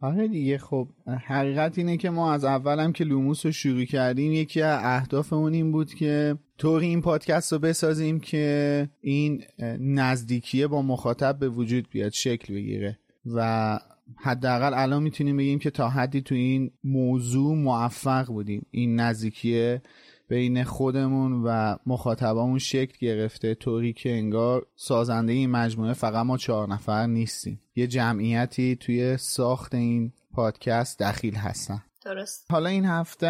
[0.00, 0.88] آره دیگه خب
[1.26, 5.72] حقیقت اینه که ما از اولم که لوموس رو شروع کردیم یکی از اهدافمون این
[5.72, 9.44] بود که طوری این پادکست رو بسازیم که این
[9.80, 12.98] نزدیکیه با مخاطب به وجود بیاد شکل بگیره.
[13.26, 13.78] و
[14.16, 18.66] حداقل الان می‌تونیم بگیم که تا حدی تو این موضوع موفق بودیم.
[18.70, 19.82] این نزدیکیه
[20.28, 26.68] بین خودمون و مخاطبامون شکل گرفته طوری که انگار سازنده این مجموعه فقط ما چهار
[26.68, 27.60] نفر نیستیم.
[27.76, 31.82] یه جمعیتی توی ساخت این پادکست دخیل هستن.
[32.04, 32.46] درست.
[32.50, 33.26] حالا این هفته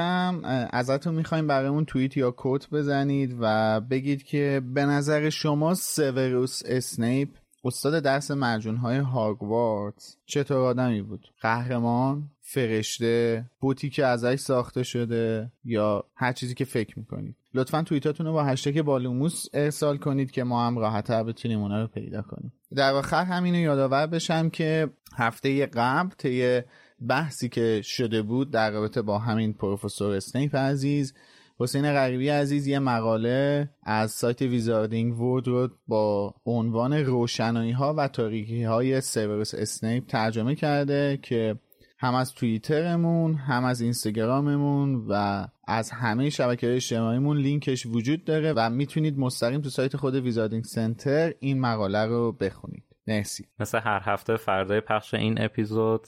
[0.72, 7.28] ازتون می‌خوایم برامون توییت یا کوت بزنید و بگید که به نظر شما سیوروس اسنیپ
[7.64, 16.04] استاد درس های هاگوارتس چطور آدمی بود؟ قهرمان فرشته بوتی که ازش ساخته شده یا
[16.14, 20.66] هر چیزی که فکر می‌کنید؟ لطفا توییتاتون رو با هشتگ بالوموس ارسال کنید که ما
[20.66, 22.52] هم راحتتر بتونیم اونا رو پیدا کنیم.
[22.74, 26.60] در آخر همینو یادآور بشم که هفته قبل طی
[27.08, 31.14] بحثی که شده بود در رابطه با همین پروفسور اسنیپ عزیز
[31.60, 38.08] حسین غریبی عزیز یه مقاله از سایت Wizarding World رو با عنوان روشنایی ها و
[38.08, 41.58] تاریکی های سیوروس اسنیپ ترجمه کرده که
[41.98, 48.70] هم از توییترمون هم از اینستاگراممون و از همه شبکه اجتماعیمون لینکش وجود داره و
[48.70, 52.84] می‌تونید مستقیم تو سایت خود Wizarding Center این مقاله رو بخونید.
[53.06, 53.46] مرسی.
[53.58, 56.06] مثل هر هفته فردای پخش این اپیزود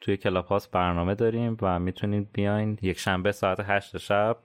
[0.00, 4.36] توی کلاب برنامه داریم و می‌تونید بیاین یک شنبه ساعت هشت شب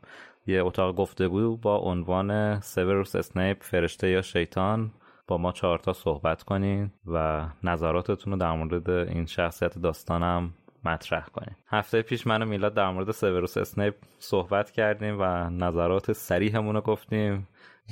[0.48, 4.92] یه اتاق گفتگو با عنوان سیوروس اسنیپ فرشته یا شیطان.
[5.28, 10.54] با ما چهارتا صحبت کنین و نظراتتون رو در مورد این شخصیت داستانم
[10.86, 16.12] مطرح کنیم هفته پیش من و میلاد در مورد سیوروس اسنیپ صحبت کردیم و نظرات
[16.12, 17.48] صریحمون رو گفتیم.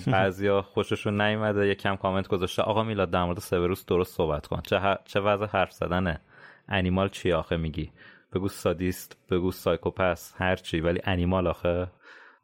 [0.07, 2.61] بعضیا خوششون نیومده یه کم کامنت گذاشته.
[2.61, 4.61] آقا میلاد در مورد سیوروس درست صحبت کن.
[4.61, 6.21] چه, چه وضع حرف زدنه
[6.67, 7.91] animal چی آخه میگی؟
[8.33, 10.79] بگو سادیست بگو سایکوپس هر چی.
[10.79, 11.87] ولی animal آخه؟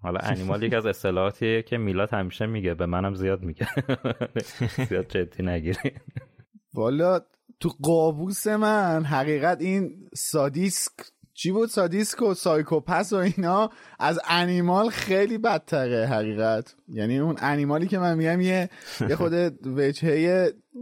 [0.02, 3.68] حالا animal یک از اصطلاحاتیه که میلاد همیشه میگه به منم زیاد میگه.
[4.90, 5.92] زیاد جدی نگیری
[6.74, 7.20] والا
[7.60, 10.92] تو قاموس من حقیقت این سادیسک
[11.38, 13.70] چی بود؟ سادیسک و سایکوپس و اینا.
[14.00, 16.76] از انیمال خیلی بدتره حقیقت.
[16.88, 18.70] یعنی اون انیمالی که من میگم یه
[19.10, 19.34] یه خود
[19.78, 20.20] وجهه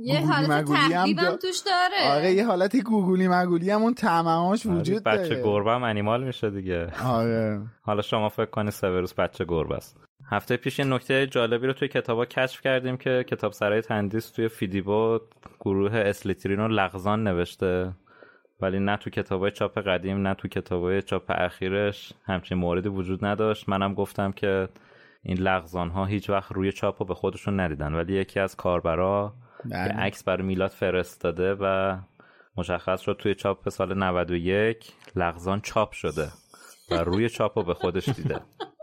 [0.01, 2.15] یه حالت تقریبا توش داره.
[2.15, 5.17] آره یه حالت گوگولی مگولی هم اون تعمهاش آره، وجود داره.
[5.17, 6.87] بچه گربه هم انیمال میشه دیگه.
[7.05, 7.61] آره.
[7.81, 9.97] حالا شما فکر کنی سوروس بچه گربه است.
[10.31, 14.47] هفته پیش یه نکته جالبی رو توی کتابا کشف کردیم که کتاب سرای تندیس توی
[14.47, 15.19] فیدیبو
[15.59, 17.91] گروه اسلیترین رو لغزان نوشته.
[18.59, 23.69] ولی نه تو کتابای چاپ قدیم نه تو کتابای چاپ اخیرش همچین موردی وجود نداشت.
[23.69, 24.69] منم گفتم که
[25.23, 27.93] این لغزان ها هیچ وقت روی چاپ رو به خودشون ندیدن.
[27.93, 29.33] ولی یکی از کاربرا
[29.65, 29.93] بله.
[29.93, 31.97] عکس برای میلاد فرستاده و
[32.57, 36.27] مشخص شد توی چاپ سال 91 لغزان چاپ شده
[36.91, 38.41] و روی چاپ رو به خودش دیده.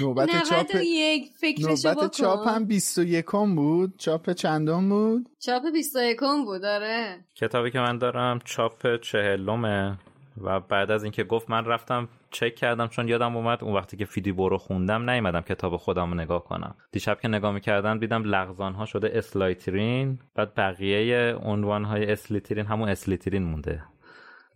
[0.00, 3.94] نوبت چاپ یک نوبت چاپ هم 21 بود.
[3.98, 9.98] چاپ چندم بود؟ چاپ 21 بود داره کتابی که من دارم چاپ چهلمه
[10.42, 14.04] و بعد از اینکه گفت من رفتم چک کردم چون یادم اومد اون وقتی که
[14.04, 16.74] فیدی برو خوندم نیومدم کتاب خودم رو نگاه کنم.
[16.92, 22.88] دیشب که نگاه می‌کردم دیدم لغزان ها شده اسلایترین بعد بقیه عنوان های اسلیترین همون
[22.88, 23.82] اسلیترین مونده.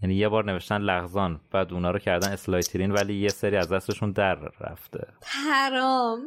[0.03, 4.12] یعنی یه بار نوشتن لغزان بعد اونا رو کردن اسلایترین ولی یه سری از دستشون
[4.12, 5.07] در رفته.
[5.23, 6.20] حرام.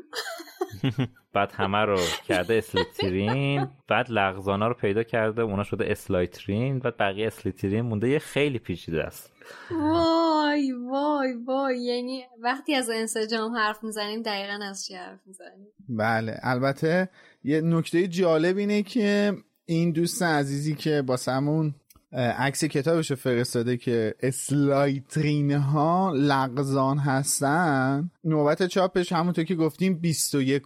[1.34, 6.98] بعد همه رو کرده اسلیترین بعد لغزان ها رو پیدا کرده اونا شده اسلایترین بعد
[6.98, 9.34] بقیه اسلیترین مونده یه خیلی پیچیده است.
[9.72, 11.84] وای وای وای.
[11.84, 17.10] یعنی وقتی از انسجام حرف می‌زنیم دقیقا از چی حرف می‌زنیم؟ بله البته
[17.44, 19.34] یه نکته جالب اینه که
[19.66, 21.76] این دوست عزیزی که با سمون
[22.22, 28.12] عکس کتابش فرستاده که اسلایترین ها لغزان هستن.
[28.24, 30.64] نوبت چاپش همونطور که گفتیم 21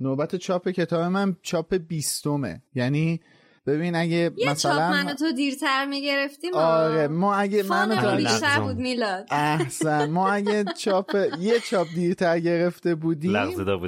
[0.00, 2.26] نوبت چاپ کتاب من چاپ 20
[2.74, 3.20] یعنی
[3.66, 8.76] ببین اگه یه مثلا چاپ منو تو دیرتر می‌گرفتیم آره ما اگه منو بیشتر بود
[8.76, 9.26] میلاد.
[9.30, 13.34] احسن ما اگه چاپ یه چاپ دیرتر گرفته بودیم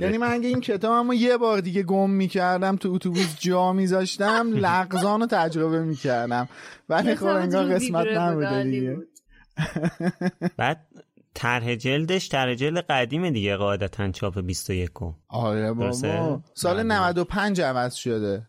[0.00, 5.20] یعنی من اگه این کتابمو یه بار دیگه گم می‌کردم تو اتوبوس جا میذاشتم لغزان
[5.20, 6.48] رو تجربه می‌کردم.
[6.88, 8.96] ولی خب انگار قسمت نبوده دیگه.
[10.56, 10.86] بعد
[11.34, 14.90] طرح جلدش طرح جلد قدیمه دیگه قاعدتا چاپ 21
[15.28, 16.42] آره بابا.
[16.54, 18.48] سال 95 عوض شده.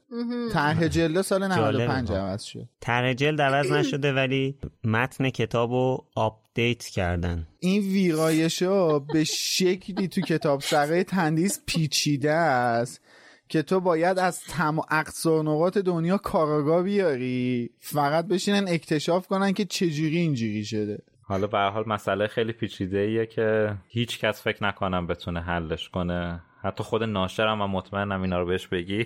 [0.54, 2.70] طرح جلد سال 95 عوض شد.
[2.80, 7.48] طرح جلد عوض نشده ولی متن کتابو آپدیت کردن.
[7.60, 13.02] این ویرایشا به شکلی تو کتابسرای تندیس پیچیده است
[13.50, 17.70] که تو باید از اقصی نقاط دنیا کاراگاه بیاری.
[17.80, 21.04] فقط بشینن اکتشاف کنن که چجوری اینجوری شده.
[21.34, 26.42] حالا به حال مسئله خیلی پیچیده ایه که هیچ کس فکر نکنم بتونه حلش کنه.
[26.62, 29.06] حتی خود ناشرم و مطمئنم اینا رو بهش بگی.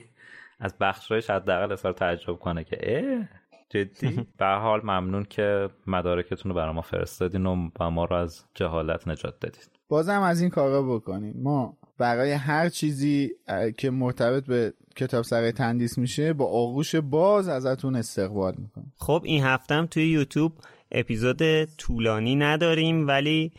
[0.59, 3.27] از بخشایش حداقل اظهار تعجب کنه که اه
[3.69, 9.07] جدی؟ به حال ممنون که مدارکتون رو برای ما فرستادین و ما رو از جهالت
[9.07, 11.35] نجات دادید بازم از این کارا بکنیم.
[11.43, 13.31] ما برای هر چیزی
[13.77, 18.93] که مرتبط به کتاب سرای تندیس میشه با آغوش باز ازتون استقبال می‌کنیم.
[18.95, 20.53] خب این هفتم توی یوتیوب
[20.91, 23.51] اپیزود طولانی نداریم ولی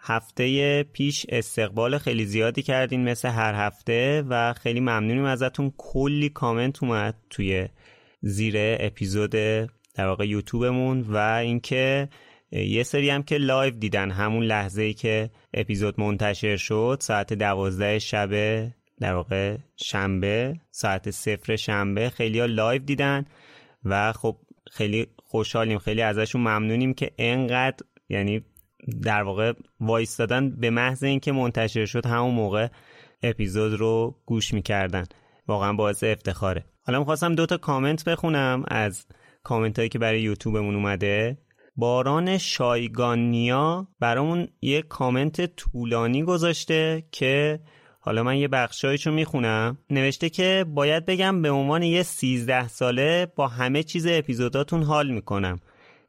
[0.00, 5.72] هفته پیش استقبال خیلی زیادی کردین مثل هر هفته و خیلی ممنونیم ازتون.
[5.76, 7.68] کلی کامنت اومد توی
[8.20, 12.08] زیر اپیزود در واقع یوتیوبمون و اینکه
[12.52, 17.98] یه سری هم که live دیدن همون لحظه ای که اپیزود منتشر شد ساعت دوازده
[17.98, 18.30] شب
[19.00, 23.24] در واقع شنبه ساعت صفر شنبه خیلی ها live دیدن
[23.84, 24.36] و خب
[24.70, 25.78] خیلی خوشحالیم.
[25.78, 28.40] خیلی ازشون ممنونیم که انقدر یعنی
[29.02, 32.68] در واقع وایستادن به محض اینکه منتشر شد همون موقع
[33.22, 35.04] اپیزود رو گوش می‌کردن.
[35.48, 36.64] واقعا باعث افتخاره.
[36.86, 39.06] حالا می‌خواستم دوتا کامنت بخونم از
[39.42, 41.38] کامنت هایی که برای یوتیوبمون اومده.
[41.76, 47.60] باران شایگانیا برامون یه کامنت طولانی گذاشته که
[48.02, 49.78] حالا من یه بخشایشو می‌خونم.
[49.90, 55.60] نوشته که باید بگم به عنوان یه سیزده ساله با همه چیز اپیزوداتون حال می‌کنم.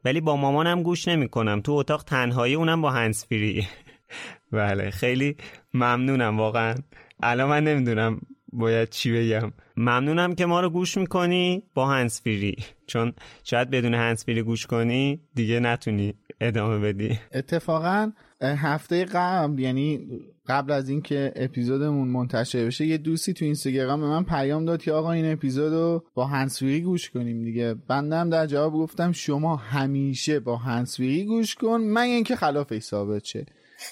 [0.06, 1.62] ولی با مامانم گوش نمی‌کنم.
[1.62, 3.68] تو اتاق تنهایی اونم با هنسفیری
[4.52, 5.36] بله خیلی
[5.74, 6.76] ممنونم واقعا.
[7.24, 8.22] الان من نمی‌دونم
[8.54, 9.52] باید چی بگم.
[9.78, 12.56] ممنونم که ما رو گوش می‌کنی با هنسفیری
[12.88, 13.14] چون
[13.44, 17.20] شاید بدون هنسفیری گوش کنی دیگه نتونی ادامه بدی.
[17.34, 18.12] اتفاقا
[18.42, 20.08] هفته قبل یعنی
[20.48, 24.92] قبل از اینکه اپیزودمون منتشر بشه یه دوستی تو اینستاگرام به من پیام داد که
[24.92, 27.74] آقا این اپیزود رو با هنسفیری گوش کنیم دیگه.
[27.88, 33.46] بندم در جواب گفتم شما همیشه با هنسفیری گوش کن من اینکه خلافش ثابت شه.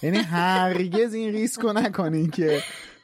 [0.03, 2.59] یعنی هرگز این ریسک رو نکنین که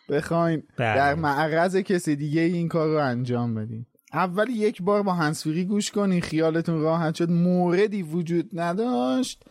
[0.10, 3.86] بخواین در معرض کسی دیگه این کار رو انجام بدین.
[4.14, 7.30] اول یک بار با هنسفیری گوش کنین خیالتون راحت شد.
[7.30, 9.44] موردی وجود نداشت.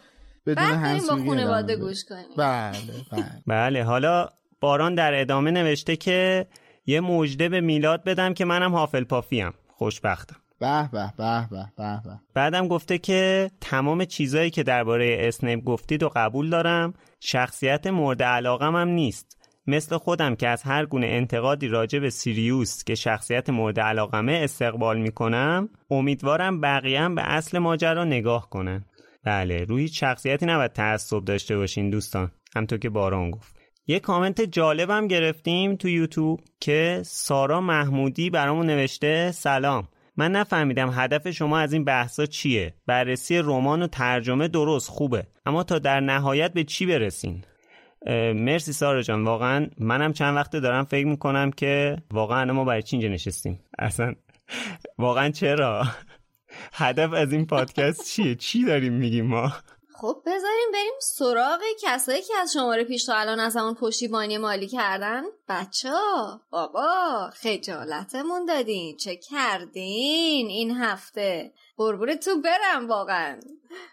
[0.46, 2.24] بدون بعد با خانواده گوش کنیم.
[2.36, 2.78] بله
[3.12, 3.24] بله.
[3.46, 4.28] بله حالا
[4.60, 6.46] باران در ادامه نوشته که
[6.86, 10.36] یه مژده به میلاد بدم که منم حافل پافیم خوشبختم.
[10.58, 12.20] به به به به به به.
[12.34, 18.76] بعدم گفته که تمام چیزایی که درباره اسنیپ گفتید و قبول دارم شخصیت مورد علاقم
[18.76, 19.38] هم نیست.
[19.66, 24.98] مثل خودم که از هر گونه انتقادی راجع به سیریوس که شخصیت مورد علاقمه استقبال
[24.98, 28.84] می‌کنم امیدوارم بقیه هم به اصل ماجرا نگاه کنن.
[29.24, 32.30] بله روی شخصیتی نباید تعصب داشته باشین دوستان.
[32.56, 33.56] همطور که باران گفت.
[33.86, 39.88] یه کامنت جالبم گرفتیم تو یوتیوب که سارا محمودی برامون نوشته سلام.
[40.16, 42.74] من نفهمیدم هدف شما از این بحثا چیه.
[42.86, 45.26] بررسی رمان و ترجمه درست خوبه.
[45.46, 47.44] اما تا در نهایت به چی برسین؟
[48.34, 49.24] مرسی سارا جان.
[49.24, 54.14] واقعا منم چند وقته دارم فکر می‌کنم که واقعا ما برای چی اینجا نشستیم؟ اصلا
[54.98, 55.86] واقعا چرا؟
[56.72, 59.52] هدف از این پادکست چیه؟ چی داریم میگیم ما؟
[59.96, 64.68] خب بذاریم بریم سراغ کسایی که از شماره پیش تا الان از همون پشتیبانی مالی
[64.68, 65.22] کردن.
[65.48, 65.90] بچه
[66.50, 73.40] بابا خجالتمون دادین چه کردین این هفته؟ قربونتون برم واقعا.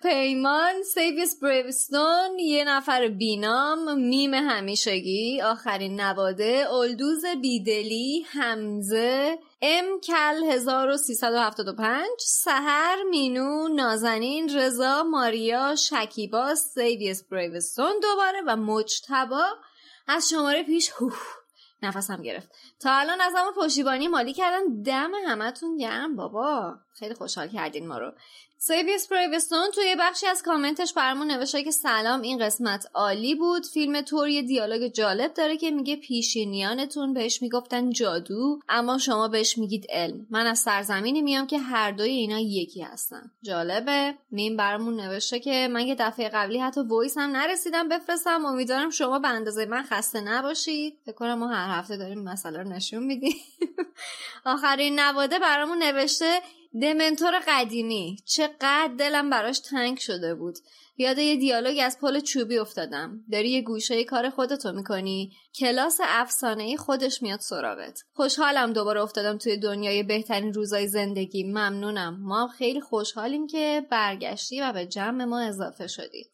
[0.01, 10.43] پیمان سیویس بریوستون یه نفر بینام میم همیشگی آخرین نواده الدوز بیدلی همزه ام کل
[10.43, 19.45] 1375 سهر مینو نازنین رضا ماریا شکیبا سیویس بریوستون دوباره و مجتبا
[20.07, 20.91] از شماره پیش
[21.83, 22.51] نفسم گرفت.
[22.79, 24.81] تا الان از همون پشتیبانی مالی کردن.
[24.81, 26.75] دم همتون گرم بابا.
[26.93, 28.11] خیلی خوشحال کردین ما رو.
[28.63, 33.65] سیویس بریوستون توی بخشی از کامنتش برمون نوشته که سلام این قسمت عالی بود.
[33.65, 39.57] فیلم ثور یه دیالوگ جالب داره که میگه پیشینیانتون بهش می‌گفتن جادو اما شما بهش
[39.57, 40.27] میگید علم.
[40.29, 43.31] من از سرزمینی میام که هر دوی اینا یکی هستن.
[43.41, 48.45] جالبه؟ میم برمون نوشته که من یه دفعه قبلی حتی voice هم نرسیدم بفرستم.
[48.45, 50.97] امیدوارم شما به اندازه من خسته نباشید.
[51.05, 53.35] فکر کنم ما هر هفته داریم مسئله رو نشون میدیم.
[54.45, 56.39] آخرین نواده برامون نوشته
[56.81, 58.17] دمنتور قدیمی.
[58.25, 60.57] چقدر دلم براش تنگ شده بود.
[60.97, 63.25] یاد یه دیالوگ از پل چوبی افتادم.
[63.31, 65.31] داری یه گوشه کار خودتو می‌کنی.
[65.55, 67.99] کلاس افسانه خودش میاد سراغت.
[68.13, 71.43] خوشحالم دوباره افتادم توی دنیای بهترین روزای زندگی.
[71.43, 72.17] ممنونم.
[72.21, 76.25] ما خیلی خوشحالیم که برگشتی و به جمع ما اضافه شدی.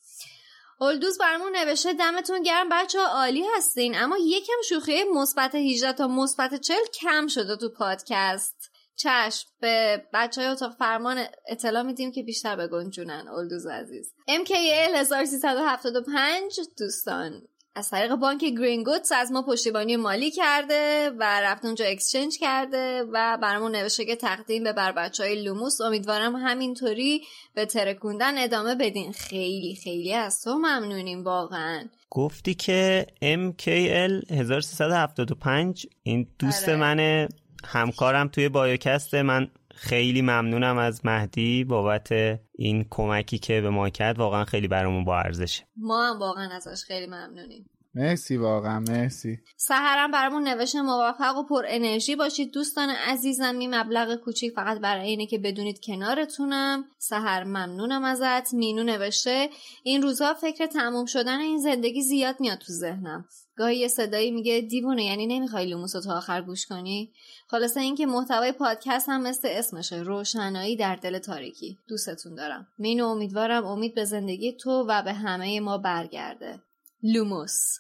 [0.80, 6.08] اولدوز برمون نوشته دمتون گرم بچه ها عالی هستین اما یکم شوخی مثبت 18 تا
[6.08, 8.72] مثبت 40 کم شده تو پادکست.
[8.98, 14.14] چشم به بچه های اتاق فرمان اطلاع میدیم که بیشتر به گنجونن اولدوز عزیز.
[14.30, 17.42] MKL 1375 دوستان.
[17.78, 23.04] از طریق بانک گرین گودز از ما پشتیبانی مالی کرده و رفت اونجا اکسچنج کرده
[23.14, 25.82] و برامون نوشته که تقدیم به بر بچه های لوموس.
[25.82, 27.22] امیدوارم همینطوری
[27.56, 29.12] به ترکوندن ادامه بدین.
[29.12, 31.90] خیلی خیلی از تو ممنونیم واقعا.
[32.10, 36.78] گفتی که MKL 1375 این دوست آره.
[36.78, 37.28] من
[37.66, 42.12] همکارم توی بایوکست من خیلی ممنونم از مهدی بابت
[42.56, 44.20] این کمکی که به ما کرد.
[44.20, 47.70] واقعا خیلی برامون با ارزشه ما هم واقعا ازش خیلی ممنونیم.
[47.96, 49.40] مرسی واقعا مرسی.
[49.58, 52.54] سهرم برامون نوشته موفق و پر انرژی باشید.
[52.54, 56.86] دوستان عزیزم این مبلغ کوچیک فقط برای اینه که بدونید کنارتونم.
[56.98, 58.54] سهر ممنونم ازت.
[58.54, 59.50] مینو نوشته
[59.84, 63.26] این روزها فکر تموم شدن این زندگی زیاد میاد تو ذهنم.
[63.58, 67.12] گاهی یه صدایی میگه دیوونه یعنی نمی‌خوای لوموس رو تا آخر گوش کنی؟
[67.48, 71.78] خلاصه اینکه محتوای پادکست هم مثل اسمشه روشنایی در دل تاریکی.
[71.88, 72.68] دوستتون دارم.
[72.78, 76.60] مینو امیدوارم امید به زندگی تو و به همه ما برگرده.
[77.04, 77.80] لوموس.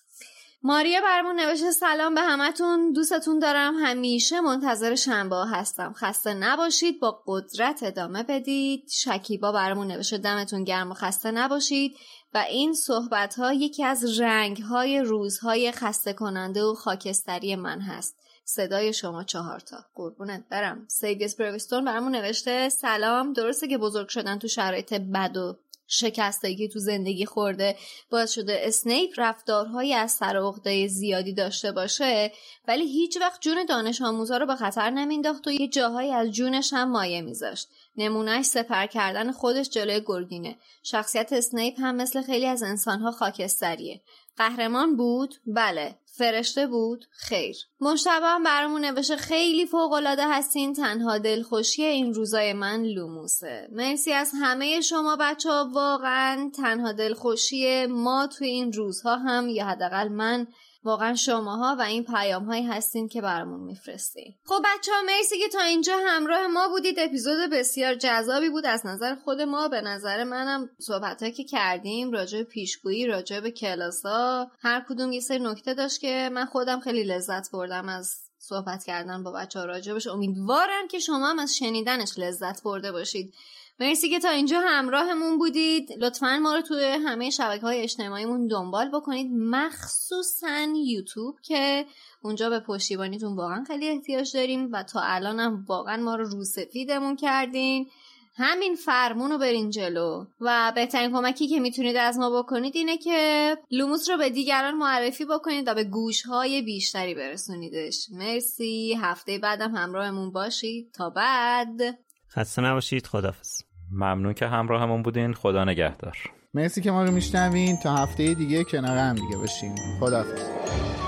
[0.64, 2.94] ماریا برمون نوشته سلام به همتون.
[2.94, 3.76] دوستتون دارم.
[3.76, 5.94] همیشه منتظر شنبه هستم.
[5.94, 6.99] خسته نباشید.
[6.99, 8.90] با قدرت ادامه بدید.
[8.90, 11.95] شکیبا برمون نوشته دمتون گرم و خسته نباشید.
[12.34, 18.16] و این صحبت ها یکی از رنگ های روزهای خسته کننده و خاکستری من هست.
[18.45, 20.86] صدای شما چهارتا قربونت برم.
[20.88, 23.34] سیگس برویستون برمون نوشته سلام.
[23.34, 27.77] درسته که بزرگ شدن تو شرایط بد و شکستایی که تو زندگی خورده.
[28.09, 32.31] باعث شده اسنیپ رفتارهایی از سر عقده زیادی داشته باشه
[32.68, 36.73] ولی هیچ وقت جون دانش آموزا رو به خطر نمینداخت و یه جاهایی از جونش
[36.73, 37.68] هم مایه میذاشت.
[37.97, 40.57] نمونهش سپر کردن خودش جلوی گرگینه.
[40.84, 44.01] شخصیت اسنیپ هم مثل خیلی از انسانها خاکستریه.
[44.38, 45.95] قهرمان بود؟ بله.
[46.18, 47.57] فرشته بود؟ خیر.
[47.81, 53.68] مشتبه هم برامون نوشته خیلی فوقالعاده هستین تنها دلخوشی این روزای من لوموسه.
[53.72, 59.65] مرسی از همه شما بچه ها واقعا تنها دلخوشی ما توی این روزها هم یا
[59.65, 60.48] حداقل من
[60.88, 64.35] واقعا شماها و این پیام هایی هستین که برامون میفرستین.
[64.45, 66.99] خب بچه ها مرسی که تا اینجا همراه ما بودید.
[66.99, 68.65] اپیزود بسیار جذابی بود.
[68.65, 73.51] از نظر خود ما به نظر منم صحبت که کردیم راجع به پیشگویی راجع به
[73.51, 78.84] کلاسا هر کدوم یه سری نکته داشت که من خودم خیلی لذت بردم از صحبت
[78.84, 83.34] کردن با بچه ها راجبش امیدوارم که شما هم از شنیدنش لذت برده باشید.
[83.80, 85.90] مرسی که تا اینجا همراهمون بودید.
[85.99, 89.32] لطفا ما رو توی همه شبکه های اجتماعیمون دنبال بکنید.
[89.32, 91.86] مخصوصا یوتیوب که
[92.22, 97.16] اونجا به پشتیبانیتون واقعا خیلی احتیاج داریم و تا الان هم واقعا ما رو روسفیدمون
[97.16, 97.88] کردین.
[98.36, 100.26] همین فرمون رو برین جلو.
[100.41, 105.26] و بهترین کمکی که می‌تونید از ما بکنید اینه که لوموس رو به دیگران معرفی
[105.26, 108.08] بکنید و به گوش های بیشتری برسونیدش.
[108.12, 108.98] مرسی.
[109.02, 110.91] هفته بعدم همراهمون باشید.
[110.94, 111.99] تا بعد.
[112.30, 113.08] خسته نباشید.
[113.08, 115.34] خدافظ ممنون که همراهمون بودین.
[115.34, 116.18] خدا نگهدار.
[116.53, 117.77] مرسی که ما رو میشنوین.
[117.84, 119.76] تا هفته دیگه کنار هم دیگه باشیم.
[119.99, 121.07] خداحافظ.